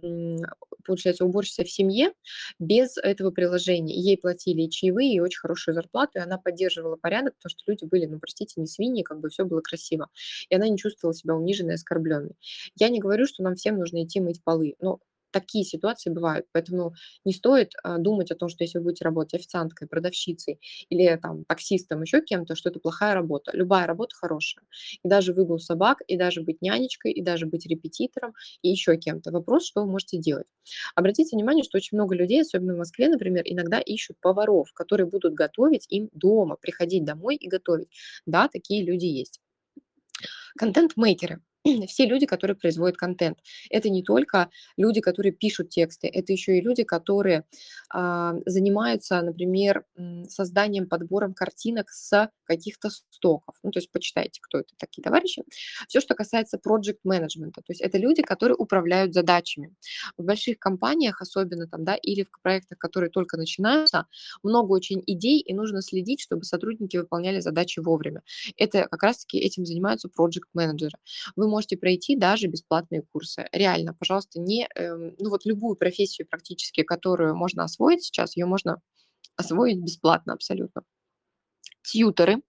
получается, 0.85 1.25
уборщицей 1.25 1.65
в 1.65 1.71
семье 1.71 2.13
без 2.59 2.97
этого 2.97 3.31
приложения. 3.31 3.95
ей 3.95 4.17
платили 4.19 4.63
и 4.63 4.71
чаевые, 4.71 5.15
и 5.15 5.21
очень 5.21 5.41
хорошую 5.41 5.75
зарплату, 5.75 6.19
и 6.19 6.21
она 6.21 6.39
поддерживала 6.39 6.97
порядок, 6.97 7.35
потому 7.37 7.51
что 7.51 7.63
люди 7.67 7.85
были, 7.85 8.07
ну, 8.07 8.19
простите, 8.19 8.61
не 8.61 8.67
свиньи, 8.67 9.03
как 9.03 9.21
бы 9.21 9.29
все 9.29 9.45
было 9.45 9.61
красиво. 9.61 10.09
И 10.49 10.55
она 10.55 10.69
не 10.69 10.79
чувствовала 10.79 11.15
себя 11.15 11.35
униженной, 11.35 11.75
оскорбленной. 11.75 12.37
Я 12.77 12.89
не 12.89 13.01
говорю, 13.01 13.27
что 13.27 13.43
нам 13.43 13.55
всем 13.55 13.79
нужно 13.79 14.05
идти 14.05 14.21
мыть 14.21 14.43
полы, 14.43 14.75
но 14.81 15.01
такие 15.35 15.65
ситуации 15.65 16.11
бывают. 16.11 16.47
Поэтому 16.53 16.95
не 17.25 17.33
стоит 17.33 17.73
а, 17.83 17.99
думать 17.99 18.31
о 18.31 18.37
том, 18.37 18.49
что 18.49 18.63
если 18.63 18.79
вы 18.79 18.85
будете 18.85 19.05
работать 19.05 19.35
официанткой, 19.35 19.89
продавщицей 19.89 20.61
или 20.89 21.19
там 21.21 21.45
таксистом, 21.45 22.03
еще 22.03 22.23
кем-то, 22.23 22.55
что 22.55 22.71
это 22.71 22.79
плохая 22.79 23.15
работа. 23.15 23.51
Любая 23.53 23.87
работа 23.87 24.15
хорошая. 24.15 24.65
И 25.03 25.09
даже 25.09 25.33
выгул 25.33 25.59
собак, 25.59 25.99
и 26.07 26.17
даже 26.17 26.41
быть 26.41 26.63
нянечкой, 26.63 27.13
и 27.13 27.21
даже 27.21 27.47
быть 27.47 27.67
репетитором, 27.67 28.33
и 28.63 28.69
еще 28.71 28.97
кем-то. 28.97 29.33
Вопрос, 29.33 29.67
что 29.67 29.83
вы 29.83 29.91
можете 29.91 30.19
делать. 30.19 30.47
Обратите 30.95 31.37
внимание, 31.37 31.65
что 31.65 31.79
очень 31.79 31.99
много 31.99 32.15
людей, 32.15 32.41
особенно 32.41 32.75
в 32.75 32.79
Москве, 32.79 33.09
например, 33.09 33.43
иногда 33.45 33.81
ищут 33.81 34.21
поваров, 34.21 34.73
которые 34.73 35.07
будут 35.09 35.35
готовить 35.35 35.87
им 35.89 36.09
дома, 36.13 36.57
приходить 36.57 37.05
домой 37.05 37.35
и 37.35 37.49
готовить. 37.49 37.89
Да, 38.25 38.49
такие 38.49 38.85
люди 38.85 39.07
есть. 39.07 39.41
Контент-мейкеры 40.57 41.41
все 41.89 42.07
люди, 42.07 42.27
которые 42.27 42.57
производят 42.57 42.97
контент. 42.97 43.39
Это 43.71 43.89
не 43.89 44.03
только 44.03 44.51
люди, 44.77 45.01
которые 45.01 45.33
пишут 45.33 45.71
тексты, 45.71 46.09
это 46.09 46.33
еще 46.33 46.59
и 46.59 46.61
люди, 46.61 46.85
которые 46.85 47.45
а, 47.91 48.35
занимаются, 48.47 49.23
например, 49.23 49.85
созданием, 50.29 50.89
подбором 50.89 51.35
картинок 51.35 51.91
с 51.91 52.31
каких-то 52.45 52.91
стоков. 52.91 53.57
Ну, 53.63 53.71
то 53.71 53.79
есть 53.79 53.91
почитайте, 53.91 54.41
кто 54.43 54.59
это 54.59 54.75
такие 54.79 55.03
товарищи. 55.03 55.43
Все, 55.89 56.01
что 56.01 56.15
касается 56.15 56.59
project 56.59 56.99
менеджмента, 57.05 57.63
то 57.63 57.71
есть 57.71 57.81
это 57.81 57.99
люди, 57.99 58.23
которые 58.23 58.57
управляют 58.57 59.15
задачами. 59.15 59.75
В 60.19 60.25
больших 60.25 60.59
компаниях, 60.59 61.23
особенно 61.23 61.67
там, 61.67 61.85
да, 61.85 61.95
или 61.95 62.25
в 62.25 62.31
проектах, 62.43 62.79
которые 62.79 63.11
только 63.11 63.37
начинаются, 63.37 64.07
много 64.43 64.73
очень 64.73 65.03
идей, 65.07 65.41
и 65.41 65.55
нужно 65.55 65.81
следить, 65.83 66.21
чтобы 66.21 66.45
сотрудники 66.45 66.97
выполняли 66.97 67.41
задачи 67.41 67.81
вовремя. 67.81 68.23
Это 68.57 68.87
как 68.89 69.03
раз-таки 69.03 69.39
этим 69.39 69.65
занимаются 69.65 70.09
project 70.09 70.49
менеджеры. 70.53 70.99
Вы 71.37 71.54
можете 71.55 71.77
пройти 71.77 72.17
даже 72.17 72.49
бесплатные 72.49 73.03
курсы. 73.03 73.49
Реально, 73.53 73.95
пожалуйста, 73.95 74.41
не, 74.41 74.69
эм, 74.75 75.15
ну 75.19 75.31
вот 75.31 75.47
любую 75.47 75.77
профессию 75.77 76.27
практически, 76.29 76.83
которую 76.83 77.37
можно 77.37 77.65
освоить 77.65 78.03
сейчас, 78.05 78.37
ее 78.37 78.47
можно 78.47 78.81
освоить 79.37 79.79
бесплатно 79.79 80.35
абсолютно 80.35 80.83
тьюторы. 81.85 82.43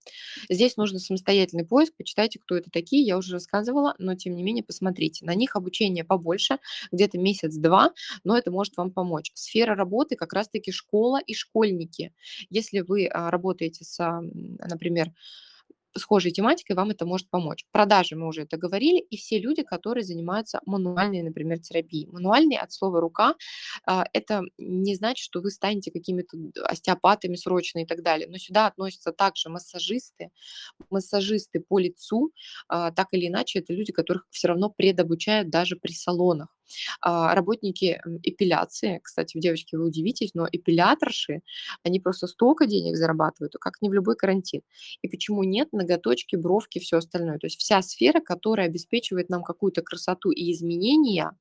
Здесь 0.49 0.77
нужно 0.77 0.99
самостоятельный 0.99 1.65
поиск, 1.65 1.93
почитайте, 1.97 2.39
кто 2.39 2.55
это 2.55 2.69
такие, 2.71 3.05
я 3.05 3.17
уже 3.17 3.33
рассказывала, 3.33 3.95
но 3.99 4.15
тем 4.15 4.35
не 4.35 4.43
менее 4.43 4.63
посмотрите. 4.63 5.25
На 5.25 5.35
них 5.35 5.55
обучение 5.55 6.03
побольше, 6.03 6.57
где-то 6.91 7.17
месяц-два, 7.17 7.91
но 8.23 8.37
это 8.37 8.49
может 8.49 8.77
вам 8.77 8.91
помочь. 8.91 9.31
Сфера 9.35 9.75
работы 9.75 10.15
как 10.15 10.33
раз-таки 10.33 10.71
школа 10.71 11.19
и 11.19 11.33
школьники. 11.33 12.13
Если 12.49 12.79
вы 12.79 13.07
а, 13.07 13.29
работаете 13.29 13.83
с, 13.83 13.97
например, 14.31 15.11
схожей 15.97 16.31
тематикой, 16.31 16.75
вам 16.75 16.91
это 16.91 17.05
может 17.05 17.29
помочь. 17.29 17.65
Продажи 17.71 18.15
мы 18.15 18.27
уже 18.27 18.43
это 18.43 18.57
говорили, 18.57 18.99
и 18.99 19.17
все 19.17 19.39
люди, 19.39 19.63
которые 19.63 20.03
занимаются 20.03 20.59
мануальной, 20.65 21.21
например, 21.21 21.59
терапией. 21.59 22.07
Мануальный 22.07 22.57
от 22.57 22.71
слова 22.71 22.99
рука, 22.99 23.35
а, 23.85 24.05
это 24.13 24.43
не 24.57 24.95
значит, 24.95 25.23
что 25.23 25.41
вы 25.41 25.51
станете 25.51 25.91
какими-то 25.91 26.37
остеопатами 26.63 27.35
срочно 27.35 27.79
и 27.79 27.85
так 27.85 28.03
далее, 28.03 28.27
но 28.27 28.37
сюда 28.37 28.67
относятся 28.67 29.11
также 29.11 29.49
массажисты, 29.49 30.29
массажисты 30.89 31.59
по 31.59 31.79
лицу, 31.79 32.31
а, 32.67 32.91
так 32.91 33.07
или 33.11 33.27
иначе, 33.27 33.59
это 33.59 33.73
люди, 33.73 33.91
которых 33.91 34.27
все 34.31 34.47
равно 34.49 34.69
предобучают 34.69 35.49
даже 35.49 35.75
при 35.75 35.91
салонах. 35.93 36.54
А, 37.01 37.35
работники 37.35 38.01
эпиляции, 38.23 38.99
кстати, 39.03 39.39
девочки, 39.39 39.75
вы 39.75 39.85
удивитесь, 39.85 40.33
но 40.33 40.47
эпиляторши, 40.51 41.41
они 41.83 41.99
просто 41.99 42.27
столько 42.27 42.65
денег 42.65 42.95
зарабатывают, 42.97 43.53
как 43.59 43.81
не 43.81 43.89
в 43.89 43.93
любой 43.93 44.15
карантин. 44.15 44.61
И 45.01 45.07
почему 45.07 45.43
нет 45.43 45.71
ноготочки, 45.73 46.35
бровки, 46.35 46.79
все 46.79 46.97
остальное. 46.97 47.39
То 47.39 47.47
есть 47.47 47.59
вся 47.59 47.81
сфера, 47.81 48.19
которая 48.19 48.67
обеспечивает 48.67 49.29
нам 49.29 49.43
какую-то 49.43 49.81
красоту 49.81 50.31
и 50.31 50.51
изменения 50.51 51.31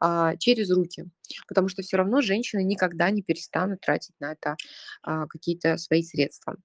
а, 0.00 0.36
через 0.36 0.70
руки. 0.70 1.06
Потому 1.48 1.68
что 1.68 1.82
все 1.82 1.96
равно 1.96 2.20
женщины 2.20 2.62
никогда 2.62 3.10
не 3.10 3.22
перестанут 3.22 3.80
тратить 3.80 4.14
на 4.20 4.32
это 4.32 4.56
а, 5.02 5.26
какие-то 5.26 5.76
свои 5.76 6.02
средства. 6.02 6.56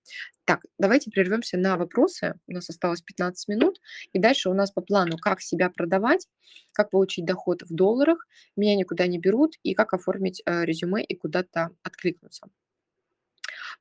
Так, 0.46 0.62
давайте 0.78 1.12
прервемся 1.12 1.58
на 1.58 1.78
вопросы. 1.78 2.36
У 2.48 2.54
нас 2.54 2.70
осталось 2.70 3.02
15 3.02 3.48
минут. 3.48 3.80
И 4.14 4.20
дальше 4.20 4.50
у 4.50 4.54
нас 4.54 4.72
по 4.72 4.82
плану, 4.82 5.18
как 5.18 5.42
себя 5.42 5.70
продавать, 5.70 6.28
как 6.74 6.90
получить 6.90 7.26
доход 7.26 7.62
в 7.64 7.74
долларах, 7.74 8.28
меня 8.56 8.76
никуда 8.76 9.08
не 9.08 9.20
берут, 9.20 9.56
и 9.64 9.74
как 9.74 9.94
оформить 9.94 10.42
э, 10.46 10.66
резюме 10.66 11.04
и 11.04 11.16
куда-то 11.16 11.70
откликнуться. 11.84 12.48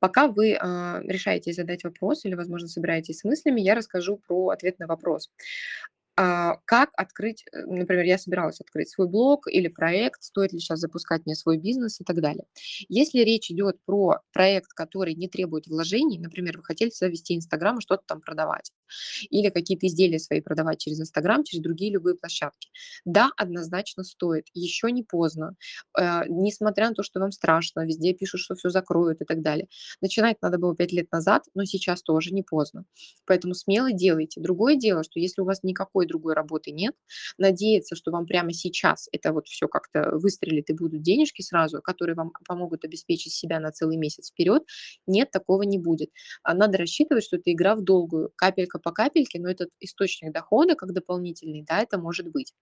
Пока 0.01 0.29
вы 0.29 0.53
э, 0.53 0.57
решаете 1.05 1.53
задать 1.53 1.85
вопрос 1.85 2.25
или, 2.25 2.35
возможно, 2.35 2.69
собираетесь 2.69 3.21
с 3.21 3.25
мыслями, 3.25 3.61
я 3.61 3.75
расскажу 3.75 4.19
про 4.19 4.51
ответ 4.51 4.79
на 4.79 4.87
вопрос. 4.87 5.31
А, 6.21 6.57
как 6.65 6.91
открыть, 6.97 7.45
э, 7.53 7.61
например, 7.65 8.05
я 8.05 8.19
собиралась 8.19 8.61
открыть 8.61 8.91
свой 8.91 9.09
блог 9.09 9.47
или 9.47 9.69
проект, 9.69 10.25
стоит 10.25 10.53
ли 10.53 10.59
сейчас 10.59 10.81
запускать 10.81 11.25
мне 11.27 11.37
свой 11.37 11.59
бизнес 11.59 12.01
и 12.01 12.05
так 12.05 12.21
далее. 12.21 12.45
Если 12.89 13.21
речь 13.21 13.51
идет 13.53 13.77
про 13.85 14.19
проект, 14.33 14.73
который 14.73 15.15
не 15.15 15.29
требует 15.29 15.69
вложений, 15.69 16.19
например, 16.19 16.57
вы 16.59 16.65
хотели 16.65 16.91
завести 16.91 17.37
Инстаграм 17.37 17.79
и 17.79 17.83
что-то 17.83 18.03
там 18.07 18.21
продавать, 18.21 18.73
или 19.31 19.51
какие-то 19.51 19.87
изделия 19.87 20.19
свои 20.19 20.41
продавать 20.41 20.79
через 20.79 21.01
Инстаграм, 21.01 21.45
через 21.45 21.63
другие 21.63 21.93
любые 21.93 22.17
площадки. 22.17 22.71
Да, 23.05 23.31
однозначно 23.37 24.05
стоит, 24.05 24.47
еще 24.55 24.91
не 24.93 25.03
поздно, 25.03 25.55
э, 25.99 26.23
несмотря 26.29 26.89
на 26.89 26.95
то, 26.95 27.03
что 27.03 27.21
вам 27.21 27.33
страшно, 27.33 27.85
везде 27.87 28.15
пишут, 28.15 28.41
что 28.41 28.55
все 28.55 28.71
закроют 28.71 29.21
и 29.21 29.25
так 29.25 29.43
далее. 29.43 29.69
Начинать 30.01 30.37
надо 30.43 30.59
было 30.59 30.75
5 30.77 30.93
лет 30.93 31.13
назад, 31.13 31.45
но 31.55 31.65
сейчас 31.65 32.03
тоже 32.03 32.33
не 32.33 32.43
поздно. 32.43 32.85
Поэтому 33.27 33.55
смело 33.55 33.93
делайте. 33.93 34.41
Другое 34.41 34.77
дело, 34.77 35.03
что 35.05 35.21
если 35.21 35.43
у 35.43 35.45
вас 35.45 35.63
никакой 35.63 36.07
другой 36.07 36.35
работы 36.35 36.71
нет, 36.73 36.95
надеяться, 37.39 37.97
что 37.97 38.11
вам 38.11 38.27
прямо 38.27 38.53
сейчас 38.53 39.09
это 39.13 39.33
вот 39.33 39.47
все 39.49 39.69
как-то 39.69 40.11
выстрелит 40.17 40.71
и 40.71 40.73
будут 40.75 41.03
денежки 41.03 41.43
сразу, 41.43 41.81
которые 41.83 42.15
вам 42.15 42.33
помогут 42.47 42.85
обеспечить 42.85 43.33
себя 43.33 43.61
на 43.61 43.71
целый 43.73 43.97
месяц 43.97 44.31
вперед, 44.31 44.63
нет, 45.07 45.31
такого 45.31 45.63
не 45.63 45.79
будет. 45.79 46.11
А 46.43 46.55
надо 46.55 46.79
рассчитывать, 46.79 47.25
что 47.25 47.37
это 47.37 47.53
игра 47.53 47.75
в 47.77 47.83
долгую, 47.83 48.31
капелька 48.37 48.78
по 48.79 48.93
капельке, 48.93 49.39
но 49.41 49.49
этот 49.51 49.71
источник 49.81 50.33
дохода 50.33 50.75
как 50.77 50.93
дополнительный, 50.93 51.63
да, 51.65 51.81
это 51.81 51.99
может 51.99 52.29
быть. 52.31 52.55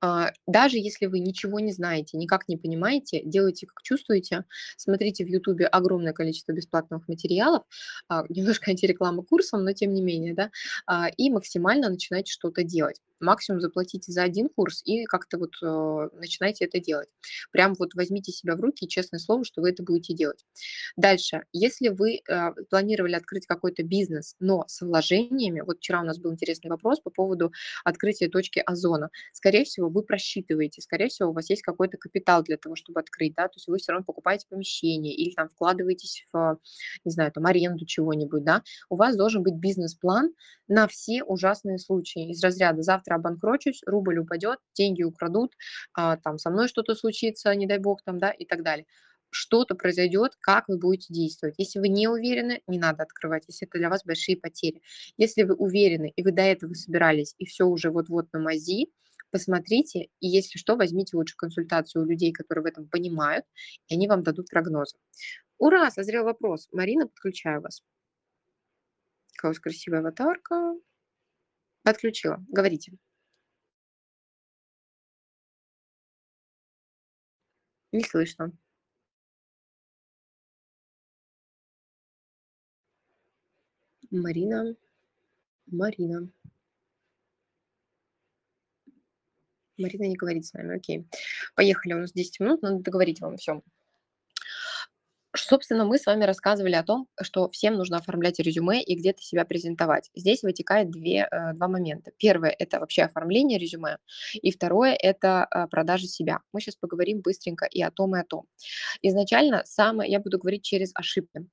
А, 0.00 0.32
даже 0.46 0.78
если 0.78 1.06
вы 1.06 1.20
ничего 1.20 1.60
не 1.60 1.72
знаете, 1.72 2.16
никак 2.16 2.48
не 2.48 2.56
понимаете, 2.56 3.22
делайте 3.24 3.66
как 3.66 3.82
чувствуете. 3.82 4.44
Смотрите 4.76 5.24
в 5.24 5.28
Ютубе 5.28 5.66
огромное 5.66 6.12
количество 6.12 6.52
бесплатных 6.52 7.08
материалов, 7.08 7.64
а, 8.08 8.24
немножко 8.28 8.70
антиреклама 8.70 9.22
курсом, 9.22 9.64
но 9.64 9.72
тем 9.72 9.92
не 9.92 10.02
менее, 10.02 10.34
да, 10.34 10.50
а, 10.86 11.08
и 11.16 11.30
максимально 11.30 11.88
начинайте 11.88 12.32
что-то 12.32 12.62
делать 12.62 13.00
максимум 13.24 13.60
заплатите 13.60 14.12
за 14.12 14.22
один 14.22 14.48
курс 14.48 14.82
и 14.84 15.04
как-то 15.04 15.38
вот 15.38 15.54
э, 15.62 16.08
начинайте 16.18 16.64
это 16.66 16.78
делать. 16.78 17.08
Прям 17.50 17.74
вот 17.74 17.94
возьмите 17.94 18.30
себя 18.30 18.54
в 18.54 18.60
руки 18.60 18.84
и 18.84 18.88
честное 18.88 19.18
слово, 19.18 19.44
что 19.44 19.62
вы 19.62 19.70
это 19.70 19.82
будете 19.82 20.14
делать. 20.14 20.44
Дальше, 20.96 21.44
если 21.52 21.88
вы 21.88 22.20
э, 22.28 22.50
планировали 22.70 23.14
открыть 23.14 23.46
какой-то 23.46 23.82
бизнес, 23.82 24.36
но 24.38 24.64
с 24.68 24.82
вложениями, 24.82 25.62
вот 25.62 25.78
вчера 25.78 26.02
у 26.02 26.04
нас 26.04 26.18
был 26.18 26.32
интересный 26.32 26.70
вопрос 26.70 27.00
по 27.00 27.10
поводу 27.10 27.52
открытия 27.84 28.28
точки 28.28 28.62
Озона. 28.64 29.10
Скорее 29.32 29.64
всего, 29.64 29.73
всего, 29.74 29.88
вы 29.88 30.02
просчитываете, 30.02 30.80
скорее 30.82 31.08
всего, 31.08 31.30
у 31.30 31.32
вас 31.32 31.50
есть 31.50 31.62
какой-то 31.62 31.98
капитал 31.98 32.42
для 32.42 32.56
того, 32.56 32.76
чтобы 32.76 33.00
открыть, 33.00 33.34
да, 33.34 33.48
то 33.48 33.54
есть 33.56 33.66
вы 33.66 33.78
все 33.78 33.92
равно 33.92 34.04
покупаете 34.04 34.46
помещение 34.48 35.14
или 35.14 35.34
там 35.34 35.48
вкладываетесь 35.48 36.24
в, 36.32 36.58
не 37.04 37.10
знаю, 37.10 37.32
там 37.32 37.46
аренду 37.46 37.84
чего-нибудь, 37.84 38.44
да, 38.44 38.62
у 38.88 38.96
вас 38.96 39.16
должен 39.16 39.42
быть 39.42 39.54
бизнес-план 39.54 40.32
на 40.68 40.86
все 40.86 41.24
ужасные 41.24 41.78
случаи 41.78 42.30
из 42.30 42.42
разряда 42.42 42.82
завтра 42.82 43.16
обанкрочусь, 43.16 43.82
рубль 43.86 44.18
упадет, 44.18 44.58
деньги 44.74 45.02
украдут, 45.02 45.52
а, 45.92 46.16
там 46.16 46.38
со 46.38 46.50
мной 46.50 46.68
что-то 46.68 46.94
случится, 46.94 47.54
не 47.54 47.66
дай 47.66 47.78
бог 47.78 48.02
там, 48.04 48.18
да, 48.18 48.30
и 48.30 48.44
так 48.46 48.62
далее 48.62 48.86
что-то 49.34 49.74
произойдет, 49.74 50.32
как 50.40 50.68
вы 50.68 50.78
будете 50.78 51.12
действовать. 51.12 51.56
Если 51.58 51.80
вы 51.80 51.88
не 51.88 52.08
уверены, 52.08 52.62
не 52.66 52.78
надо 52.78 53.02
открывать, 53.02 53.44
если 53.48 53.66
это 53.66 53.78
для 53.78 53.90
вас 53.90 54.04
большие 54.04 54.36
потери. 54.36 54.80
Если 55.16 55.42
вы 55.42 55.54
уверены, 55.54 56.12
и 56.14 56.22
вы 56.22 56.30
до 56.32 56.42
этого 56.42 56.72
собирались, 56.74 57.34
и 57.38 57.44
все 57.44 57.64
уже 57.66 57.90
вот-вот 57.90 58.32
на 58.32 58.38
мази, 58.38 58.86
посмотрите, 59.34 60.10
и 60.20 60.28
если 60.28 60.58
что, 60.58 60.76
возьмите 60.76 61.16
лучше 61.16 61.34
консультацию 61.36 62.04
у 62.04 62.06
людей, 62.06 62.32
которые 62.32 62.62
в 62.62 62.66
этом 62.66 62.88
понимают, 62.88 63.44
и 63.88 63.94
они 63.94 64.06
вам 64.06 64.22
дадут 64.22 64.48
прогнозы. 64.48 64.96
Ура, 65.58 65.90
созрел 65.90 66.22
вопрос. 66.22 66.68
Марина, 66.70 67.08
подключаю 67.08 67.60
вас. 67.60 67.82
Какая 69.32 69.48
у 69.48 69.50
вас 69.50 69.58
красивая 69.58 69.98
аватарка. 70.00 70.74
Подключила. 71.82 72.44
Говорите. 72.48 72.92
Не 77.90 78.04
слышно. 78.04 78.52
Марина. 84.12 84.76
Марина. 85.66 86.30
Марина 89.78 90.04
не 90.04 90.16
говорит 90.16 90.46
с 90.46 90.52
нами, 90.52 90.76
окей. 90.76 91.06
Поехали, 91.54 91.94
у 91.94 91.98
нас 91.98 92.12
10 92.12 92.40
минут, 92.40 92.62
надо 92.62 92.78
договорить 92.78 93.20
вам 93.20 93.36
все. 93.36 93.62
Собственно, 95.36 95.84
мы 95.84 95.98
с 95.98 96.06
вами 96.06 96.24
рассказывали 96.24 96.74
о 96.74 96.84
том, 96.84 97.08
что 97.20 97.48
всем 97.50 97.74
нужно 97.74 97.96
оформлять 97.96 98.38
резюме 98.38 98.80
и 98.80 98.94
где-то 98.94 99.20
себя 99.20 99.44
презентовать. 99.44 100.10
Здесь 100.14 100.44
вытекает 100.44 100.90
две, 100.90 101.26
э, 101.28 101.54
два 101.54 101.66
момента. 101.66 102.12
Первое– 102.18 102.54
это 102.56 102.78
вообще 102.78 103.02
оформление 103.02 103.58
резюме, 103.58 103.98
и 104.34 104.52
второе– 104.52 104.94
это 104.94 105.48
э, 105.50 105.66
продажа 105.66 106.06
себя. 106.06 106.38
Мы 106.52 106.60
сейчас 106.60 106.76
поговорим 106.76 107.20
быстренько 107.20 107.66
и 107.66 107.82
о 107.82 107.90
том, 107.90 108.14
и 108.14 108.20
о 108.20 108.24
том. 108.24 108.46
Изначально 109.02 109.62
самое, 109.64 110.08
я 110.08 110.20
буду 110.20 110.38
говорить 110.38 110.62
через 110.62 110.92
ошибки. 110.94 111.46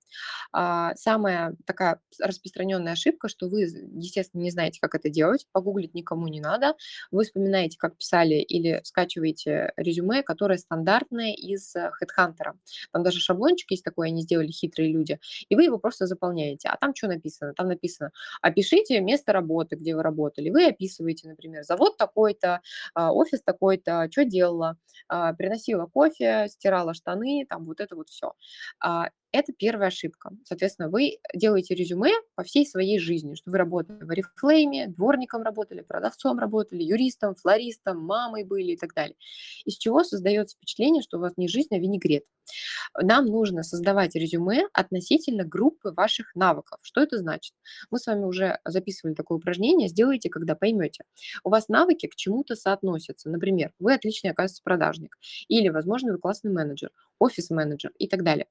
А, 0.54 0.94
самая 0.96 1.56
такая 1.66 2.00
распространенная 2.20 2.94
ошибка, 2.94 3.30
что 3.30 3.50
вы, 3.50 3.62
естественно, 3.62 4.42
не 4.42 4.52
знаете, 4.52 4.80
как 4.80 4.94
это 4.94 5.10
делать, 5.10 5.48
погуглить 5.52 5.96
никому 5.96 6.28
не 6.28 6.40
надо, 6.40 6.76
вы 7.10 7.24
вспоминаете, 7.24 7.78
как 7.80 7.98
писали 7.98 8.36
или 8.36 8.82
скачиваете 8.84 9.74
резюме, 9.76 10.22
которое 10.22 10.60
стандартное 10.60 11.34
из 11.34 11.76
э, 11.76 11.90
HeadHunter. 12.00 12.54
Там 12.92 13.02
даже 13.04 13.20
шаблончик 13.20 13.71
есть 13.72 13.84
такой, 13.84 14.08
они 14.10 14.22
сделали 14.22 14.48
хитрые 14.52 14.92
люди, 14.92 15.20
и 15.50 15.56
вы 15.56 15.64
его 15.64 15.78
просто 15.78 16.06
заполняете. 16.08 16.70
А 16.70 16.78
там 16.78 16.96
что 16.96 17.08
написано? 17.08 17.54
Там 17.54 17.68
написано, 17.68 18.12
опишите 18.42 19.00
место 19.02 19.34
работы, 19.34 19.76
где 19.76 19.96
вы 19.96 20.04
работали. 20.04 20.50
Вы 20.50 20.68
описываете, 20.68 21.28
например, 21.30 21.64
завод 21.64 21.98
такой-то, 21.98 22.62
а, 22.94 23.14
офис 23.14 23.42
такой-то, 23.44 24.08
что 24.12 24.26
делала, 24.26 24.78
а, 25.08 25.34
приносила 25.34 25.86
кофе, 25.88 26.48
стирала 26.50 26.94
штаны, 26.94 27.46
там 27.50 27.66
вот 27.66 27.80
это 27.80 27.96
вот 27.96 28.10
все. 28.10 28.34
Это 29.34 29.54
первая 29.54 29.88
ошибка. 29.88 30.32
Соответственно, 30.44 30.90
вы 30.90 31.20
делаете 31.34 31.74
резюме 31.74 32.12
по 32.36 32.44
всей 32.44 32.66
своей 32.66 33.00
жизни, 33.00 33.36
что 33.36 33.50
вы 33.50 33.58
работали 33.58 34.04
в 34.04 34.12
Oriflame, 34.12 34.88
дворником 34.88 35.44
работали, 35.44 35.82
продавцом 35.82 36.38
работали, 36.38 36.84
юристом, 36.84 37.36
флористом, 37.36 38.00
мамой 38.00 38.44
были 38.44 38.74
и 38.74 38.78
так 38.78 38.94
далее. 38.94 39.16
Из 39.64 39.78
чего 39.78 40.04
создается 40.04 40.58
впечатление, 40.58 41.02
что 41.02 41.18
у 41.18 41.22
вас 41.22 41.34
не 41.38 41.48
жизнь, 41.48 41.70
а 41.72 41.80
винегрет. 41.80 42.26
Нам 43.02 43.26
нужно 43.26 43.64
создавать 43.64 44.16
резюме 44.16 44.68
относительно 44.74 45.46
группы 45.46 45.92
ваших 45.92 46.36
навыков. 46.36 46.80
Что 46.84 47.02
это 47.02 47.18
значит? 47.18 47.54
Мы 47.90 48.00
с 48.00 48.08
вами 48.08 48.26
уже 48.26 48.60
записывали 48.66 49.14
такое 49.14 49.38
упражнение, 49.38 49.88
сделайте, 49.88 50.30
когда 50.30 50.56
поймете. 50.56 51.06
У 51.46 51.50
вас 51.50 51.70
навыки 51.70 52.08
к 52.08 52.16
чему-то 52.16 52.58
соотносятся. 52.58 53.30
Например, 53.30 53.72
вы 53.80 53.94
отличный, 53.94 54.32
оказывается, 54.32 54.64
продажник. 54.64 55.18
Или, 55.48 55.70
возможно, 55.70 56.12
вы 56.12 56.20
классный 56.20 56.52
менеджер, 56.52 56.92
офис-менеджер 57.18 57.94
и 57.98 58.10
так 58.10 58.24
далее. 58.24 58.48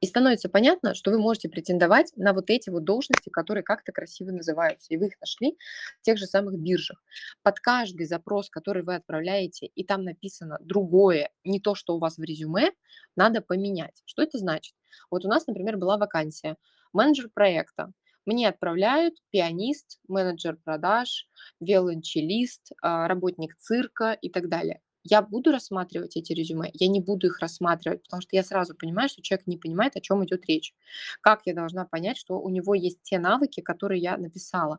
И 0.00 0.06
становится 0.06 0.48
понятно, 0.48 0.94
что 0.94 1.10
вы 1.10 1.18
можете 1.18 1.48
претендовать 1.48 2.12
на 2.16 2.32
вот 2.32 2.50
эти 2.50 2.70
вот 2.70 2.84
должности, 2.84 3.30
которые 3.30 3.64
как-то 3.64 3.90
красиво 3.90 4.30
называются, 4.30 4.94
и 4.94 4.96
вы 4.96 5.06
их 5.08 5.20
нашли 5.20 5.56
в 6.00 6.02
тех 6.02 6.18
же 6.18 6.26
самых 6.26 6.58
биржах. 6.58 7.02
Под 7.42 7.58
каждый 7.58 8.06
запрос, 8.06 8.48
который 8.48 8.84
вы 8.84 8.94
отправляете, 8.94 9.66
и 9.66 9.84
там 9.84 10.04
написано 10.04 10.58
другое, 10.60 11.30
не 11.44 11.60
то, 11.60 11.74
что 11.74 11.96
у 11.96 11.98
вас 11.98 12.16
в 12.16 12.22
резюме, 12.22 12.70
надо 13.16 13.40
поменять. 13.40 14.02
Что 14.04 14.22
это 14.22 14.38
значит? 14.38 14.74
Вот 15.10 15.24
у 15.24 15.28
нас, 15.28 15.46
например, 15.48 15.76
была 15.76 15.96
вакансия 15.96 16.56
менеджер 16.92 17.28
проекта. 17.32 17.92
Мне 18.24 18.48
отправляют 18.48 19.14
пианист, 19.30 19.98
менеджер 20.06 20.58
продаж, 20.62 21.28
виолончелист, 21.60 22.72
а, 22.82 23.08
работник 23.08 23.56
цирка 23.56 24.12
и 24.12 24.30
так 24.30 24.48
далее 24.48 24.80
я 25.10 25.22
буду 25.22 25.52
рассматривать 25.52 26.16
эти 26.16 26.32
резюме, 26.32 26.70
я 26.74 26.88
не 26.88 27.00
буду 27.00 27.26
их 27.28 27.40
рассматривать, 27.40 28.02
потому 28.02 28.22
что 28.22 28.36
я 28.36 28.42
сразу 28.42 28.74
понимаю, 28.74 29.08
что 29.08 29.22
человек 29.22 29.46
не 29.46 29.56
понимает, 29.56 29.96
о 29.96 30.00
чем 30.00 30.24
идет 30.24 30.46
речь. 30.46 30.74
Как 31.20 31.42
я 31.46 31.54
должна 31.54 31.84
понять, 31.84 32.16
что 32.18 32.40
у 32.40 32.48
него 32.48 32.74
есть 32.74 33.02
те 33.02 33.18
навыки, 33.18 33.60
которые 33.60 34.00
я 34.00 34.16
написала 34.16 34.78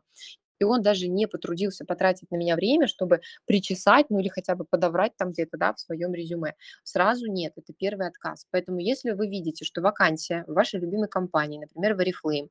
и 0.60 0.64
он 0.64 0.82
даже 0.82 1.08
не 1.08 1.26
потрудился 1.26 1.84
потратить 1.84 2.30
на 2.30 2.36
меня 2.36 2.54
время, 2.54 2.86
чтобы 2.86 3.20
причесать, 3.46 4.06
ну 4.10 4.20
или 4.20 4.28
хотя 4.28 4.54
бы 4.54 4.64
подобрать 4.64 5.16
там 5.16 5.32
где-то, 5.32 5.56
да, 5.56 5.72
в 5.74 5.80
своем 5.80 6.14
резюме. 6.14 6.54
Сразу 6.84 7.26
нет, 7.26 7.54
это 7.56 7.72
первый 7.72 8.06
отказ. 8.06 8.46
Поэтому 8.50 8.78
если 8.78 9.10
вы 9.12 9.26
видите, 9.28 9.64
что 9.64 9.80
вакансия 9.80 10.44
в 10.46 10.52
вашей 10.52 10.78
любимой 10.80 11.08
компании, 11.08 11.58
например, 11.58 11.94
в 11.96 12.00
Oriflame, 12.00 12.50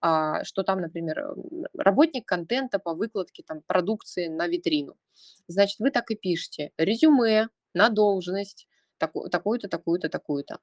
а, 0.00 0.42
что 0.44 0.62
там, 0.62 0.80
например, 0.80 1.34
работник 1.76 2.26
контента 2.26 2.78
по 2.78 2.94
выкладке 2.94 3.42
там 3.46 3.62
продукции 3.66 4.28
на 4.28 4.48
витрину, 4.48 4.96
значит, 5.46 5.78
вы 5.80 5.90
так 5.90 6.10
и 6.10 6.16
пишете 6.16 6.72
резюме 6.78 7.48
на 7.74 7.88
должность, 7.90 8.66
такую-то, 8.98 9.68
такую-то, 9.68 10.08
такую-то 10.08 10.58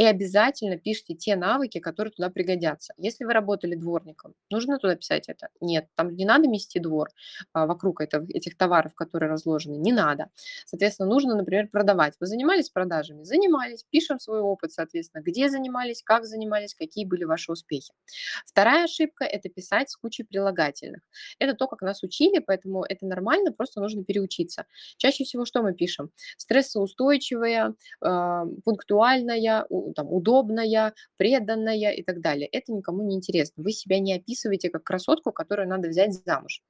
и 0.00 0.04
обязательно 0.06 0.78
пишите 0.78 1.14
те 1.14 1.36
навыки, 1.36 1.78
которые 1.78 2.10
туда 2.10 2.30
пригодятся. 2.30 2.94
Если 2.96 3.26
вы 3.26 3.34
работали 3.34 3.74
дворником, 3.74 4.32
нужно 4.48 4.78
туда 4.78 4.96
писать 4.96 5.28
это? 5.28 5.48
Нет, 5.60 5.88
там 5.94 6.16
не 6.16 6.24
надо 6.24 6.48
мести 6.48 6.78
двор 6.78 7.10
а, 7.52 7.66
вокруг 7.66 8.00
это, 8.00 8.24
этих 8.30 8.56
товаров, 8.56 8.94
которые 8.94 9.30
разложены, 9.30 9.74
не 9.74 9.92
надо. 9.92 10.30
Соответственно, 10.64 11.06
нужно, 11.06 11.34
например, 11.34 11.68
продавать. 11.68 12.14
Вы 12.18 12.28
занимались 12.28 12.70
продажами? 12.70 13.24
Занимались, 13.24 13.84
пишем 13.90 14.18
свой 14.18 14.40
опыт, 14.40 14.72
соответственно, 14.72 15.20
где 15.20 15.50
занимались, 15.50 16.02
как 16.02 16.24
занимались, 16.24 16.74
какие 16.74 17.04
были 17.04 17.24
ваши 17.24 17.52
успехи. 17.52 17.92
Вторая 18.46 18.84
ошибка– 18.84 19.24
это 19.26 19.50
писать 19.50 19.90
с 19.90 19.96
кучей 19.96 20.22
прилагательных. 20.22 21.02
Это 21.38 21.52
то, 21.52 21.66
как 21.66 21.82
нас 21.82 22.02
учили, 22.02 22.38
поэтому 22.38 22.84
это 22.84 23.04
нормально, 23.04 23.52
просто 23.52 23.82
нужно 23.82 24.02
переучиться. 24.02 24.64
Чаще 24.96 25.24
всего 25.24 25.44
что 25.44 25.60
мы 25.60 25.74
пишем? 25.74 26.10
Стрессоустойчивая, 26.38 27.74
э, 28.02 28.44
пунктуальная, 28.64 29.66
там, 29.94 30.12
удобная, 30.12 30.94
преданная 31.16 31.90
и 31.92 32.02
так 32.02 32.20
далее. 32.20 32.48
Это 32.48 32.72
никому 32.72 33.02
не 33.02 33.16
интересно. 33.16 33.62
Вы 33.62 33.72
себя 33.72 33.98
не 33.98 34.14
описываете 34.14 34.70
как 34.70 34.84
красотку, 34.84 35.32
которую 35.32 35.68
надо 35.68 35.88
взять 35.88 36.14
замуж. 36.14 36.62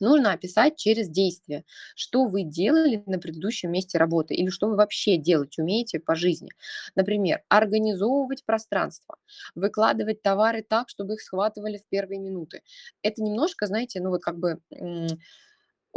Нужно 0.00 0.32
описать 0.32 0.76
через 0.76 1.08
действие, 1.08 1.64
что 1.94 2.26
вы 2.26 2.42
делали 2.42 3.02
на 3.06 3.18
предыдущем 3.18 3.72
месте 3.72 3.96
работы 3.98 4.34
или 4.34 4.50
что 4.50 4.68
вы 4.68 4.76
вообще 4.76 5.16
делать 5.16 5.58
умеете 5.58 6.00
по 6.00 6.14
жизни. 6.14 6.50
Например, 6.94 7.42
организовывать 7.48 8.44
пространство, 8.44 9.16
выкладывать 9.54 10.20
товары 10.22 10.62
так, 10.62 10.90
чтобы 10.90 11.14
их 11.14 11.22
схватывали 11.22 11.78
в 11.78 11.88
первые 11.88 12.20
минуты. 12.20 12.62
Это 13.02 13.22
немножко, 13.22 13.66
знаете, 13.66 14.00
ну 14.00 14.10
вот 14.10 14.22
как 14.22 14.38
бы 14.38 14.60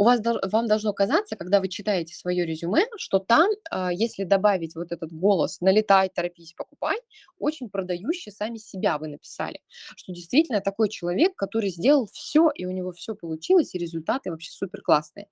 у 0.00 0.04
вас, 0.04 0.20
вам 0.50 0.66
должно 0.66 0.94
казаться, 0.94 1.36
когда 1.36 1.60
вы 1.60 1.68
читаете 1.68 2.14
свое 2.14 2.46
резюме, 2.46 2.86
что 2.96 3.18
там, 3.18 3.50
а, 3.70 3.92
если 3.92 4.24
добавить 4.24 4.74
вот 4.74 4.92
этот 4.92 5.12
голос 5.12 5.60
«налетай, 5.60 6.08
торопись, 6.08 6.54
покупай», 6.56 6.96
очень 7.38 7.68
продающий 7.68 8.32
сами 8.32 8.56
себя 8.56 8.96
вы 8.96 9.08
написали, 9.08 9.60
что 9.96 10.14
действительно 10.14 10.62
такой 10.62 10.88
человек, 10.88 11.36
который 11.36 11.68
сделал 11.68 12.06
все, 12.10 12.48
и 12.54 12.64
у 12.64 12.70
него 12.70 12.92
все 12.92 13.14
получилось, 13.14 13.74
и 13.74 13.78
результаты 13.78 14.30
вообще 14.30 14.50
супер 14.50 14.80
классные. 14.80 15.26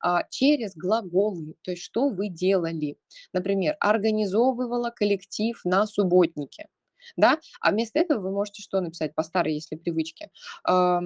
А, 0.00 0.22
через 0.30 0.74
глаголы, 0.74 1.54
то 1.60 1.72
есть 1.72 1.82
что 1.82 2.08
вы 2.08 2.28
делали. 2.30 2.96
Например, 3.34 3.76
организовывала 3.80 4.88
коллектив 4.88 5.60
на 5.64 5.86
субботнике, 5.86 6.68
да, 7.16 7.38
а 7.60 7.70
вместо 7.70 7.98
этого 7.98 8.20
вы 8.20 8.30
можете 8.32 8.62
что 8.62 8.80
написать 8.80 9.14
по 9.14 9.22
старой, 9.22 9.54
если 9.54 9.76
привычке? 9.76 10.30
А, 10.64 11.00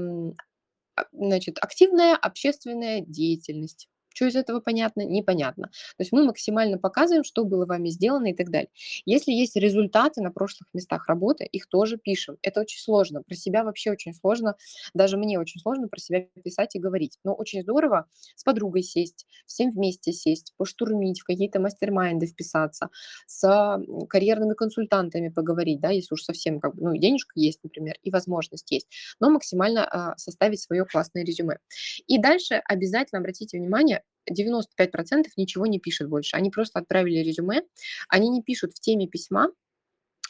значит, 1.13 1.59
активная 1.61 2.17
общественная 2.17 3.01
деятельность. 3.01 3.89
Что 4.15 4.27
из 4.27 4.37
этого 4.37 4.61
понятно? 4.61 5.03
Непонятно. 5.03 5.67
То 5.97 6.03
есть 6.03 6.13
мы 6.13 6.25
максимально 6.25 6.79
показываем, 6.79 7.25
что 7.25 7.45
было 7.45 7.67
вами 7.67 7.89
сделано 7.89 8.29
и 8.29 8.35
так 8.35 8.51
далее. 8.51 8.69
Если 9.07 9.33
есть 9.33 9.57
результаты 9.57 10.21
на 10.23 10.31
прошлых 10.31 10.69
местах 10.75 11.07
работы, 11.09 11.45
их 11.45 11.67
тоже 11.69 11.97
пишем. 11.97 12.37
Это 12.43 12.61
очень 12.61 12.81
сложно. 12.81 13.23
Про 13.23 13.35
себя 13.37 13.65
вообще 13.65 13.91
очень 13.91 14.15
сложно. 14.15 14.57
Даже 14.95 15.17
мне 15.17 15.39
очень 15.39 15.61
сложно 15.61 15.89
про 15.89 16.01
себя 16.01 16.27
писать 16.45 16.75
и 16.77 16.79
говорить. 16.79 17.19
Но 17.25 17.35
очень 17.35 17.63
здорово 17.63 18.07
с 18.37 18.45
подругой 18.45 18.83
сесть, 18.83 19.27
всем 19.47 19.71
вместе 19.71 20.13
сесть, 20.13 20.53
поштурмить, 20.57 21.21
в 21.21 21.25
какие-то 21.25 21.61
мастер-майнды 21.61 22.27
вписаться, 22.27 22.89
с 23.27 23.79
карьерными 24.09 24.55
консультантами 24.55 25.29
поговорить, 25.29 25.81
да, 25.81 25.91
если 25.91 26.15
уж 26.15 26.23
совсем 26.23 26.61
как 26.61 26.75
бы, 26.75 26.83
ну, 26.83 26.97
денежка 26.97 27.33
есть, 27.37 27.61
например, 27.63 27.97
и 28.03 28.11
возможность 28.11 28.71
есть, 28.71 28.89
но 29.21 29.31
максимально 29.31 29.87
а, 29.87 30.17
составить 30.17 30.61
свое 30.61 30.85
классное 30.85 31.25
резюме. 31.25 31.59
И 32.07 32.19
дальше 32.19 32.61
обязательно 32.65 33.21
обратите 33.21 33.59
внимание, 33.59 34.03
95% 34.31 35.27
ничего 35.37 35.67
не 35.67 35.79
пишут 35.79 36.09
больше. 36.09 36.37
Они 36.37 36.51
просто 36.51 36.79
отправили 36.81 37.21
резюме, 37.21 37.63
они 38.09 38.29
не 38.29 38.43
пишут 38.43 38.73
в 38.73 38.81
теме 38.81 39.07
письма, 39.07 39.51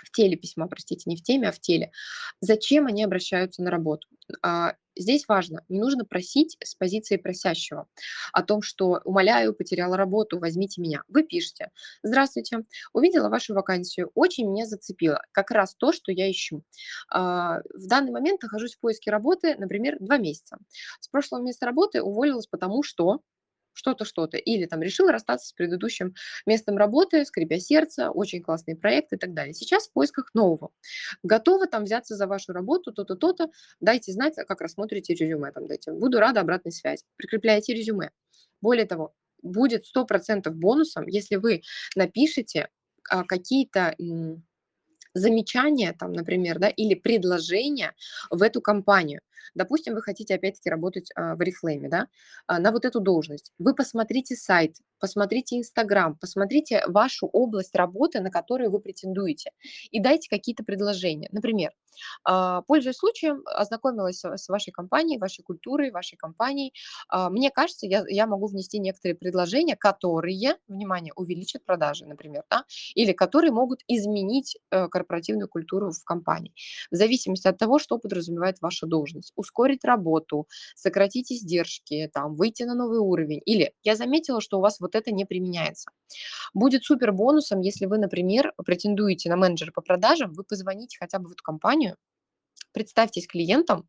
в 0.04 0.10
теле 0.10 0.36
письма, 0.36 0.66
простите, 0.68 1.04
не 1.06 1.16
в 1.16 1.22
теме, 1.22 1.48
а 1.48 1.52
в 1.52 1.60
теле. 1.60 1.92
Зачем 2.40 2.86
они 2.86 3.04
обращаются 3.04 3.62
на 3.62 3.70
работу? 3.70 4.08
А, 4.42 4.74
здесь 4.96 5.26
важно, 5.28 5.64
не 5.68 5.80
нужно 5.80 6.04
просить 6.04 6.56
с 6.62 6.74
позиции 6.74 7.16
просящего 7.16 7.88
о 8.32 8.42
том, 8.42 8.62
что 8.62 9.00
умоляю, 9.04 9.54
потеряла 9.54 9.96
работу, 9.96 10.38
возьмите 10.38 10.80
меня. 10.80 11.02
Вы 11.08 11.24
пишете, 11.24 11.70
здравствуйте, 12.02 12.60
увидела 12.92 13.28
вашу 13.28 13.54
вакансию, 13.54 14.10
очень 14.14 14.50
меня 14.50 14.66
зацепило, 14.66 15.22
как 15.32 15.50
раз 15.50 15.74
то, 15.74 15.92
что 15.92 16.12
я 16.12 16.30
ищу. 16.30 16.62
А, 17.10 17.60
в 17.74 17.86
данный 17.86 18.12
момент 18.12 18.42
нахожусь 18.42 18.74
в 18.74 18.80
поиске 18.80 19.10
работы, 19.10 19.56
например, 19.56 19.96
два 20.00 20.18
месяца. 20.18 20.58
С 21.00 21.08
прошлого 21.08 21.42
места 21.42 21.66
работы 21.66 22.02
уволилась, 22.02 22.46
потому 22.46 22.82
что 22.82 23.20
что-то, 23.72 24.04
что-то. 24.04 24.36
Или 24.36 24.66
там 24.66 24.82
решила 24.82 25.12
расстаться 25.12 25.48
с 25.48 25.52
предыдущим 25.52 26.14
местом 26.46 26.76
работы, 26.76 27.24
скрипя 27.24 27.58
сердце, 27.58 28.10
очень 28.10 28.42
классный 28.42 28.76
проект 28.76 29.12
и 29.12 29.16
так 29.16 29.34
далее. 29.34 29.54
Сейчас 29.54 29.88
в 29.88 29.92
поисках 29.92 30.30
нового. 30.34 30.70
Готова 31.22 31.66
там 31.66 31.84
взяться 31.84 32.16
за 32.16 32.26
вашу 32.26 32.52
работу, 32.52 32.92
то-то, 32.92 33.16
то-то. 33.16 33.50
Дайте 33.80 34.12
знать, 34.12 34.34
как 34.36 34.60
рассмотрите 34.60 35.14
резюме. 35.14 35.52
Там, 35.52 35.66
дайте. 35.66 35.92
Буду 35.92 36.18
рада 36.18 36.40
обратной 36.40 36.72
связи. 36.72 37.04
Прикрепляйте 37.16 37.74
резюме. 37.74 38.10
Более 38.60 38.86
того, 38.86 39.14
будет 39.42 39.84
100% 39.84 40.50
бонусом, 40.50 41.06
если 41.06 41.36
вы 41.36 41.62
напишите 41.96 42.68
а, 43.08 43.24
какие-то 43.24 43.96
замечания, 45.14 45.92
там, 45.92 46.12
например, 46.12 46.58
да, 46.58 46.68
или 46.68 46.94
предложения 46.94 47.94
в 48.30 48.42
эту 48.42 48.60
компанию. 48.60 49.22
Допустим, 49.54 49.94
вы 49.94 50.02
хотите 50.02 50.34
опять-таки 50.34 50.70
работать 50.70 51.10
а, 51.14 51.36
в 51.36 51.40
Oriflame, 51.40 51.88
да, 51.88 52.08
а, 52.46 52.58
на 52.58 52.72
вот 52.72 52.84
эту 52.84 53.00
должность. 53.00 53.52
Вы 53.58 53.74
посмотрите 53.74 54.36
сайт, 54.36 54.76
посмотрите 54.98 55.58
Инстаграм, 55.58 56.16
посмотрите 56.16 56.82
вашу 56.86 57.26
область 57.26 57.74
работы, 57.74 58.20
на 58.20 58.30
которую 58.30 58.70
вы 58.70 58.80
претендуете, 58.80 59.50
и 59.90 60.00
дайте 60.00 60.28
какие-то 60.28 60.64
предложения. 60.64 61.28
Например, 61.32 61.72
а, 62.24 62.62
пользуясь 62.62 62.96
случаем, 62.96 63.42
ознакомилась 63.46 64.24
с 64.24 64.48
вашей 64.48 64.70
компанией, 64.70 65.18
вашей 65.18 65.42
культурой, 65.42 65.90
вашей 65.90 66.16
компанией. 66.16 66.72
А, 67.08 67.30
мне 67.30 67.50
кажется, 67.50 67.86
я, 67.86 68.04
я 68.08 68.26
могу 68.26 68.46
внести 68.46 68.78
некоторые 68.78 69.16
предложения, 69.16 69.76
которые, 69.76 70.56
внимание, 70.68 71.12
увеличат 71.14 71.64
продажи, 71.64 72.06
например, 72.06 72.44
да, 72.50 72.64
или 72.94 73.12
которые 73.12 73.52
могут 73.52 73.80
изменить 73.88 74.58
э, 74.70 74.88
корпоративную 74.88 75.48
культуру 75.48 75.90
в 75.90 76.04
компании, 76.04 76.54
в 76.90 76.96
зависимости 76.96 77.48
от 77.48 77.58
того, 77.58 77.78
что 77.78 77.98
подразумевает 77.98 78.60
ваша 78.60 78.86
должность. 78.86 79.29
Ускорить 79.36 79.84
работу, 79.84 80.46
сократить 80.74 81.32
издержки, 81.32 82.10
там, 82.12 82.34
выйти 82.34 82.64
на 82.64 82.74
новый 82.74 82.98
уровень. 82.98 83.40
Или 83.44 83.72
я 83.82 83.96
заметила, 83.96 84.40
что 84.40 84.58
у 84.58 84.60
вас 84.60 84.80
вот 84.80 84.94
это 84.94 85.12
не 85.12 85.24
применяется. 85.24 85.90
Будет 86.54 86.84
супер 86.84 87.12
бонусом, 87.12 87.60
если 87.60 87.86
вы, 87.86 87.98
например, 87.98 88.52
претендуете 88.64 89.30
на 89.30 89.36
менеджера 89.36 89.72
по 89.72 89.82
продажам, 89.82 90.32
вы 90.32 90.44
позвоните 90.44 90.98
хотя 90.98 91.18
бы 91.18 91.28
в 91.28 91.32
эту 91.32 91.42
компанию, 91.44 91.96
представьтесь 92.72 93.26
клиентом 93.26 93.88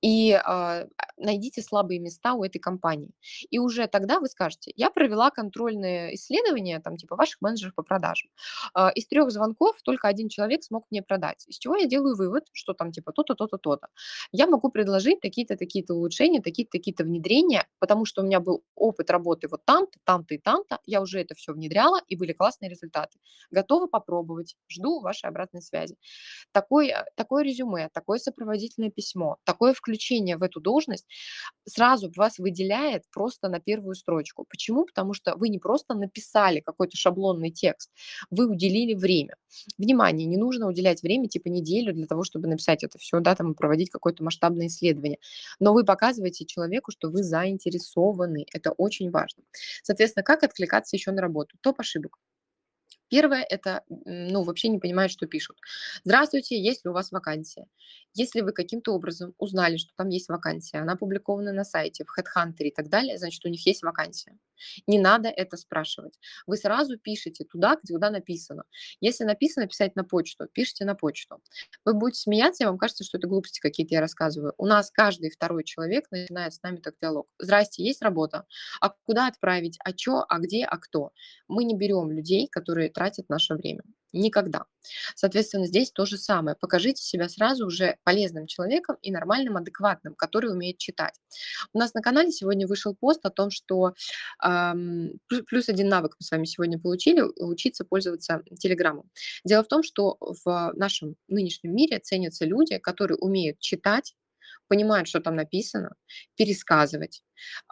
и 0.00 0.32
а, 0.32 0.86
найдите 1.16 1.62
слабые 1.62 2.00
места 2.00 2.34
у 2.34 2.44
этой 2.44 2.58
компании. 2.58 3.10
И 3.50 3.58
уже 3.58 3.86
тогда 3.86 4.20
вы 4.20 4.28
скажете, 4.28 4.72
я 4.76 4.90
провела 4.90 5.30
контрольное 5.30 6.14
исследование, 6.14 6.80
там, 6.80 6.96
типа, 6.96 7.16
ваших 7.16 7.40
менеджеров 7.40 7.74
по 7.74 7.82
продажам. 7.82 8.30
А, 8.74 8.90
из 8.90 9.06
трех 9.06 9.30
звонков 9.30 9.76
только 9.82 10.08
один 10.08 10.28
человек 10.28 10.62
смог 10.64 10.86
мне 10.90 11.02
продать. 11.02 11.44
Из 11.46 11.58
чего 11.58 11.76
я 11.76 11.86
делаю 11.86 12.16
вывод, 12.16 12.44
что 12.52 12.74
там, 12.74 12.92
типа, 12.92 13.12
то-то, 13.12 13.34
то-то, 13.34 13.58
то-то. 13.58 13.88
Я 14.32 14.46
могу 14.46 14.70
предложить 14.70 15.20
такие-то, 15.20 15.56
такие-то 15.56 15.94
улучшения, 15.94 16.40
такие-то, 16.40 16.72
такие-то 16.72 17.04
внедрения, 17.04 17.66
потому 17.78 18.04
что 18.04 18.22
у 18.22 18.24
меня 18.24 18.40
был 18.40 18.62
опыт 18.74 19.10
работы 19.10 19.48
вот 19.48 19.64
там-то, 19.64 19.98
там-то 20.04 20.34
и 20.34 20.38
там-то. 20.38 20.78
Я 20.86 21.00
уже 21.00 21.20
это 21.20 21.34
все 21.34 21.52
внедряла, 21.52 22.00
и 22.08 22.16
были 22.16 22.32
классные 22.32 22.68
результаты. 22.70 23.18
Готова 23.50 23.86
попробовать. 23.86 24.56
Жду 24.68 25.00
вашей 25.00 25.28
обратной 25.28 25.62
связи. 25.62 25.96
Такой, 26.52 26.92
такое 27.16 27.44
резюме, 27.44 27.88
такое 28.14 28.18
сопроводительное 28.18 28.90
письмо, 28.90 29.38
такое 29.44 29.74
включение 29.74 30.36
в 30.36 30.42
эту 30.42 30.60
должность 30.60 31.06
сразу 31.66 32.12
вас 32.16 32.38
выделяет 32.38 33.02
просто 33.10 33.48
на 33.48 33.58
первую 33.58 33.94
строчку. 33.94 34.44
Почему? 34.48 34.84
Потому 34.84 35.14
что 35.14 35.36
вы 35.36 35.48
не 35.48 35.58
просто 35.58 35.94
написали 35.94 36.60
какой-то 36.60 36.96
шаблонный 36.96 37.50
текст, 37.50 37.90
вы 38.30 38.48
уделили 38.48 38.94
время. 38.94 39.34
Внимание, 39.78 40.26
не 40.26 40.36
нужно 40.36 40.68
уделять 40.68 41.02
время 41.02 41.28
типа 41.28 41.48
неделю 41.48 41.92
для 41.92 42.06
того, 42.06 42.22
чтобы 42.22 42.46
написать 42.48 42.84
это 42.84 42.98
все, 42.98 43.20
да, 43.20 43.34
там 43.34 43.54
проводить 43.54 43.90
какое-то 43.90 44.22
масштабное 44.22 44.66
исследование. 44.68 45.18
Но 45.58 45.72
вы 45.72 45.84
показываете 45.84 46.44
человеку, 46.44 46.92
что 46.92 47.10
вы 47.10 47.22
заинтересованы. 47.22 48.46
Это 48.52 48.70
очень 48.72 49.10
важно. 49.10 49.42
Соответственно, 49.82 50.22
как 50.22 50.44
откликаться 50.44 50.96
еще 50.96 51.10
на 51.10 51.20
работу? 51.20 51.56
Топ 51.60 51.80
ошибок. 51.80 52.18
Первое– 53.14 53.46
это, 53.48 53.84
ну, 53.88 54.42
вообще 54.42 54.66
не 54.66 54.80
понимают, 54.80 55.12
что 55.12 55.28
пишут. 55.28 55.56
Здравствуйте, 56.02 56.60
есть 56.60 56.84
ли 56.84 56.90
у 56.90 56.92
вас 56.92 57.12
вакансия? 57.12 57.68
Если 58.12 58.40
вы 58.40 58.50
каким-то 58.50 58.92
образом 58.92 59.34
узнали, 59.38 59.76
что 59.76 59.92
там 59.94 60.08
есть 60.08 60.28
вакансия, 60.28 60.78
она 60.78 60.94
опубликована 60.94 61.52
на 61.52 61.62
сайте, 61.62 62.04
в 62.04 62.08
HeadHunter 62.18 62.64
и 62.64 62.72
так 62.72 62.88
далее, 62.88 63.16
значит, 63.16 63.44
у 63.44 63.48
них 63.48 63.64
есть 63.66 63.84
вакансия. 63.84 64.36
Не 64.86 64.98
надо 64.98 65.28
это 65.28 65.56
спрашивать. 65.56 66.18
Вы 66.46 66.56
сразу 66.56 66.98
пишете 66.98 67.44
туда, 67.44 67.78
где 67.82 67.94
туда 67.94 68.10
написано. 68.10 68.64
Если 69.00 69.24
написано 69.24 69.66
писать 69.66 69.96
на 69.96 70.04
почту, 70.04 70.48
пишите 70.52 70.84
на 70.84 70.94
почту. 70.94 71.42
Вы 71.84 71.94
будете 71.94 72.20
смеяться, 72.20 72.64
и 72.64 72.66
вам 72.66 72.78
кажется, 72.78 73.04
что 73.04 73.18
это 73.18 73.26
глупости 73.26 73.60
какие-то 73.60 73.94
я 73.94 74.00
рассказываю. 74.00 74.54
У 74.58 74.66
нас 74.66 74.90
каждый 74.90 75.30
второй 75.30 75.64
человек 75.64 76.10
начинает 76.10 76.54
с 76.54 76.62
нами 76.62 76.76
так 76.76 76.94
диалог. 77.00 77.28
Здрасте, 77.38 77.84
есть 77.84 78.02
работа? 78.02 78.46
А 78.80 78.90
куда 78.90 79.26
отправить? 79.26 79.78
А 79.84 79.96
что? 79.96 80.24
А 80.28 80.38
где? 80.38 80.64
А 80.64 80.78
кто? 80.78 81.10
Мы 81.48 81.64
не 81.64 81.76
берем 81.76 82.10
людей, 82.10 82.48
которые 82.48 82.90
тратят 82.90 83.28
наше 83.28 83.54
время. 83.54 83.82
Никогда. 84.14 84.64
Соответственно, 85.14 85.66
здесь 85.66 85.90
то 85.90 86.06
же 86.06 86.16
самое. 86.18 86.56
Покажите 86.56 87.02
себя 87.02 87.28
сразу 87.28 87.66
уже 87.66 87.96
полезным 88.04 88.46
человеком 88.46 88.96
и 89.02 89.10
нормальным, 89.10 89.56
адекватным, 89.56 90.14
который 90.14 90.52
умеет 90.52 90.78
читать. 90.78 91.14
У 91.72 91.78
нас 91.78 91.94
на 91.94 92.00
канале 92.00 92.30
сегодня 92.30 92.66
вышел 92.66 92.94
пост 92.94 93.24
о 93.26 93.30
том, 93.30 93.50
что 93.50 93.94
эм, 94.44 95.18
плюс 95.48 95.68
один 95.68 95.88
навык 95.88 96.14
мы 96.20 96.24
с 96.24 96.30
вами 96.30 96.44
сегодня 96.44 96.78
получили, 96.78 97.22
учиться 97.22 97.84
пользоваться 97.84 98.42
Телеграмом. 98.58 99.10
Дело 99.44 99.64
в 99.64 99.68
том, 99.68 99.82
что 99.82 100.16
в 100.20 100.72
нашем 100.76 101.16
нынешнем 101.28 101.74
мире 101.74 101.98
ценятся 101.98 102.44
люди, 102.44 102.78
которые 102.78 103.18
умеют 103.18 103.58
читать, 103.58 104.14
понимают, 104.68 105.08
что 105.08 105.20
там 105.20 105.36
написано, 105.36 105.94
пересказывать, 106.36 107.22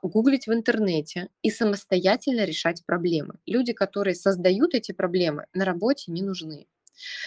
гуглить 0.02 0.46
в 0.46 0.52
интернете 0.52 1.28
и 1.42 1.50
самостоятельно 1.50 2.44
решать 2.44 2.84
проблемы. 2.86 3.34
Люди, 3.46 3.72
которые 3.72 4.14
создают 4.14 4.74
эти 4.74 4.92
проблемы, 4.92 5.46
на 5.54 5.64
работе 5.64 6.12
не 6.12 6.22
нужны. 6.22 6.66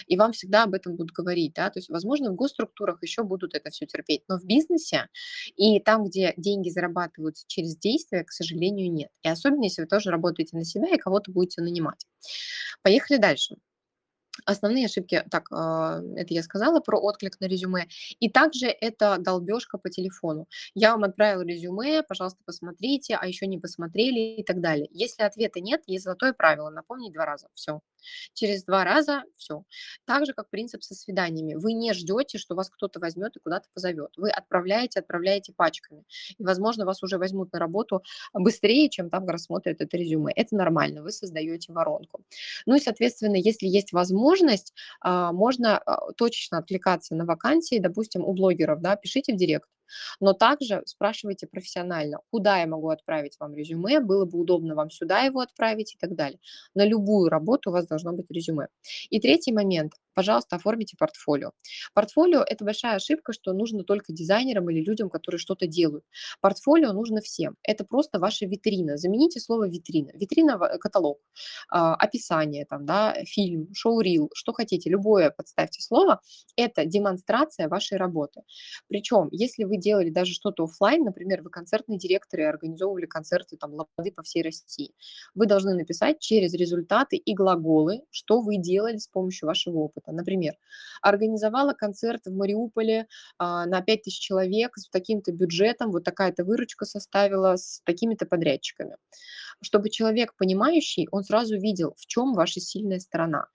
И 0.06 0.16
вам 0.16 0.32
всегда 0.32 0.64
об 0.64 0.74
этом 0.74 0.96
будут 0.96 1.12
говорить, 1.12 1.54
да, 1.54 1.70
то 1.70 1.78
есть, 1.78 1.88
возможно, 1.90 2.30
в 2.30 2.36
госструктурах 2.36 3.02
еще 3.02 3.22
будут 3.24 3.54
это 3.54 3.70
все 3.70 3.86
терпеть, 3.86 4.22
но 4.28 4.38
в 4.38 4.44
бизнесе 4.44 5.08
и 5.56 5.80
там, 5.80 6.04
где 6.04 6.34
деньги 6.36 6.70
зарабатываются 6.70 7.44
через 7.48 7.76
действия, 7.76 8.24
к 8.24 8.30
сожалению, 8.32 8.92
нет. 8.92 9.10
И 9.22 9.28
особенно, 9.28 9.64
если 9.64 9.82
вы 9.82 9.88
тоже 9.88 10.10
работаете 10.10 10.56
на 10.56 10.64
себя 10.64 10.88
и 10.94 10.98
кого-то 10.98 11.32
будете 11.32 11.62
нанимать. 11.62 12.06
Поехали 12.82 13.18
дальше. 13.18 13.56
Основные 14.44 14.86
ошибки, 14.86 15.24
так, 15.30 15.48
а, 15.52 16.00
это 16.16 16.34
я 16.34 16.42
сказала 16.42 16.80
про 16.80 16.98
отклик 16.98 17.40
на 17.40 17.46
резюме. 17.46 17.88
И 18.20 18.28
также 18.28 18.66
это 18.66 19.16
долбежка 19.18 19.78
по 19.78 19.90
телефону. 19.90 20.46
Я 20.74 20.92
вам 20.92 21.04
отправила 21.04 21.42
резюме, 21.42 22.02
пожалуйста, 22.02 22.40
посмотрите, 22.44 23.16
а 23.20 23.26
еще 23.26 23.46
не 23.46 23.58
посмотрели 23.58 24.40
и 24.40 24.42
так 24.42 24.60
далее. 24.60 24.88
Если 24.90 25.22
ответа 25.22 25.60
нет, 25.60 25.82
есть 25.86 26.04
золотое 26.04 26.32
правило, 26.32 26.70
напомнить 26.70 27.12
два 27.12 27.24
раза, 27.24 27.48
все. 27.54 27.80
Через 28.34 28.64
два 28.64 28.84
раза 28.84 29.24
все. 29.36 29.64
Так 30.04 30.26
же, 30.26 30.32
как 30.32 30.50
принцип 30.50 30.82
со 30.82 30.94
свиданиями. 30.94 31.54
Вы 31.54 31.72
не 31.72 31.92
ждете, 31.92 32.38
что 32.38 32.54
вас 32.54 32.70
кто-то 32.70 33.00
возьмет 33.00 33.36
и 33.36 33.40
куда-то 33.40 33.68
позовет. 33.74 34.12
Вы 34.16 34.30
отправляете, 34.30 35.00
отправляете 35.00 35.52
пачками. 35.52 36.04
И, 36.38 36.44
возможно, 36.44 36.84
вас 36.84 37.02
уже 37.02 37.18
возьмут 37.18 37.52
на 37.52 37.58
работу 37.58 38.02
быстрее, 38.32 38.88
чем 38.88 39.10
там 39.10 39.26
рассмотрят 39.28 39.80
это 39.80 39.96
резюме. 39.96 40.32
Это 40.34 40.56
нормально, 40.56 41.02
вы 41.02 41.12
создаете 41.12 41.72
воронку. 41.72 42.22
Ну 42.66 42.76
и, 42.76 42.80
соответственно, 42.80 43.36
если 43.36 43.66
есть 43.66 43.92
возможность, 43.92 44.25
а, 45.00 45.32
можно 45.32 45.78
а, 45.78 46.12
точечно 46.12 46.58
отвлекаться 46.58 47.14
на 47.14 47.24
вакансии, 47.24 47.78
допустим, 47.78 48.24
у 48.24 48.32
блогеров, 48.32 48.80
да, 48.80 48.96
пишите 48.96 49.32
в 49.32 49.36
директ 49.36 49.68
Но 50.20 50.32
также 50.32 50.82
спрашивайте 50.86 51.46
профессионально, 51.46 52.18
куда 52.30 52.58
я 52.58 52.66
могу 52.66 52.88
отправить 52.88 53.36
вам 53.38 53.54
резюме, 53.54 54.00
было 54.00 54.24
бы 54.24 54.38
удобно 54.38 54.74
вам 54.74 54.90
сюда 54.90 55.20
его 55.20 55.40
отправить 55.40 55.94
и 55.94 55.98
так 55.98 56.14
далее. 56.14 56.38
На 56.74 56.84
любую 56.84 57.28
работу 57.28 57.70
у 57.70 57.72
вас 57.72 57.86
должно 57.86 58.12
быть 58.12 58.30
резюме. 58.30 58.68
И 59.10 59.20
третий 59.20 59.52
момент, 59.52 59.92
пожалуйста, 60.14 60.56
оформите 60.56 60.96
портфолио. 60.98 61.52
Портфолио– 61.94 62.42
это 62.42 62.64
большая 62.64 62.96
ошибка, 62.96 63.32
что 63.32 63.52
нужно 63.52 63.84
только 63.84 64.12
дизайнерам 64.12 64.70
или 64.70 64.80
людям, 64.82 65.10
которые 65.10 65.38
что-то 65.38 65.66
делают. 65.66 66.04
Портфолио 66.40 66.92
нужно 66.92 67.20
всем. 67.20 67.56
Это 67.62 67.84
просто 67.84 68.18
ваша 68.18 68.46
витрина. 68.46 68.96
Замените 68.96 69.40
слово 69.40 69.68
витрина. 69.68 70.10
Витрина– 70.14 70.58
каталог, 70.80 71.20
а, 71.68 71.94
описание, 71.94 72.64
там, 72.64 72.86
да, 72.86 73.14
фильм, 73.24 73.68
шоу-рил, 73.74 74.30
что 74.34 74.52
хотите, 74.52 74.90
любое 74.90 75.30
подставьте 75.30 75.82
слово. 75.82 76.20
Это 76.56 76.84
демонстрация 76.84 77.68
вашей 77.68 77.98
работы. 77.98 78.42
Причем, 78.88 79.28
если 79.30 79.64
вы 79.64 79.75
делали 79.76 80.10
даже 80.10 80.32
что-то 80.32 80.64
офлайн, 80.64 81.04
например, 81.04 81.42
вы 81.42 81.50
концертные 81.50 81.98
директоры 81.98 82.44
организовывали 82.44 83.06
концерты 83.06 83.56
там 83.56 83.74
лады 83.74 84.12
по 84.12 84.22
всей 84.22 84.42
России, 84.42 84.92
вы 85.34 85.46
должны 85.46 85.74
написать 85.74 86.20
через 86.20 86.54
результаты 86.54 87.16
и 87.16 87.34
глаголы, 87.34 88.02
что 88.10 88.40
вы 88.40 88.56
делали 88.56 88.98
с 88.98 89.08
помощью 89.08 89.46
вашего 89.46 89.78
опыта. 89.78 90.12
Например, 90.12 90.54
организовала 91.02 91.72
концерт 91.72 92.26
в 92.26 92.34
Мариуполе 92.34 93.06
а, 93.38 93.66
на 93.66 93.80
5000 93.80 94.18
человек 94.18 94.76
с 94.76 94.88
таким-то 94.88 95.32
бюджетом, 95.32 95.90
вот 95.90 96.04
такая-то 96.04 96.44
выручка 96.44 96.84
составила 96.84 97.56
с 97.56 97.80
такими-то 97.84 98.26
подрядчиками. 98.26 98.96
Чтобы 99.62 99.90
человек 99.90 100.34
понимающий, 100.36 101.08
он 101.10 101.24
сразу 101.24 101.58
видел, 101.58 101.94
в 101.96 102.06
чем 102.06 102.34
ваша 102.34 102.60
сильная 102.60 103.00
сторона. 103.00 103.46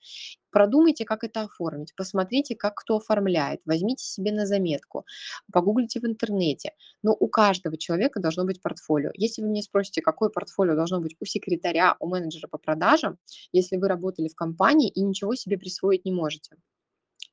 Продумайте, 0.51 1.05
как 1.05 1.23
это 1.23 1.41
оформить, 1.43 1.95
посмотрите, 1.95 2.55
как 2.55 2.75
кто 2.75 2.97
оформляет, 2.97 3.61
возьмите 3.65 4.05
себе 4.05 4.31
на 4.31 4.45
заметку, 4.45 5.05
погуглите 5.51 5.99
в 5.99 6.05
интернете. 6.05 6.73
Но 7.03 7.15
у 7.17 7.27
каждого 7.27 7.77
человека 7.77 8.19
должно 8.19 8.43
быть 8.43 8.61
портфолио. 8.61 9.11
Если 9.15 9.41
вы 9.41 9.47
меня 9.49 9.61
спросите, 9.61 10.01
какое 10.01 10.29
портфолио 10.29 10.75
должно 10.75 10.99
быть 10.99 11.15
у 11.19 11.25
секретаря, 11.25 11.95
у 11.99 12.07
менеджера 12.07 12.47
по 12.47 12.57
продажам, 12.57 13.17
если 13.53 13.77
вы 13.77 13.87
работали 13.87 14.27
в 14.27 14.35
компании 14.35 14.89
и 14.89 15.01
ничего 15.01 15.35
себе 15.35 15.57
присвоить 15.57 16.05
не 16.05 16.11
можете. 16.11 16.57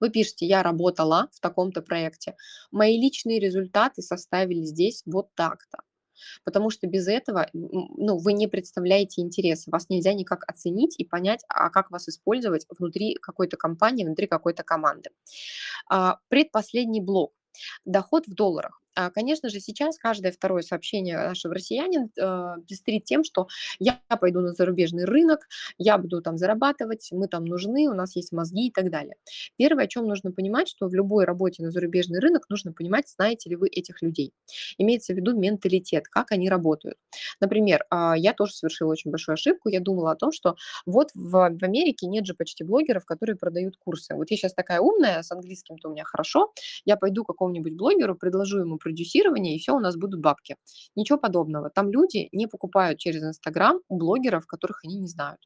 Вы 0.00 0.10
пишете, 0.10 0.46
я 0.46 0.62
работала 0.62 1.28
в 1.32 1.40
таком-то 1.40 1.82
проекте, 1.82 2.36
мои 2.70 3.00
личные 3.00 3.40
результаты 3.40 4.00
составили 4.00 4.62
здесь 4.62 5.02
вот 5.06 5.34
так-то 5.34 5.78
потому 6.44 6.70
что 6.70 6.86
без 6.86 7.08
этого 7.08 7.48
ну, 7.52 8.18
вы 8.18 8.32
не 8.32 8.46
представляете 8.46 9.20
интереса, 9.20 9.70
вас 9.70 9.88
нельзя 9.88 10.12
никак 10.14 10.44
оценить 10.48 10.98
и 10.98 11.04
понять, 11.04 11.44
а 11.48 11.70
как 11.70 11.90
вас 11.90 12.08
использовать 12.08 12.66
внутри 12.78 13.16
какой-то 13.20 13.56
компании, 13.56 14.04
внутри 14.04 14.26
какой-то 14.26 14.62
команды. 14.62 15.10
А, 15.88 16.18
предпоследний 16.28 17.00
блок. 17.00 17.32
Доход 17.84 18.26
в 18.26 18.34
долларах. 18.34 18.80
А, 18.94 19.10
конечно 19.10 19.48
же, 19.48 19.60
сейчас 19.60 19.98
каждое 19.98 20.32
второе 20.32 20.62
сообщение 20.62 21.16
нашего 21.16 21.54
россиянин 21.54 22.08
пестрит 22.66 23.04
тем, 23.04 23.24
что 23.24 23.46
я 23.78 24.00
пойду 24.20 24.40
на 24.40 24.52
зарубежный 24.52 25.04
рынок, 25.04 25.46
я 25.78 25.98
буду 25.98 26.20
там 26.22 26.36
зарабатывать, 26.36 27.08
мы 27.12 27.28
там 27.28 27.44
нужны, 27.44 27.88
у 27.88 27.94
нас 27.94 28.16
есть 28.16 28.32
мозги 28.32 28.68
и 28.68 28.72
так 28.72 28.90
далее. 28.90 29.14
Первое, 29.56 29.84
о 29.84 29.86
чем 29.88 30.06
нужно 30.06 30.32
понимать, 30.32 30.68
что 30.68 30.88
в 30.88 30.94
любой 30.94 31.24
работе 31.24 31.62
на 31.62 31.70
зарубежный 31.70 32.18
рынок 32.20 32.48
нужно 32.48 32.72
понимать, 32.72 33.08
знаете 33.08 33.50
ли 33.50 33.56
вы 33.56 33.68
этих 33.68 34.02
людей. 34.02 34.32
Имеется 34.78 35.12
в 35.12 35.16
виду 35.16 35.36
менталитет, 35.38 36.08
как 36.08 36.32
они 36.32 36.48
работают. 36.48 36.96
Например, 37.40 37.84
э, 37.90 38.14
я 38.16 38.32
тоже 38.32 38.52
совершила 38.52 38.92
очень 38.92 39.10
большую 39.10 39.34
ошибку, 39.34 39.68
я 39.68 39.80
думала 39.80 40.12
о 40.12 40.16
том, 40.16 40.32
что 40.32 40.56
вот 40.86 41.10
в 41.14 41.44
Америке 41.44 42.06
нет 42.06 42.26
же 42.26 42.34
почти 42.34 42.64
блогеров, 42.64 43.04
которые 43.04 43.36
продают 43.36 43.76
курсы. 43.78 44.14
Вот 44.14 44.30
я 44.30 44.36
сейчас 44.36 44.54
такая 44.54 44.80
умная, 44.80 45.22
с 45.22 45.30
английским-то 45.30 45.88
у 45.88 45.92
меня 45.92 46.04
хорошо, 46.04 46.52
я 46.84 46.96
пойду 46.96 47.24
какому-нибудь 47.24 47.74
блогеру, 47.76 48.16
предложу 48.16 48.58
ему 48.60 48.78
продюсирование, 48.88 49.54
и 49.54 49.58
все, 49.58 49.74
у 49.74 49.80
нас 49.80 49.96
будут 49.96 50.20
бабки. 50.20 50.56
Ничего 50.96 51.18
подобного. 51.18 51.70
Там 51.70 51.90
люди 51.90 52.28
не 52.32 52.46
покупают 52.46 52.98
через 52.98 53.22
Инстаграм 53.22 53.80
у 53.88 53.98
блогеров, 53.98 54.46
которых 54.46 54.80
они 54.84 54.96
не 54.96 55.08
знают. 55.08 55.40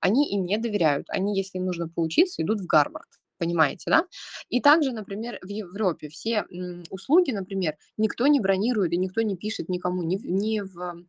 Они 0.00 0.32
им 0.34 0.44
не 0.44 0.56
доверяют. 0.56 1.06
Они, 1.10 1.36
если 1.36 1.58
им 1.58 1.66
нужно 1.66 1.88
поучиться, 1.88 2.42
идут 2.42 2.60
в 2.60 2.66
Гарвард 2.66 3.08
понимаете, 3.38 3.90
да? 3.90 4.06
И 4.48 4.62
также, 4.62 4.92
например, 4.92 5.38
в 5.42 5.48
Европе 5.48 6.08
все 6.08 6.46
услуги, 6.88 7.32
например, 7.32 7.74
никто 7.98 8.26
не 8.28 8.40
бронирует 8.40 8.94
и 8.94 8.96
никто 8.96 9.20
не 9.20 9.36
пишет 9.36 9.68
никому, 9.68 10.02
ни, 10.02 10.16
ни 10.16 10.60
в 10.60 11.04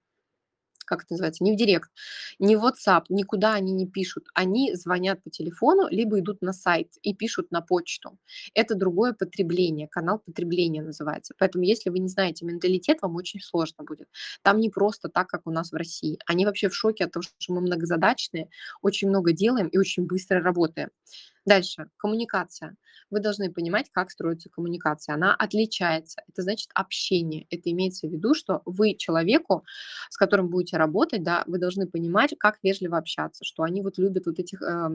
как 0.87 1.03
это 1.03 1.13
называется, 1.13 1.43
не 1.43 1.53
в 1.53 1.55
директ, 1.55 1.91
не 2.39 2.55
в 2.55 2.65
WhatsApp, 2.65 3.03
никуда 3.09 3.53
они 3.53 3.71
не 3.73 3.85
пишут. 3.85 4.27
Они 4.33 4.73
звонят 4.75 5.21
по 5.23 5.29
телефону, 5.29 5.87
либо 5.89 6.19
идут 6.19 6.41
на 6.41 6.53
сайт 6.53 6.93
и 7.01 7.13
пишут 7.13 7.51
на 7.51 7.61
почту. 7.61 8.17
Это 8.53 8.75
другое 8.75 9.13
потребление, 9.13 9.87
канал 9.87 10.19
потребления 10.19 10.81
называется. 10.81 11.33
Поэтому 11.37 11.63
если 11.63 11.89
вы 11.89 11.99
не 11.99 12.07
знаете 12.07 12.45
менталитет, 12.45 13.01
вам 13.01 13.15
очень 13.15 13.41
сложно 13.41 13.83
будет. 13.83 14.07
Там 14.41 14.59
не 14.59 14.69
просто 14.69 15.09
так, 15.09 15.27
как 15.27 15.45
у 15.45 15.51
нас 15.51 15.71
в 15.71 15.75
России. 15.75 16.19
Они 16.25 16.45
вообще 16.45 16.69
в 16.69 16.75
шоке 16.75 17.05
от 17.05 17.11
того, 17.11 17.23
что 17.23 17.53
мы 17.53 17.61
многозадачные, 17.61 18.49
очень 18.81 19.09
много 19.09 19.33
делаем 19.33 19.67
и 19.67 19.77
очень 19.77 20.05
быстро 20.05 20.41
работаем. 20.41 20.89
Дальше, 21.47 21.89
коммуникация. 21.97 22.75
Вы 23.09 23.21
должны 23.21 23.49
понимать, 23.49 23.89
как 23.93 24.11
строится 24.11 24.49
коммуникация. 24.49 25.15
Она 25.15 25.33
отличается. 25.33 26.21
Это 26.27 26.41
значит 26.41 26.69
общение. 26.73 27.47
Это 27.49 27.71
имеется 27.71 28.05
в 28.07 28.11
виду, 28.11 28.33
что 28.33 28.61
вы 28.65 28.95
человеку, 28.95 29.63
с 30.09 30.17
которым 30.17 30.49
будете 30.49 30.75
работать, 30.75 31.23
да, 31.23 31.45
вы 31.47 31.57
должны 31.57 31.87
понимать, 31.87 32.35
как 32.37 32.57
вежливо 32.63 32.97
общаться, 32.97 33.45
что 33.45 33.63
они 33.63 33.81
вот 33.81 33.97
любят 33.97 34.25
вот 34.25 34.39
этих 34.39 34.61
э, 34.61 34.89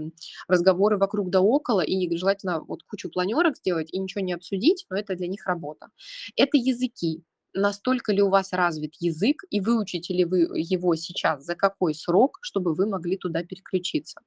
разговоры 0.46 0.98
вокруг 0.98 1.30
да 1.30 1.40
около, 1.40 1.80
и 1.80 2.14
желательно 2.18 2.60
вот 2.60 2.82
кучу 2.82 3.08
планерок 3.08 3.56
сделать 3.56 3.88
и 3.90 3.98
ничего 3.98 4.20
не 4.22 4.34
обсудить, 4.34 4.84
но 4.90 4.96
это 4.98 5.14
для 5.16 5.28
них 5.28 5.46
работа. 5.46 5.88
Это 6.36 6.58
языки 6.58 7.22
настолько 7.54 8.12
ли 8.12 8.22
у 8.22 8.28
вас 8.28 8.52
развит 8.52 8.94
язык 9.00 9.44
и 9.50 9.60
выучите 9.60 10.14
ли 10.14 10.24
вы 10.24 10.40
его 10.54 10.94
сейчас, 10.96 11.44
за 11.44 11.54
какой 11.54 11.94
срок, 11.94 12.38
чтобы 12.42 12.74
вы 12.74 12.86
могли 12.86 13.16
туда 13.16 13.42
переключиться. 13.42 14.20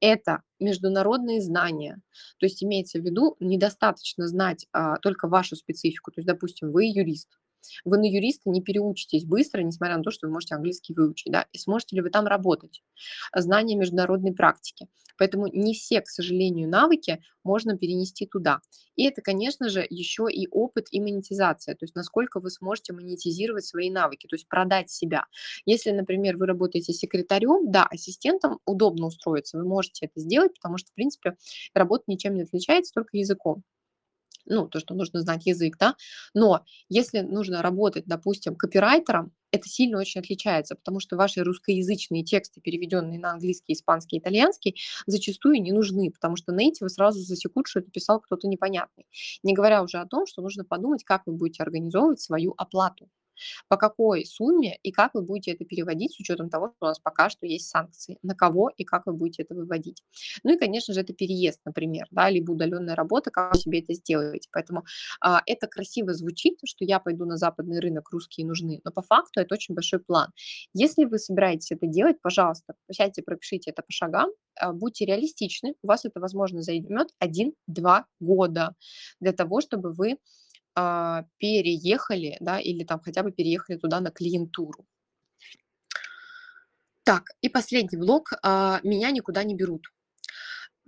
Это 0.00 0.42
международные 0.60 1.40
знания. 1.40 2.00
То 2.38 2.46
есть 2.46 2.62
имеется 2.62 2.98
в 2.98 3.02
виду, 3.02 3.36
недостаточно 3.40 4.26
знать 4.28 4.66
а, 4.72 4.98
только 4.98 5.28
вашу 5.28 5.56
специфику. 5.56 6.10
То 6.10 6.20
есть, 6.20 6.28
допустим, 6.28 6.72
вы 6.72 6.84
юрист, 6.86 7.28
вы 7.84 7.98
на 7.98 8.04
юриста 8.04 8.50
не 8.50 8.62
переучитесь 8.62 9.24
быстро, 9.24 9.62
несмотря 9.62 9.96
на 9.96 10.02
то, 10.02 10.10
что 10.10 10.26
вы 10.26 10.32
можете 10.32 10.54
английский 10.54 10.94
выучить, 10.94 11.32
да, 11.32 11.46
и 11.52 11.58
сможете 11.58 11.96
ли 11.96 12.02
вы 12.02 12.10
там 12.10 12.26
работать. 12.26 12.82
Знание 13.34 13.76
международной 13.76 14.32
практики. 14.32 14.88
Поэтому 15.16 15.46
не 15.46 15.74
все, 15.74 16.00
к 16.00 16.08
сожалению, 16.08 16.68
навыки 16.68 17.22
можно 17.44 17.76
перенести 17.76 18.26
туда. 18.26 18.60
И 18.96 19.04
это, 19.04 19.22
конечно 19.22 19.68
же, 19.68 19.86
еще 19.88 20.26
и 20.30 20.48
опыт 20.50 20.86
и 20.90 21.00
монетизация, 21.00 21.74
то 21.74 21.84
есть 21.84 21.94
насколько 21.94 22.40
вы 22.40 22.50
сможете 22.50 22.92
монетизировать 22.92 23.64
свои 23.64 23.90
навыки, 23.90 24.26
то 24.26 24.34
есть 24.34 24.48
продать 24.48 24.90
себя. 24.90 25.24
Если, 25.66 25.90
например, 25.90 26.36
вы 26.36 26.46
работаете 26.46 26.92
секретарем, 26.92 27.70
да, 27.70 27.86
ассистентом 27.86 28.60
удобно 28.64 29.06
устроиться, 29.06 29.58
вы 29.58 29.64
можете 29.64 30.06
это 30.06 30.20
сделать, 30.20 30.54
потому 30.54 30.78
что, 30.78 30.90
в 30.90 30.94
принципе, 30.94 31.36
работа 31.74 32.04
ничем 32.06 32.34
не 32.34 32.42
отличается, 32.42 32.92
только 32.94 33.16
языком 33.16 33.62
ну, 34.46 34.68
то, 34.68 34.80
что 34.80 34.94
нужно 34.94 35.20
знать 35.20 35.46
язык, 35.46 35.76
да, 35.78 35.96
но 36.34 36.64
если 36.88 37.20
нужно 37.20 37.62
работать, 37.62 38.04
допустим, 38.06 38.56
копирайтером, 38.56 39.32
это 39.54 39.68
сильно 39.68 39.98
очень 39.98 40.20
отличается, 40.20 40.74
потому 40.74 40.98
что 40.98 41.16
ваши 41.16 41.44
русскоязычные 41.44 42.24
тексты, 42.24 42.60
переведенные 42.60 43.20
на 43.20 43.30
английский, 43.30 43.74
испанский, 43.74 44.18
итальянский, 44.18 44.80
зачастую 45.06 45.62
не 45.62 45.70
нужны, 45.70 46.10
потому 46.10 46.36
что 46.36 46.52
нейтивы 46.52 46.88
сразу 46.90 47.20
засекут, 47.20 47.68
что 47.68 47.78
это 47.78 47.90
писал 47.90 48.20
кто-то 48.20 48.48
непонятный. 48.48 49.06
Не 49.44 49.54
говоря 49.54 49.82
уже 49.82 49.98
о 49.98 50.06
том, 50.06 50.26
что 50.26 50.42
нужно 50.42 50.64
подумать, 50.64 51.04
как 51.04 51.22
вы 51.26 51.34
будете 51.34 51.62
организовывать 51.62 52.20
свою 52.20 52.54
оплату 52.56 53.08
по 53.68 53.76
какой 53.76 54.24
сумме 54.26 54.78
и 54.82 54.92
как 54.92 55.14
вы 55.14 55.22
будете 55.22 55.52
это 55.52 55.64
переводить 55.64 56.14
с 56.14 56.20
учетом 56.20 56.50
того, 56.50 56.68
что 56.68 56.76
у 56.80 56.84
нас 56.86 56.98
пока 56.98 57.28
что 57.30 57.46
есть 57.46 57.68
санкции, 57.68 58.18
на 58.22 58.34
кого 58.34 58.70
и 58.76 58.84
как 58.84 59.06
вы 59.06 59.12
будете 59.12 59.42
это 59.42 59.54
выводить. 59.54 60.02
Ну 60.42 60.54
и, 60.54 60.58
конечно 60.58 60.94
же, 60.94 61.00
это 61.00 61.12
переезд, 61.12 61.60
например, 61.64 62.06
да, 62.10 62.30
либо 62.30 62.52
удаленная 62.52 62.94
работа, 62.94 63.30
как 63.30 63.54
вы 63.54 63.60
себе 63.60 63.80
это 63.80 63.94
сделаете. 63.94 64.48
Поэтому 64.52 64.84
а, 65.20 65.42
это 65.46 65.66
красиво 65.66 66.12
звучит, 66.14 66.58
что 66.64 66.84
я 66.84 67.00
пойду 67.00 67.24
на 67.24 67.36
западный 67.36 67.80
рынок, 67.80 68.10
русские 68.10 68.46
нужны, 68.46 68.80
но 68.84 68.90
по 68.92 69.02
факту 69.02 69.40
это 69.40 69.54
очень 69.54 69.74
большой 69.74 70.00
план. 70.00 70.30
Если 70.72 71.04
вы 71.04 71.18
собираетесь 71.18 71.72
это 71.72 71.86
делать, 71.86 72.20
пожалуйста, 72.22 72.74
сядьте, 72.90 73.22
пропишите 73.22 73.70
это 73.70 73.82
по 73.82 73.92
шагам, 73.92 74.30
а, 74.56 74.72
будьте 74.72 75.04
реалистичны, 75.04 75.74
у 75.82 75.86
вас 75.86 76.04
это, 76.04 76.20
возможно, 76.20 76.62
займет 76.62 77.08
1-2 77.18 78.04
года 78.20 78.74
для 79.20 79.32
того, 79.32 79.60
чтобы 79.60 79.92
вы 79.92 80.18
а, 80.74 81.24
переехали, 81.38 82.36
да, 82.40 82.58
или 82.60 82.84
там 82.84 83.00
хотя 83.00 83.22
бы 83.22 83.32
переехали 83.32 83.76
туда 83.76 84.00
на 84.00 84.10
клиентуру. 84.10 84.86
Так, 87.04 87.30
и 87.42 87.48
последний 87.48 87.98
блок. 87.98 88.32
А, 88.42 88.80
меня 88.82 89.10
никуда 89.10 89.44
не 89.44 89.54
берут. 89.54 89.92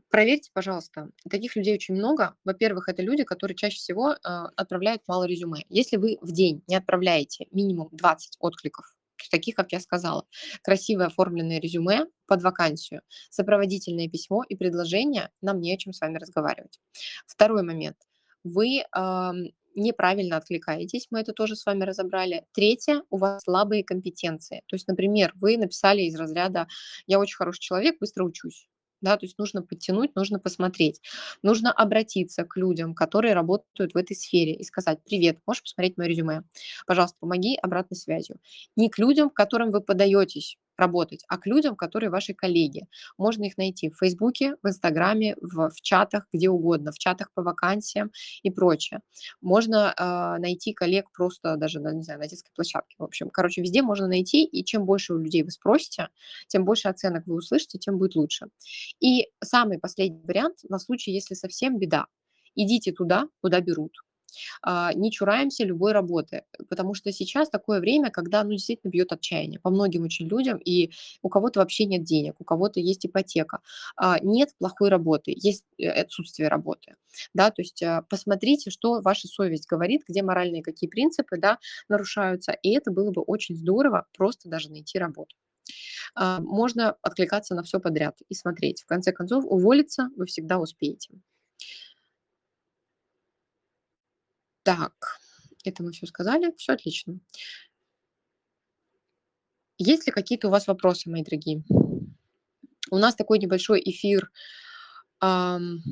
Проверьте, 0.08 0.50
пожалуйста, 0.54 1.10
таких 1.28 1.56
людей 1.56 1.74
очень 1.74 1.94
много. 1.94 2.36
Во-первых, 2.44 2.88
это 2.88 3.02
люди, 3.02 3.24
которые 3.24 3.56
чаще 3.56 3.76
всего 3.76 4.16
а, 4.22 4.48
отправляют 4.56 5.02
мало 5.06 5.24
резюме. 5.24 5.64
Если 5.68 5.96
вы 5.98 6.16
в 6.22 6.32
день 6.32 6.62
не 6.68 6.76
отправляете 6.76 7.46
минимум 7.50 7.88
20 7.92 8.36
откликов, 8.38 8.96
таких, 9.30 9.54
как 9.56 9.72
я 9.72 9.80
сказала, 9.80 10.26
красивое 10.62 11.06
оформленное 11.06 11.60
резюме 11.60 12.06
под 12.26 12.42
вакансию, 12.42 13.02
сопроводительное 13.30 14.08
письмо 14.08 14.42
и 14.48 14.56
предложение, 14.56 15.30
нам 15.42 15.60
не 15.60 15.74
о 15.74 15.76
чем 15.76 15.92
с 15.92 16.00
вами 16.00 16.18
разговаривать. 16.18 16.80
Второй 17.26 17.62
момент. 17.62 17.96
Вы 18.44 18.84
неправильно 19.76 20.36
откликаетесь, 20.36 21.06
мы 21.10 21.20
это 21.20 21.32
тоже 21.32 21.56
с 21.56 21.66
вами 21.66 21.84
разобрали. 21.84 22.44
Третье, 22.52 23.02
у 23.10 23.18
вас 23.18 23.42
слабые 23.44 23.84
компетенции. 23.84 24.62
То 24.66 24.76
есть, 24.76 24.88
например, 24.88 25.32
вы 25.36 25.56
написали 25.56 26.02
из 26.02 26.16
разряда 26.16 26.66
«я 27.06 27.18
очень 27.18 27.36
хороший 27.36 27.60
человек, 27.60 27.96
быстро 28.00 28.24
учусь». 28.24 28.68
Да, 29.02 29.16
то 29.18 29.26
есть 29.26 29.38
нужно 29.38 29.62
подтянуть, 29.62 30.14
нужно 30.16 30.38
посмотреть. 30.38 31.00
Нужно 31.42 31.70
обратиться 31.70 32.44
к 32.44 32.56
людям, 32.56 32.94
которые 32.94 33.34
работают 33.34 33.92
в 33.92 33.96
этой 33.96 34.16
сфере 34.16 34.54
и 34.54 34.64
сказать 34.64 34.98
«Привет, 35.04 35.38
можешь 35.46 35.62
посмотреть 35.62 35.98
мое 35.98 36.08
резюме? 36.08 36.42
Пожалуйста, 36.86 37.16
помоги 37.20 37.56
обратной 37.60 37.96
связью». 37.96 38.38
Не 38.74 38.88
к 38.88 38.98
людям, 38.98 39.28
к 39.30 39.34
которым 39.34 39.70
вы 39.70 39.80
подаетесь 39.82 40.56
работать, 40.76 41.24
а 41.28 41.38
к 41.38 41.46
людям, 41.46 41.76
которые 41.76 42.10
ваши 42.10 42.34
коллеги. 42.34 42.86
Можно 43.18 43.44
их 43.44 43.56
найти 43.56 43.90
в 43.90 43.98
Фейсбуке, 43.98 44.56
в 44.62 44.68
Инстаграме, 44.68 45.36
в, 45.40 45.70
в 45.70 45.80
чатах, 45.80 46.26
где 46.32 46.48
угодно, 46.48 46.92
в 46.92 46.98
чатах 46.98 47.30
по 47.34 47.42
вакансиям 47.42 48.10
и 48.42 48.50
прочее. 48.50 49.00
Можно 49.40 49.94
э, 49.96 50.40
найти 50.40 50.72
коллег 50.72 51.10
просто 51.12 51.56
даже, 51.56 51.80
не 51.80 52.02
знаю, 52.02 52.20
на 52.20 52.28
детской 52.28 52.50
площадке. 52.54 52.96
В 52.98 53.04
общем, 53.04 53.30
короче, 53.30 53.62
везде 53.62 53.82
можно 53.82 54.06
найти, 54.06 54.44
и 54.44 54.64
чем 54.64 54.84
больше 54.84 55.14
у 55.14 55.18
людей 55.18 55.42
вы 55.42 55.50
спросите, 55.50 56.08
тем 56.48 56.64
больше 56.64 56.88
оценок 56.88 57.26
вы 57.26 57.36
услышите, 57.36 57.78
тем 57.78 57.98
будет 57.98 58.14
лучше. 58.14 58.46
И 59.00 59.28
самый 59.42 59.78
последний 59.78 60.22
вариант 60.24 60.58
на 60.68 60.78
случай, 60.78 61.12
если 61.12 61.34
совсем 61.34 61.78
беда. 61.78 62.06
Идите 62.54 62.92
туда, 62.92 63.28
куда 63.40 63.60
берут 63.60 63.92
не 64.94 65.10
чураемся 65.10 65.64
любой 65.64 65.92
работы, 65.92 66.44
потому 66.68 66.94
что 66.94 67.12
сейчас 67.12 67.48
такое 67.48 67.80
время, 67.80 68.10
когда, 68.10 68.44
ну, 68.44 68.52
действительно 68.52 68.90
бьет 68.90 69.12
отчаяние 69.12 69.60
по 69.60 69.70
многим 69.70 70.02
очень 70.04 70.28
людям, 70.28 70.58
и 70.58 70.90
у 71.22 71.28
кого-то 71.28 71.60
вообще 71.60 71.84
нет 71.84 72.04
денег, 72.04 72.34
у 72.38 72.44
кого-то 72.44 72.80
есть 72.80 73.06
ипотека. 73.06 73.60
А, 73.96 74.18
нет 74.20 74.50
плохой 74.58 74.88
работы, 74.88 75.32
есть 75.36 75.64
э, 75.78 75.88
отсутствие 75.88 76.48
работы, 76.48 76.96
да, 77.34 77.50
то 77.50 77.62
есть 77.62 77.82
а, 77.82 78.02
посмотрите, 78.02 78.70
что 78.70 79.00
ваша 79.00 79.28
совесть 79.28 79.68
говорит, 79.68 80.02
где 80.06 80.22
моральные 80.22 80.62
какие 80.62 80.88
принципы, 80.88 81.36
да, 81.38 81.58
нарушаются, 81.88 82.52
и 82.52 82.70
это 82.70 82.90
было 82.90 83.10
бы 83.10 83.22
очень 83.22 83.56
здорово 83.56 84.06
просто 84.16 84.48
даже 84.48 84.70
найти 84.70 84.98
работу. 84.98 85.36
Можно 86.14 86.96
откликаться 87.02 87.54
на 87.56 87.64
все 87.64 87.80
подряд 87.80 88.16
и 88.28 88.34
смотреть. 88.34 88.82
В 88.82 88.86
конце 88.86 89.12
концов, 89.12 89.44
уволиться 89.44 90.10
вы 90.16 90.26
всегда 90.26 90.58
успеете. 90.58 91.10
Так, 94.66 95.20
это 95.62 95.84
мы 95.84 95.92
все 95.92 96.06
сказали. 96.06 96.52
все 96.56 96.72
отлично. 96.72 97.20
Есть 99.78 100.06
ли 100.06 100.12
какие-то 100.12 100.48
у 100.48 100.50
вас 100.50 100.66
вопросы, 100.66 101.08
мои 101.08 101.22
дорогие? 101.22 101.62
У 102.90 102.98
нас 102.98 103.14
такой 103.14 103.38
небольшой 103.38 103.80
эфир, 103.84 104.32
ам 105.20 105.82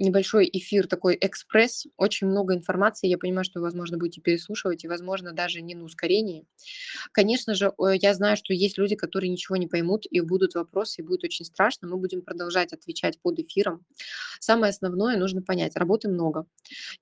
небольшой 0.00 0.48
эфир, 0.52 0.86
такой 0.86 1.16
экспресс, 1.20 1.86
очень 1.96 2.26
много 2.26 2.54
информации. 2.54 3.08
Я 3.08 3.18
понимаю, 3.18 3.44
что 3.44 3.60
вы, 3.60 3.64
возможно, 3.64 3.98
будете 3.98 4.20
переслушивать, 4.20 4.84
и, 4.84 4.88
возможно, 4.88 5.32
даже 5.32 5.60
не 5.60 5.74
на 5.74 5.84
ускорении. 5.84 6.46
Конечно 7.12 7.54
же, 7.54 7.72
э, 7.78 7.96
я 8.00 8.14
знаю, 8.14 8.36
что 8.36 8.54
есть 8.54 8.78
люди, 8.78 8.96
которые 8.96 9.30
ничего 9.30 9.56
не 9.56 9.66
поймут, 9.68 10.06
и 10.10 10.20
будут 10.20 10.54
вопросы, 10.54 11.00
и 11.00 11.04
будет 11.04 11.24
очень 11.24 11.44
страшно. 11.44 11.88
Мы 11.88 11.98
будем 11.98 12.22
продолжать 12.22 12.72
отвечать 12.72 13.20
под 13.20 13.38
эфиром. 13.38 13.84
Самое 14.40 14.70
основное 14.70 15.16
нужно 15.16 15.42
понять. 15.42 15.76
Работы 15.76 16.08
много. 16.08 16.46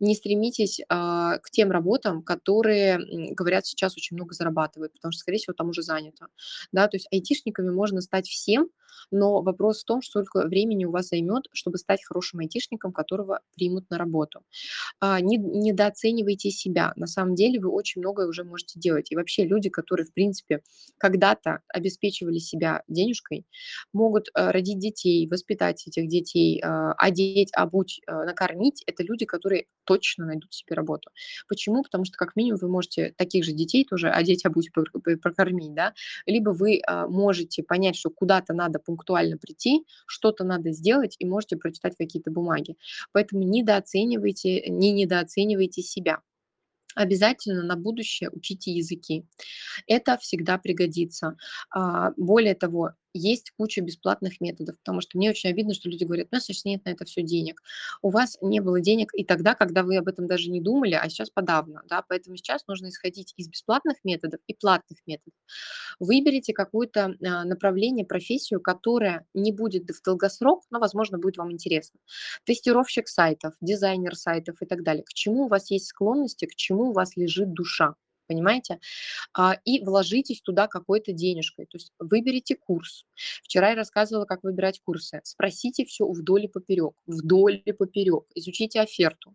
Не 0.01 0.14
стремитесь 0.14 0.80
а, 0.88 1.38
к 1.38 1.51
тем 1.51 1.70
работам, 1.70 2.22
которые, 2.22 2.99
говорят, 3.34 3.66
сейчас 3.66 3.96
очень 3.96 4.16
много 4.16 4.34
зарабатывают, 4.34 4.92
потому 4.92 5.12
что, 5.12 5.20
скорее 5.20 5.38
всего, 5.38 5.55
там 5.55 5.68
уже 5.70 5.82
занято. 5.82 6.26
Да, 6.72 6.88
то 6.88 6.96
есть 6.96 7.09
айтишниками 7.12 7.70
можно 7.70 8.01
стать 8.01 8.26
всем, 8.26 8.70
но 9.11 9.42
вопрос 9.42 9.82
в 9.82 9.84
том, 9.84 10.03
сколько 10.03 10.46
времени 10.46 10.84
у 10.84 10.90
вас 10.90 11.09
займет, 11.09 11.44
чтобы 11.53 11.78
стать 11.78 12.05
хорошим 12.05 12.40
айтишником, 12.40 12.88
которого 12.93 13.41
примут 13.55 13.91
на 13.91 13.99
работу. 13.99 14.41
А, 15.01 15.20
не, 15.20 15.36
недооценивайте 15.36 16.51
себя. 16.51 16.93
На 16.97 17.07
самом 17.07 17.34
деле 17.34 17.61
вы 17.61 17.70
очень 17.70 18.01
многое 18.01 18.26
уже 18.26 18.45
можете 18.45 18.78
делать. 18.80 19.11
И 19.11 19.16
вообще 19.16 19.45
люди, 19.45 19.68
которые, 19.70 20.07
в 20.07 20.12
принципе, 20.12 20.62
когда-то 20.99 21.61
обеспечивали 21.68 22.39
себя 22.39 22.82
денежкой, 22.89 23.47
могут 23.93 24.28
э, 24.34 24.51
родить 24.51 24.78
детей, 24.78 25.26
воспитать 25.28 25.86
этих 25.86 26.09
детей, 26.09 26.61
э, 26.62 26.93
одеть, 26.97 27.51
обуть, 27.55 28.01
накормить. 28.07 28.82
Это 28.86 29.03
люди, 29.03 29.24
которые 29.24 29.66
точно 29.84 30.26
найдут 30.26 30.53
себе 30.53 30.74
работу. 30.74 31.11
Почему? 31.49 31.82
Потому 31.82 32.05
что 32.05 32.16
как 32.16 32.36
минимум 32.36 32.59
вы 32.61 32.68
можете 32.68 33.14
таких 33.16 33.45
же 33.45 33.53
детей 33.53 33.84
тоже 33.84 34.11
одеть, 34.11 34.45
обуть, 34.45 34.70
прокормить, 35.22 35.74
да, 35.74 35.95
либо 36.26 36.51
вы 36.51 36.82
можете 37.09 37.62
понять, 37.62 37.97
что 37.97 38.11
куда-то 38.11 38.53
надо 38.53 38.78
пунктуально 38.78 39.39
прийти, 39.39 39.84
что-то 40.07 40.45
надо 40.45 40.72
сделать, 40.72 41.16
и 41.18 41.26
можете 41.26 41.57
прочитать 41.57 41.97
какие-то 41.97 42.30
бумаги. 42.30 42.76
Поэтому 43.12 43.43
недооценивайте, 43.43 44.68
не 44.68 44.93
недооценивайте 44.93 45.83
себя. 45.83 46.20
Обязательно 46.95 47.62
на 47.62 47.76
будущее 47.76 48.29
учите 48.33 48.72
языки. 48.72 49.24
Это 49.87 50.18
всегда 50.18 50.59
пригодится. 50.59 51.37
А, 51.70 52.11
более 52.16 52.55
того, 52.55 52.91
есть 53.14 53.52
куча 53.56 53.80
бесплатных 53.80 54.40
методов, 54.40 54.78
потому 54.78 55.00
что 55.00 55.18
мне 55.18 55.30
очень 55.30 55.50
обидно, 55.50 55.74
что 55.74 55.88
люди 55.88 56.04
говорят, 56.04 56.28
у 56.30 56.34
нас 56.34 56.44
сейчас 56.44 56.64
нет 56.64 56.84
на 56.84 56.90
это 56.90 57.04
все 57.04 57.22
денег. 57.22 57.62
У 58.02 58.11
вас 58.11 58.38
не 58.40 58.61
было 58.61 58.80
денег 58.80 59.11
и 59.14 59.24
тогда, 59.24 59.54
когда 59.54 59.82
вы 59.82 59.96
об 59.96 60.09
этом 60.09 60.26
даже 60.26 60.50
не 60.50 60.61
думали, 60.61 60.94
а 60.94 61.09
сейчас 61.09 61.30
подавно, 61.30 61.82
да, 61.88 62.02
поэтому 62.09 62.36
сейчас 62.36 62.66
нужно 62.66 62.88
исходить 62.88 63.34
из 63.36 63.48
бесплатных 63.48 63.96
методов 64.04 64.40
и 64.46 64.54
платных 64.54 64.98
методов. 65.06 65.38
Выберите 65.98 66.52
какое-то 66.52 67.16
а, 67.24 67.44
направление, 67.44 68.04
профессию, 68.04 68.61
которая 68.61 69.26
не 69.34 69.52
будет 69.52 69.90
в 69.90 70.02
долгосрок, 70.02 70.64
но, 70.70 70.78
возможно, 70.78 71.18
будет 71.18 71.36
вам 71.36 71.52
интересно. 71.52 72.00
Тестировщик 72.44 73.09
сайтов, 73.09 73.54
дизайнер 73.61 74.16
сайтов 74.16 74.61
и 74.61 74.66
так 74.66 74.82
далее. 74.82 75.04
К 75.04 75.12
чему 75.12 75.44
у 75.44 75.48
вас 75.48 75.70
есть 75.70 75.86
склонности, 75.86 76.46
к 76.46 76.54
чему 76.54 76.90
у 76.90 76.92
вас 76.92 77.16
лежит 77.16 77.52
душа 77.52 77.94
понимаете? 78.29 78.79
А, 79.35 79.57
и 79.64 79.83
вложитесь 79.83 80.41
туда 80.41 80.68
какой-то 80.68 81.12
денежкой. 81.12 81.66
То 81.66 81.76
есть 81.76 81.93
выберите 81.99 82.55
курс. 82.55 83.05
Вчера 83.43 83.70
я 83.70 83.74
рассказывала, 83.74 84.24
как 84.24 84.45
выбирать 84.45 84.81
курсы. 84.85 85.20
Спросите 85.24 85.85
все 85.85 86.07
вдоль 86.07 86.45
и 86.45 86.49
поперек, 86.49 86.95
вдоль 87.07 87.62
и 87.64 87.72
поперек. 87.72 88.24
Изучите 88.35 88.81
оферту. 88.81 89.35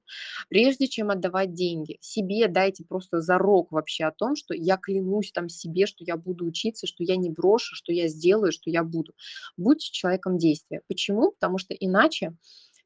Прежде 0.50 0.88
чем 0.88 1.10
отдавать 1.10 1.54
деньги, 1.54 1.98
себе 2.02 2.48
дайте 2.48 2.86
просто 2.86 3.22
зарок 3.22 3.72
вообще 3.72 4.06
о 4.06 4.12
том, 4.12 4.36
что 4.36 4.54
я 4.54 4.78
клянусь 4.78 5.32
там 5.32 5.50
себе, 5.50 5.86
что 5.88 6.04
я 6.04 6.16
буду 6.16 6.46
учиться, 6.46 6.88
что 6.88 7.04
я 7.04 7.16
не 7.16 7.30
брошу, 7.30 7.76
что 7.76 7.92
я 7.92 8.08
сделаю, 8.08 8.52
что 8.52 8.70
я 8.70 8.84
буду. 8.84 9.14
Будьте 9.58 9.92
человеком 9.92 10.38
действия. 10.38 10.82
Почему? 10.88 11.32
Потому 11.32 11.58
что 11.58 11.74
иначе 11.74 12.36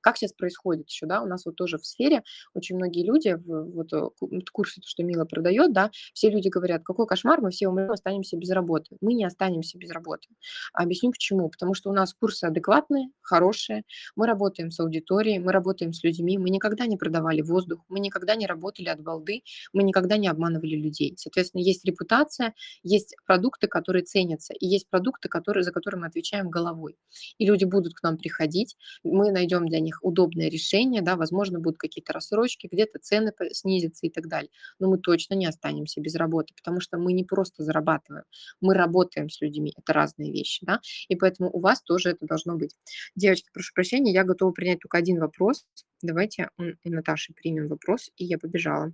как 0.01 0.17
сейчас 0.17 0.33
происходит 0.33 0.89
еще, 0.89 1.05
да, 1.05 1.21
у 1.21 1.25
нас 1.25 1.45
вот 1.45 1.55
тоже 1.55 1.77
в 1.77 1.85
сфере 1.85 2.23
очень 2.53 2.75
многие 2.75 3.05
люди, 3.05 3.37
вот 3.45 3.93
э, 3.93 4.09
курсы, 4.51 4.81
что 4.85 5.03
Мила 5.03 5.25
продает, 5.25 5.73
да, 5.73 5.91
все 6.13 6.29
люди 6.29 6.49
говорят, 6.49 6.83
какой 6.83 7.07
кошмар, 7.07 7.41
мы 7.41 7.51
все 7.51 7.67
умрем, 7.67 7.91
останемся 7.91 8.37
без 8.37 8.51
работы. 8.51 8.97
Мы 9.01 9.13
не 9.13 9.25
останемся 9.25 9.77
без 9.77 9.91
работы. 9.91 10.27
Объясню 10.73 11.11
почему. 11.11 11.49
Потому 11.49 11.73
что 11.73 11.89
у 11.89 11.93
нас 11.93 12.13
курсы 12.13 12.45
адекватные, 12.45 13.09
хорошие, 13.21 13.83
мы 14.15 14.27
работаем 14.27 14.71
с 14.71 14.79
аудиторией, 14.79 15.39
мы 15.39 15.51
работаем 15.51 15.93
с 15.93 16.03
людьми, 16.03 16.37
мы 16.37 16.49
никогда 16.49 16.85
не 16.85 16.97
продавали 16.97 17.41
воздух, 17.41 17.83
мы 17.89 17.99
никогда 17.99 18.35
не 18.35 18.47
работали 18.47 18.89
от 18.89 19.01
балды, 19.01 19.43
мы 19.73 19.83
никогда 19.83 20.17
не 20.17 20.27
обманывали 20.27 20.75
людей. 20.75 21.15
Соответственно, 21.17 21.61
есть 21.61 21.85
репутация, 21.85 22.53
есть 22.83 23.15
продукты, 23.25 23.67
которые 23.67 24.03
ценятся, 24.03 24.53
и 24.53 24.65
есть 24.65 24.89
продукты, 24.89 25.29
которые, 25.29 25.63
за 25.63 25.71
которые 25.71 26.01
мы 26.01 26.07
отвечаем 26.07 26.49
головой. 26.49 26.97
И 27.37 27.45
люди 27.45 27.65
будут 27.65 27.93
к 27.93 28.03
нам 28.03 28.17
приходить, 28.17 28.77
мы 29.03 29.31
найдем 29.31 29.67
для 29.67 29.79
них 29.79 29.86
них 29.87 29.99
удобное 30.03 30.49
решение, 30.49 31.01
да, 31.01 31.15
возможно, 31.15 31.59
будут 31.59 31.79
какие-то 31.79 32.13
рассрочки, 32.13 32.67
где-то 32.71 32.99
цены 32.99 33.31
снизятся 33.51 34.05
и 34.07 34.09
так 34.09 34.27
далее. 34.27 34.51
Но 34.79 34.89
мы 34.89 34.97
точно 34.97 35.33
не 35.33 35.45
останемся 35.45 36.01
без 36.01 36.15
работы, 36.15 36.53
потому 36.55 36.79
что 36.79 36.97
мы 36.97 37.13
не 37.13 37.23
просто 37.23 37.63
зарабатываем, 37.63 38.25
мы 38.61 38.73
работаем 38.73 39.29
с 39.29 39.41
людьми, 39.41 39.73
это 39.75 39.93
разные 39.93 40.31
вещи, 40.31 40.65
да, 40.65 40.81
и 41.07 41.15
поэтому 41.15 41.49
у 41.51 41.59
вас 41.59 41.81
тоже 41.81 42.09
это 42.09 42.25
должно 42.25 42.55
быть. 42.55 42.75
Девочки, 43.15 43.49
прошу 43.53 43.73
прощения, 43.73 44.11
я 44.11 44.23
готова 44.23 44.51
принять 44.51 44.79
только 44.79 44.97
один 44.97 45.19
вопрос. 45.19 45.65
Давайте 46.01 46.49
у 46.57 46.89
Наташи 46.89 47.33
примем 47.33 47.67
вопрос, 47.67 48.11
и 48.17 48.25
я 48.25 48.37
побежала. 48.37 48.93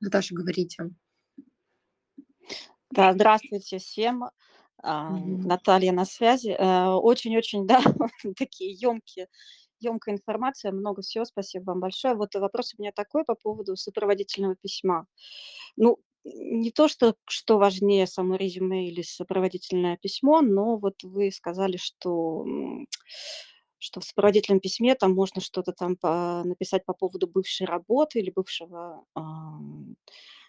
Наташа, 0.00 0.34
говорите. 0.34 0.90
Да, 2.90 3.12
здравствуйте 3.12 3.78
всем. 3.78 4.24
А, 4.86 5.10
Наталья 5.10 5.92
на 5.92 6.04
связи. 6.04 6.50
Э, 6.50 6.90
очень-очень, 6.90 7.66
да, 7.66 7.82
такие 8.36 8.72
емкие 8.72 9.28
емкая 9.84 10.14
информация, 10.14 10.72
много 10.72 11.02
всего. 11.02 11.24
Спасибо 11.24 11.64
вам 11.66 11.80
большое. 11.80 12.14
Вот 12.14 12.34
вопрос 12.34 12.74
у 12.76 12.82
меня 12.82 12.92
такой 12.92 13.24
по 13.24 13.34
поводу 13.34 13.76
сопроводительного 13.76 14.56
письма. 14.56 15.06
Ну, 15.76 15.98
не 16.24 16.70
то, 16.70 16.88
что, 16.88 17.14
что 17.28 17.58
важнее, 17.58 18.06
само 18.06 18.36
резюме 18.36 18.88
или 18.88 19.02
сопроводительное 19.02 19.98
письмо, 19.98 20.40
но 20.40 20.76
вот 20.76 21.02
вы 21.02 21.30
сказали, 21.30 21.76
что, 21.76 22.46
что 23.78 24.00
в 24.00 24.04
сопроводительном 24.04 24.60
письме 24.60 24.94
там 24.94 25.14
можно 25.14 25.40
что-то 25.40 25.72
там 25.72 25.96
по, 25.96 26.42
написать 26.44 26.84
по 26.86 26.94
поводу 26.94 27.26
бывшей 27.26 27.66
работы 27.66 28.20
или 28.20 28.32
бывшего 28.34 29.04
э, 29.14 29.20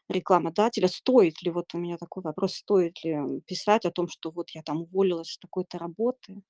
рекламодателя. 0.07 0.88
Стоит 0.88 1.41
ли, 1.41 1.51
вот 1.51 1.73
у 1.73 1.77
меня 1.77 1.97
такой 1.97 2.23
вопрос, 2.23 2.55
стоит 2.55 3.03
ли 3.03 3.41
писать 3.45 3.85
о 3.85 3.91
том, 3.91 4.07
что 4.07 4.31
вот 4.31 4.51
я 4.51 4.61
там 4.64 4.84
уволилась 4.84 5.34
с 5.34 5.38
такой-то 5.38 5.77
работы? 5.77 6.41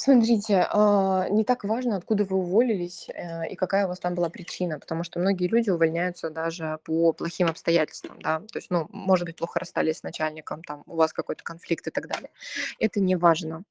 Смотрите, 0.00 0.64
а, 0.70 1.28
не 1.28 1.42
так 1.42 1.64
важно, 1.64 1.96
откуда 1.96 2.22
вы 2.24 2.36
уволились, 2.36 3.08
э, 3.08 3.48
и 3.48 3.56
какая 3.56 3.84
у 3.86 3.88
вас 3.88 3.98
там 3.98 4.14
была 4.14 4.28
причина, 4.28 4.78
потому 4.78 5.02
что 5.02 5.18
многие 5.18 5.48
люди 5.48 5.70
увольняются 5.70 6.30
даже 6.30 6.78
по 6.84 7.12
плохим 7.12 7.48
обстоятельствам, 7.48 8.22
да. 8.22 8.38
То 8.52 8.58
есть, 8.58 8.70
ну, 8.70 8.86
может 8.90 9.26
быть, 9.26 9.34
плохо 9.34 9.58
расстались 9.58 9.98
с 9.98 10.02
начальником, 10.04 10.62
там, 10.62 10.84
у 10.86 10.94
вас 10.94 11.12
какой-то 11.12 11.42
конфликт 11.42 11.88
и 11.88 11.90
так 11.90 12.06
далее. 12.06 12.30
Это 12.78 13.00
не 13.00 13.16
важно. 13.16 13.64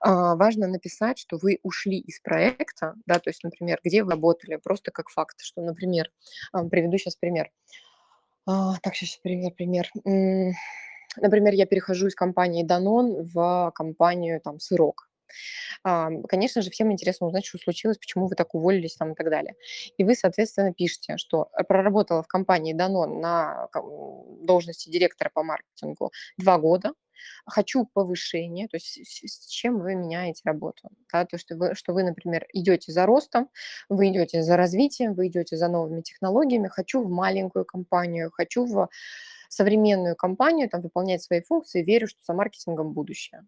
А, 0.00 0.34
важно 0.34 0.66
написать, 0.66 1.18
что 1.20 1.38
вы 1.38 1.60
ушли 1.62 1.98
из 2.00 2.18
проекта, 2.20 2.94
да, 3.06 3.20
то 3.20 3.30
есть, 3.30 3.44
например, 3.44 3.78
где 3.84 4.02
вы 4.02 4.10
работали, 4.10 4.56
просто 4.56 4.90
как 4.90 5.08
факт, 5.08 5.40
что, 5.40 5.62
например, 5.62 6.10
а, 6.52 6.64
приведу 6.64 6.98
сейчас 6.98 7.14
пример. 7.14 7.48
Так, 8.46 8.96
сейчас 8.96 9.18
пример 9.18 9.52
пример. 9.52 9.88
Например, 11.16 11.54
я 11.54 11.66
перехожу 11.66 12.08
из 12.08 12.14
компании 12.16 12.66
Danone 12.66 13.22
в 13.22 13.72
компанию, 13.74 14.40
там, 14.40 14.58
Сырок. 14.60 15.09
Ам, 15.84 16.22
конечно 16.24 16.62
же, 16.62 16.70
всем 16.70 16.92
интересно 16.92 17.26
узнать, 17.26 17.44
что 17.44 17.58
случилось, 17.58 17.98
почему 17.98 18.26
вы 18.26 18.34
так 18.34 18.54
уволились 18.54 18.96
там 18.96 19.12
и 19.12 19.14
так 19.14 19.30
далее. 19.30 19.54
И 19.96 20.04
вы, 20.04 20.14
соответственно, 20.14 20.72
пишете, 20.72 21.16
что 21.16 21.50
э, 21.56 21.64
проработала 21.64 22.22
в 22.22 22.28
компании 22.28 22.74
Danone 22.74 23.20
на 23.20 23.68
должности 24.42 24.90
директора 24.90 25.30
по 25.32 25.42
маркетингу 25.42 26.12
2 26.38 26.58
года, 26.58 26.92
хочу 27.46 27.86
повышения, 27.92 28.68
то 28.68 28.76
есть 28.76 28.98
с 29.28 29.46
чем 29.46 29.80
вы 29.80 29.94
меняете 29.94 30.42
работу. 30.44 30.88
Да? 31.12 31.24
То, 31.24 31.38
что 31.38 31.56
вы, 31.56 31.74
что 31.74 31.92
вы, 31.92 32.02
например, 32.02 32.46
идете 32.52 32.92
за 32.92 33.06
ростом, 33.06 33.48
вы 33.88 34.08
идете 34.08 34.42
за 34.42 34.56
развитием, 34.56 35.14
вы 35.14 35.28
идете 35.28 35.56
за 35.56 35.68
новыми 35.68 36.00
технологиями, 36.02 36.68
хочу 36.68 37.02
в 37.02 37.10
маленькую 37.10 37.64
компанию, 37.64 38.30
хочу 38.32 38.64
в 38.64 38.88
современную 39.48 40.16
компанию, 40.16 40.68
там, 40.68 40.80
выполнять 40.80 41.22
свои 41.22 41.40
функции, 41.42 41.82
верю, 41.82 42.06
что 42.06 42.20
за 42.22 42.32
маркетингом 42.34 42.92
будущее. 42.92 43.44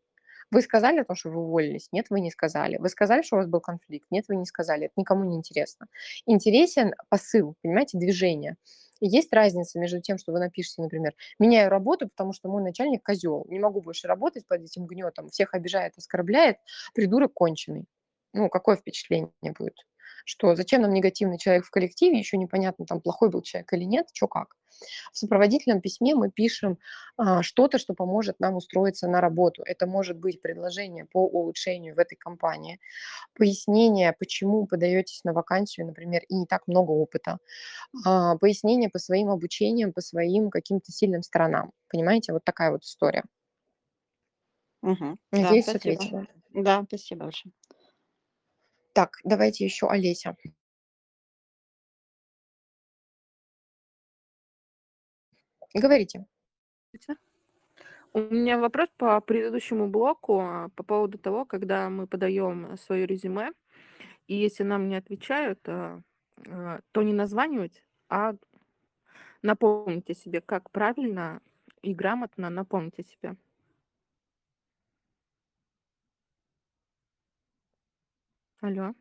Вы 0.52 0.60
сказали 0.60 0.98
о 1.00 1.04
том, 1.04 1.16
что 1.16 1.30
вы 1.30 1.40
уволились? 1.40 1.88
Нет, 1.92 2.06
вы 2.10 2.20
не 2.20 2.30
сказали. 2.30 2.76
Вы 2.76 2.90
сказали, 2.90 3.22
что 3.22 3.36
у 3.36 3.38
вас 3.38 3.48
был 3.48 3.60
конфликт? 3.60 4.06
Нет, 4.10 4.26
вы 4.28 4.36
не 4.36 4.44
сказали. 4.44 4.84
Это 4.84 4.92
никому 4.98 5.24
не 5.24 5.34
интересно. 5.36 5.86
Интересен 6.26 6.94
посыл, 7.08 7.56
понимаете, 7.62 7.96
движение. 7.98 8.56
Есть 9.00 9.32
разница 9.32 9.78
между 9.80 10.00
тем, 10.02 10.18
что 10.18 10.30
вы 10.30 10.40
напишете, 10.40 10.82
например, 10.82 11.14
меняю 11.38 11.70
работу, 11.70 12.06
потому 12.08 12.34
что 12.34 12.50
мой 12.50 12.62
начальник 12.62 13.02
козел, 13.02 13.46
не 13.48 13.58
могу 13.58 13.80
больше 13.80 14.06
работать 14.06 14.46
под 14.46 14.60
этим 14.62 14.86
гнетом, 14.86 15.30
всех 15.30 15.54
обижает, 15.54 15.94
оскорбляет, 15.96 16.58
придурок 16.94 17.32
конченый. 17.32 17.86
Ну, 18.34 18.50
какое 18.50 18.76
впечатление 18.76 19.30
будет? 19.58 19.74
Что 20.24 20.54
зачем 20.54 20.82
нам 20.82 20.92
негативный 20.92 21.38
человек 21.38 21.64
в 21.64 21.70
коллективе, 21.70 22.18
еще 22.18 22.36
непонятно, 22.36 22.86
там 22.86 23.00
плохой 23.00 23.30
был 23.30 23.42
человек 23.42 23.72
или 23.72 23.84
нет, 23.84 24.08
что 24.12 24.28
как. 24.28 24.56
В 25.12 25.18
сопроводительном 25.18 25.80
письме 25.80 26.14
мы 26.14 26.30
пишем 26.30 26.78
а, 27.16 27.42
что-то, 27.42 27.78
что 27.78 27.94
поможет 27.94 28.40
нам 28.40 28.56
устроиться 28.56 29.08
на 29.08 29.20
работу. 29.20 29.62
Это 29.64 29.86
может 29.86 30.18
быть 30.18 30.40
предложение 30.40 31.04
по 31.06 31.26
улучшению 31.26 31.94
в 31.94 31.98
этой 31.98 32.16
компании, 32.16 32.80
пояснение, 33.34 34.14
почему 34.18 34.66
подаетесь 34.66 35.24
на 35.24 35.32
вакансию, 35.34 35.86
например, 35.86 36.22
и 36.28 36.34
не 36.36 36.46
так 36.46 36.68
много 36.68 36.92
опыта, 36.92 37.38
а, 38.06 38.36
пояснение 38.38 38.90
по 38.90 38.98
своим 38.98 39.30
обучениям, 39.30 39.92
по 39.92 40.00
своим 40.00 40.50
каким-то 40.50 40.92
сильным 40.92 41.22
сторонам. 41.22 41.72
Понимаете, 41.88 42.32
вот 42.32 42.44
такая 42.44 42.70
вот 42.72 42.84
история. 42.84 43.24
Да, 45.36 45.56
Надеюсь, 45.56 45.68
спасибо. 45.68 46.08
ответила. 46.08 46.26
Да, 46.54 46.84
спасибо 46.86 47.24
большое. 47.24 47.52
Так, 48.92 49.18
давайте 49.24 49.64
еще 49.64 49.88
Олеся. 49.88 50.36
Говорите. 55.74 56.26
У 58.14 58.20
меня 58.20 58.58
вопрос 58.58 58.88
по 58.98 59.18
предыдущему 59.22 59.88
блоку, 59.88 60.40
а, 60.40 60.68
по 60.76 60.82
поводу 60.82 61.16
того, 61.16 61.46
когда 61.46 61.88
мы 61.88 62.06
подаем 62.06 62.76
свое 62.76 63.06
резюме, 63.06 63.52
и 64.28 64.34
если 64.34 64.64
нам 64.64 64.88
не 64.88 64.96
отвечают, 64.96 65.60
а, 65.66 66.02
а, 66.46 66.80
то 66.92 67.02
не 67.02 67.14
названивать, 67.14 67.84
а 68.10 68.34
напомнить 69.42 70.10
о 70.10 70.14
себе, 70.14 70.40
как 70.40 70.70
правильно 70.70 71.40
и 71.82 71.94
грамотно 71.94 72.50
напомнить 72.50 72.98
о 72.98 73.02
себе. 73.02 73.36
Алло. 78.62 78.94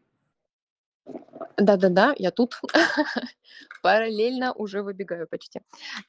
Да-да-да, 1.57 2.13
я 2.17 2.31
тут. 2.31 2.59
Параллельно 3.83 4.53
уже 4.53 4.81
выбегаю 4.83 5.27
почти. 5.27 5.61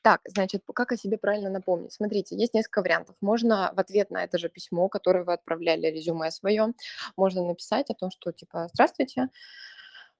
Так, 0.03 0.21
значит, 0.27 0.63
как 0.75 0.93
о 0.93 0.97
себе 0.97 1.19
правильно 1.19 1.51
напомнить? 1.51 1.93
Смотрите, 1.93 2.37
есть 2.37 2.55
несколько 2.55 2.81
вариантов. 2.83 3.17
Можно 3.21 3.73
в 3.75 3.81
ответ 3.81 4.11
на 4.11 4.25
это 4.25 4.39
же 4.39 4.49
письмо, 4.49 4.89
которое 4.89 5.25
вы 5.25 5.33
отправляли, 5.35 5.87
резюме 5.87 6.31
свое, 6.31 6.73
можно 7.17 7.43
написать 7.45 7.91
о 7.91 7.95
том, 7.95 8.11
что 8.11 8.33
типа 8.33 8.69
«Здравствуйте, 8.73 9.29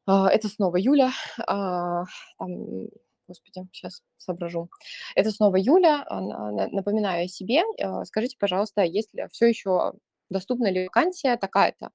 а, 0.07 0.29
это 0.31 0.49
снова 0.49 0.77
Юля, 0.77 1.13
а, 1.47 2.05
там, 2.39 2.89
господи, 3.29 3.67
сейчас 3.73 4.03
соображу. 4.17 4.69
Это 5.15 5.31
снова 5.31 5.57
Юля, 5.57 6.05
а, 6.09 6.21
на- 6.21 6.51
на- 6.53 6.69
напоминаю 6.69 7.25
о 7.27 7.29
себе. 7.29 7.63
Скажите, 8.05 8.37
пожалуйста, 8.39 8.83
есть 8.83 9.15
ли 9.15 9.27
все 9.31 9.47
еще 9.47 9.93
доступна 10.31 10.71
ли 10.71 10.87
вакансия 10.87 11.37
такая-то? 11.37 11.91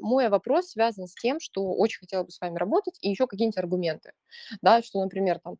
Мой 0.00 0.28
вопрос 0.28 0.70
связан 0.70 1.06
с 1.06 1.14
тем, 1.14 1.40
что 1.40 1.72
очень 1.74 2.00
хотела 2.00 2.24
бы 2.24 2.30
с 2.30 2.40
вами 2.40 2.56
работать, 2.56 2.98
и 3.00 3.10
еще 3.10 3.26
какие-нибудь 3.26 3.58
аргументы, 3.58 4.12
да, 4.62 4.82
что, 4.82 5.02
например, 5.02 5.40
там, 5.40 5.56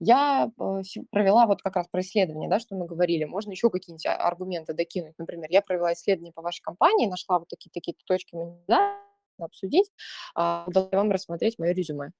я 0.00 0.50
э, 0.58 0.82
провела 1.10 1.46
вот 1.46 1.62
как 1.62 1.76
раз 1.76 1.88
про 1.88 2.00
исследование, 2.00 2.48
да, 2.48 2.60
что 2.60 2.76
мы 2.76 2.86
говорили, 2.86 3.24
можно 3.24 3.50
еще 3.50 3.70
какие-нибудь 3.70 4.06
а- 4.06 4.16
аргументы 4.16 4.72
докинуть, 4.72 5.14
например, 5.18 5.48
я 5.50 5.60
провела 5.60 5.92
исследование 5.92 6.32
по 6.32 6.42
вашей 6.42 6.62
компании, 6.62 7.06
нашла 7.06 7.38
вот 7.38 7.48
такие-такие 7.48 7.96
точки, 8.06 8.34
мы 8.34 8.58
да, 8.68 8.96
обсудить, 9.38 9.90
а, 10.34 10.66
вам 10.92 11.10
рассмотреть 11.10 11.58
мое 11.58 11.72
резюме. 11.72 12.12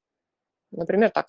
Например, 0.70 1.10
так. 1.10 1.28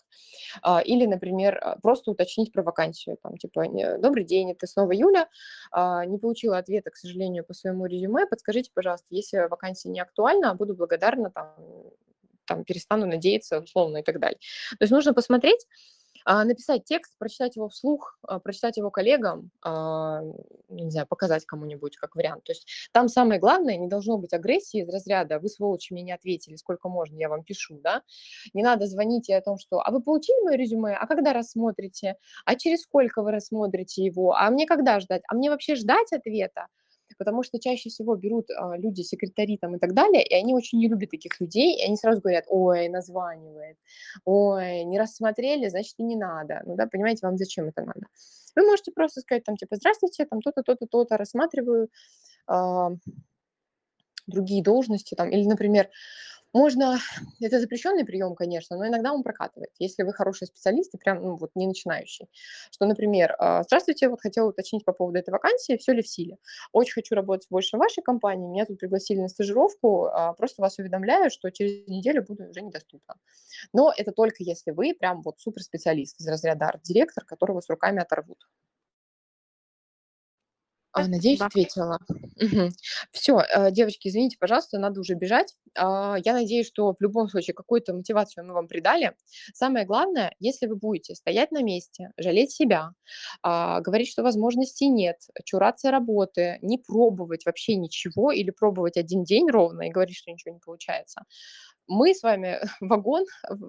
А, 0.61 0.81
Или, 0.81 1.05
например, 1.05 1.57
а, 1.61 1.77
просто 1.79 2.11
уточнить 2.11 2.51
про 2.51 2.63
вакансию. 2.63 3.17
Там, 3.21 3.37
типа, 3.37 3.65
добрый 3.99 4.23
день, 4.25 4.51
это 4.51 4.67
снова 4.67 4.91
Юля. 4.91 5.27
А, 5.71 6.05
Не 6.05 6.17
получила 6.17 6.57
ответа, 6.57 6.91
к 6.91 6.97
сожалению, 6.97 7.45
по 7.45 7.53
своему 7.53 7.85
резюме. 7.85 8.25
Подскажите, 8.27 8.71
пожалуйста, 8.73 9.07
если 9.11 9.47
вакансия 9.47 9.89
не 9.89 9.99
актуальна, 10.01 10.53
буду 10.55 10.75
благодарна, 10.75 11.31
там, 11.31 11.55
там, 12.45 12.63
перестану 12.65 13.05
надеяться, 13.05 13.59
условно, 13.59 13.97
и 13.97 14.03
так 14.03 14.19
далее. 14.19 14.39
То 14.71 14.83
есть 14.83 14.91
нужно 14.91 15.13
посмотреть, 15.13 15.67
написать 16.25 16.85
текст, 16.85 17.15
прочитать 17.17 17.55
его 17.55 17.69
вслух, 17.69 18.17
а, 18.23 18.39
прочитать 18.39 18.77
его 18.77 18.91
коллегам, 18.91 19.51
а, 19.61 20.21
не 20.69 20.91
знаю, 20.91 21.07
показать 21.07 21.45
кому-нибудь 21.45 21.97
как 21.97 22.15
вариант. 22.15 22.43
То 22.43 22.51
есть 22.51 22.67
там 22.91 23.07
самое 23.09 23.39
главное, 23.39 23.77
не 23.77 23.87
должно 23.87 24.17
быть 24.17 24.33
агрессии 24.33 24.81
из 24.81 24.89
разряда 24.89 25.39
«вы, 25.39 25.49
сволочи, 25.49 25.93
мне 25.93 26.03
не 26.03 26.11
ответили, 26.11 26.55
сколько 26.55 26.89
можно, 26.89 27.17
я 27.17 27.29
вам 27.29 27.43
пишу», 27.43 27.79
да. 27.81 28.03
Не 28.53 28.63
надо 28.63 28.87
звонить 28.87 29.29
и 29.29 29.33
о 29.33 29.41
том, 29.41 29.57
что 29.57 29.79
«а 29.81 29.91
вы 29.91 30.01
получили 30.01 30.43
мое 30.43 30.57
резюме? 30.57 30.95
А 30.95 31.07
когда 31.07 31.33
рассмотрите? 31.33 32.15
А 32.45 32.55
через 32.55 32.81
сколько 32.81 33.21
вы 33.21 33.31
рассмотрите 33.31 34.03
его? 34.03 34.33
А 34.33 34.49
мне 34.49 34.65
когда 34.65 34.99
ждать? 34.99 35.21
А 35.27 35.35
мне 35.35 35.49
вообще 35.49 35.75
ждать 35.75 36.11
ответа?» 36.13 36.67
Потому 37.19 37.43
что 37.43 37.59
чаще 37.59 37.89
всего 37.89 38.15
берут 38.15 38.49
а, 38.49 38.77
люди, 38.77 39.01
секретари 39.01 39.57
там 39.57 39.75
и 39.75 39.79
так 39.79 39.93
далее, 39.93 40.25
и 40.25 40.33
они 40.33 40.55
очень 40.55 40.79
не 40.79 40.87
любят 40.87 41.11
таких 41.11 41.39
людей, 41.41 41.77
и 41.77 41.85
они 41.85 41.97
сразу 41.97 42.21
говорят 42.21 42.45
«ой, 42.47 42.87
названивает», 42.87 43.77
«ой, 44.23 44.85
не 44.85 44.97
рассмотрели, 44.97 45.67
значит, 45.67 45.95
и 45.97 46.03
не 46.03 46.15
надо». 46.15 46.61
Ну 46.65 46.77
да, 46.77 46.87
понимаете, 46.87 47.27
вам 47.27 47.37
зачем 47.37 47.67
это 47.67 47.81
надо? 47.81 48.07
Вы 48.55 48.65
можете 48.65 48.93
просто 48.93 49.19
сказать 49.19 49.43
там 49.43 49.57
типа 49.57 49.75
«здравствуйте, 49.75 50.25
там 50.25 50.39
то-то, 50.41 50.63
то-то, 50.63 50.87
то-то, 50.87 51.17
рассматриваю 51.17 51.89
а, 52.47 52.91
другие 54.25 54.63
должности», 54.63 55.13
там, 55.13 55.29
или, 55.29 55.45
например, 55.45 55.89
можно, 56.53 56.99
это 57.41 57.59
запрещенный 57.59 58.05
прием, 58.05 58.35
конечно, 58.35 58.77
но 58.77 58.87
иногда 58.87 59.13
он 59.13 59.23
прокатывает, 59.23 59.71
если 59.79 60.03
вы 60.03 60.13
хороший 60.13 60.47
специалист 60.47 60.93
и 60.95 60.97
прям, 60.97 61.21
ну, 61.21 61.35
вот 61.35 61.51
не 61.55 61.67
начинающий. 61.67 62.27
Что, 62.71 62.85
например, 62.85 63.35
а, 63.39 63.63
здравствуйте, 63.63 64.09
вот 64.09 64.21
хотела 64.21 64.49
уточнить 64.49 64.85
по 64.85 64.93
поводу 64.93 65.19
этой 65.19 65.29
вакансии, 65.31 65.77
все 65.77 65.93
ли 65.93 66.01
в 66.01 66.07
силе. 66.07 66.37
Очень 66.73 66.93
хочу 66.95 67.15
работать 67.15 67.47
больше 67.49 67.77
в 67.77 67.79
вашей 67.79 68.01
компании, 68.03 68.47
меня 68.47 68.65
тут 68.65 68.79
пригласили 68.79 69.19
на 69.19 69.27
стажировку, 69.29 70.05
а, 70.05 70.33
просто 70.33 70.61
вас 70.61 70.79
уведомляю, 70.79 71.29
что 71.31 71.51
через 71.51 71.87
неделю 71.87 72.23
буду 72.23 72.45
уже 72.49 72.61
недоступна. 72.61 73.15
Но 73.73 73.93
это 73.95 74.11
только 74.11 74.43
если 74.43 74.71
вы 74.71 74.93
прям 74.93 75.21
вот 75.21 75.39
суперспециалист 75.39 76.19
из 76.19 76.27
разряда 76.27 76.67
арт-директор, 76.67 77.25
которого 77.25 77.61
с 77.61 77.69
руками 77.69 78.01
оторвут. 78.01 78.39
А, 80.93 81.07
надеюсь, 81.07 81.39
Спасибо. 81.39 81.45
ответила. 81.45 81.99
Все, 83.11 83.43
девочки, 83.71 84.07
извините, 84.07 84.37
пожалуйста, 84.39 84.79
надо 84.79 84.99
уже 84.99 85.13
бежать. 85.15 85.55
А, 85.75 86.17
я 86.23 86.33
надеюсь, 86.33 86.67
что 86.67 86.93
в 86.93 87.01
любом 87.01 87.29
случае 87.29 87.53
какую-то 87.53 87.93
мотивацию 87.93 88.45
мы 88.45 88.53
вам 88.53 88.67
придали. 88.67 89.13
Самое 89.53 89.85
главное, 89.85 90.35
если 90.39 90.67
вы 90.67 90.75
будете 90.75 91.15
стоять 91.15 91.51
на 91.51 91.61
месте, 91.63 92.11
жалеть 92.17 92.51
себя, 92.51 92.91
а, 93.41 93.81
говорить, 93.81 94.09
что 94.09 94.23
возможностей 94.23 94.87
нет, 94.87 95.17
чураться 95.45 95.91
работы, 95.91 96.59
не 96.61 96.77
пробовать 96.77 97.45
вообще 97.45 97.75
ничего 97.75 98.31
или 98.31 98.51
пробовать 98.51 98.97
один 98.97 99.23
день 99.23 99.49
ровно 99.49 99.83
и 99.83 99.91
говорить, 99.91 100.17
что 100.17 100.31
ничего 100.31 100.53
не 100.53 100.59
получается, 100.59 101.23
мы 101.89 102.13
с 102.13 102.21
вами 102.23 102.59
вагон 102.81 103.25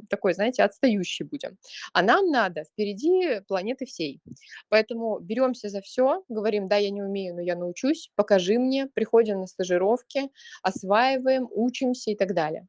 такой, 0.08 0.34
знаете, 0.34 0.62
отстающий 0.62 1.24
будем. 1.24 1.56
А 1.92 2.02
нам 2.02 2.30
надо 2.30 2.64
впереди 2.64 3.40
планеты 3.48 3.86
всей. 3.86 4.20
Поэтому 4.68 5.18
беремся 5.18 5.68
за 5.68 5.80
все, 5.80 6.22
говорим, 6.28 6.68
да, 6.68 6.76
я 6.76 6.90
не 6.90 7.02
умею, 7.02 7.34
но 7.34 7.40
я 7.40 7.56
научусь, 7.56 8.10
покажи 8.14 8.58
мне, 8.58 8.86
приходим 8.86 9.40
на 9.40 9.46
стажировки, 9.46 10.30
осваиваем, 10.62 11.48
учимся 11.90 12.10
и 12.10 12.16
так 12.16 12.34
далее. 12.34 12.66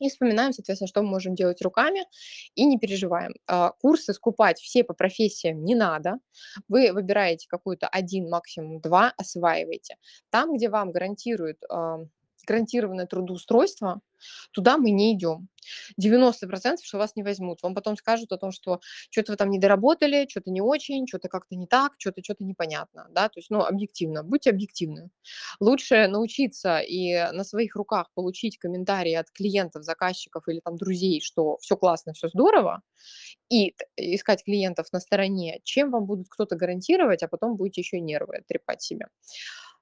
И 0.00 0.08
вспоминаем, 0.08 0.52
соответственно, 0.52 0.88
что 0.88 1.02
мы 1.02 1.08
можем 1.08 1.34
делать 1.34 1.60
руками, 1.60 2.04
и 2.54 2.64
не 2.64 2.78
переживаем. 2.78 3.34
А, 3.48 3.72
курсы 3.80 4.12
скупать 4.12 4.60
все 4.60 4.84
по 4.84 4.94
профессиям 4.94 5.64
не 5.64 5.74
надо. 5.74 6.18
Вы 6.68 6.92
выбираете 6.92 7.48
какую-то 7.48 7.88
один, 7.88 8.28
максимум 8.28 8.80
два, 8.80 9.12
осваиваете. 9.16 9.96
Там, 10.30 10.54
где 10.54 10.68
вам 10.68 10.92
гарантируют 10.92 11.58
гарантированное 12.48 13.06
трудоустройство, 13.06 14.00
туда 14.52 14.78
мы 14.78 14.90
не 14.90 15.14
идем. 15.14 15.48
90% 16.00 16.78
что 16.82 16.98
вас 16.98 17.14
не 17.16 17.22
возьмут. 17.22 17.62
Вам 17.62 17.74
потом 17.74 17.96
скажут 17.96 18.32
о 18.32 18.38
том, 18.38 18.52
что 18.52 18.80
что-то 19.10 19.32
вы 19.32 19.36
там 19.36 19.50
не 19.50 19.58
доработали, 19.58 20.26
что-то 20.28 20.50
не 20.50 20.60
очень, 20.62 21.06
что-то 21.06 21.28
как-то 21.28 21.56
не 21.56 21.66
так, 21.66 21.92
что-то 21.98 22.22
что-то 22.24 22.44
непонятно, 22.44 23.06
да, 23.10 23.28
то 23.28 23.38
есть, 23.38 23.50
ну, 23.50 23.60
объективно, 23.60 24.22
будьте 24.22 24.50
объективны. 24.50 25.10
Лучше 25.60 26.08
научиться 26.08 26.78
и 26.78 27.30
на 27.32 27.44
своих 27.44 27.76
руках 27.76 28.06
получить 28.14 28.58
комментарии 28.58 29.14
от 29.14 29.30
клиентов, 29.30 29.84
заказчиков 29.84 30.48
или 30.48 30.60
там 30.60 30.76
друзей, 30.76 31.20
что 31.20 31.58
все 31.58 31.76
классно, 31.76 32.12
все 32.14 32.28
здорово, 32.28 32.82
и 33.50 33.74
искать 33.96 34.44
клиентов 34.44 34.86
на 34.92 35.00
стороне, 35.00 35.60
чем 35.64 35.90
вам 35.90 36.06
будут 36.06 36.28
кто-то 36.28 36.56
гарантировать, 36.56 37.22
а 37.22 37.28
потом 37.28 37.56
будете 37.56 37.80
еще 37.80 38.00
нервы 38.00 38.42
трепать 38.46 38.82
себе. 38.82 39.08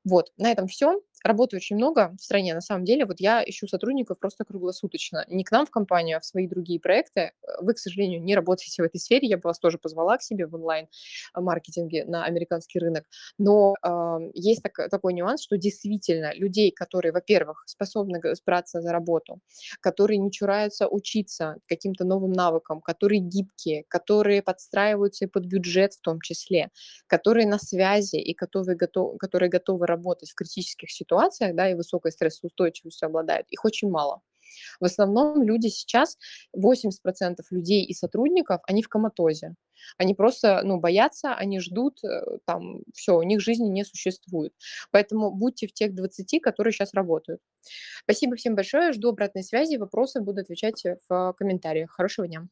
Вот, 0.05 0.33
на 0.37 0.53
этом 0.53 0.69
все. 0.69 1.01
Работы 1.27 1.57
очень 1.57 1.75
много 1.75 2.15
в 2.17 2.23
стране, 2.23 2.55
на 2.55 2.61
самом 2.61 2.85
деле. 2.85 3.05
Вот 3.05 3.19
я 3.19 3.43
ищу 3.45 3.67
сотрудников 3.67 4.21
просто 4.21 4.45
круглосуточно. 4.45 5.25
Не 5.29 5.43
к 5.43 5.51
нам 5.51 5.67
в 5.67 5.71
компанию, 5.71 6.19
а 6.19 6.21
в 6.21 6.25
свои 6.25 6.47
другие 6.47 6.79
проекты. 6.79 7.33
Вы, 7.61 7.75
к 7.75 7.79
сожалению, 7.79 8.23
не 8.23 8.37
работаете 8.37 8.83
в 8.83 8.87
этой 8.87 8.99
сфере. 8.99 9.27
Я 9.27 9.37
бы 9.37 9.43
вас 9.45 9.59
тоже 9.59 9.77
позвала 9.77 10.17
к 10.19 10.23
себе 10.23 10.47
в 10.47 10.55
онлайн-маркетинге 10.55 12.05
на 12.05 12.25
американский 12.25 12.79
рынок. 12.79 13.05
Но 13.39 13.75
э, 13.83 14.31
есть 14.35 14.63
так, 14.63 14.89
такой 14.89 15.15
нюанс, 15.15 15.43
что 15.43 15.57
действительно 15.57 16.33
людей, 16.35 16.71
которые, 16.71 17.11
во-первых, 17.13 17.65
способны 17.67 18.21
браться 18.47 18.81
за 18.81 18.93
работу, 18.93 19.41
которые 19.81 20.19
не 20.19 20.31
чураются 20.31 20.87
учиться 20.87 21.57
каким-то 21.67 22.05
новым 22.05 22.33
навыкам, 22.33 22.81
которые 22.81 23.21
гибкие, 23.21 23.85
которые 23.89 24.43
подстраиваются 24.43 25.27
под 25.27 25.47
бюджет 25.47 25.95
в 25.95 26.01
том 26.01 26.21
числе, 26.21 26.71
которые 27.09 27.47
на 27.49 27.59
связи 27.59 28.17
и 28.17 28.33
готовы, 28.35 28.77
которые 28.77 29.51
готовы 29.51 29.87
работать 29.87 30.31
в 30.31 30.35
критических 30.35 30.91
ситуациях, 30.91 31.16
ситуациях, 31.17 31.55
да, 31.55 31.71
и 31.71 31.75
высокой 31.75 32.13
стрессоустойчивостью 32.13 33.07
обладают, 33.07 33.47
их 33.51 33.65
очень 33.65 33.91
мало. 33.91 34.21
В 34.81 34.85
основном 34.85 35.43
люди 35.43 35.69
сейчас, 35.69 36.19
80% 36.57 37.47
людей 37.51 37.85
и 37.85 37.95
сотрудников, 37.95 38.61
они 38.67 38.83
в 38.83 38.89
коматозе. 38.89 39.55
Они 39.99 40.15
просто, 40.15 40.63
ну, 40.65 40.79
боятся, 40.81 41.35
они 41.35 41.61
ждут, 41.61 42.03
э, 42.05 42.39
там, 42.47 42.81
все, 42.95 43.17
у 43.19 43.23
них 43.23 43.41
жизни 43.41 43.69
не 43.69 43.85
существует. 43.85 44.53
Поэтому 44.91 45.31
будьте 45.31 45.67
в 45.67 45.73
тех 45.73 45.95
20, 45.95 46.41
которые 46.41 46.73
сейчас 46.73 46.95
работают. 46.95 47.41
Спасибо 48.03 48.37
всем 48.37 48.55
большое, 48.55 48.93
жду 48.93 49.11
обратной 49.11 49.45
связи, 49.45 49.77
вопросы 49.77 50.21
буду 50.21 50.41
отвечать 50.41 50.83
в 51.09 51.35
комментариях. 51.39 51.91
Хорошего 51.91 52.27
дня. 52.27 52.47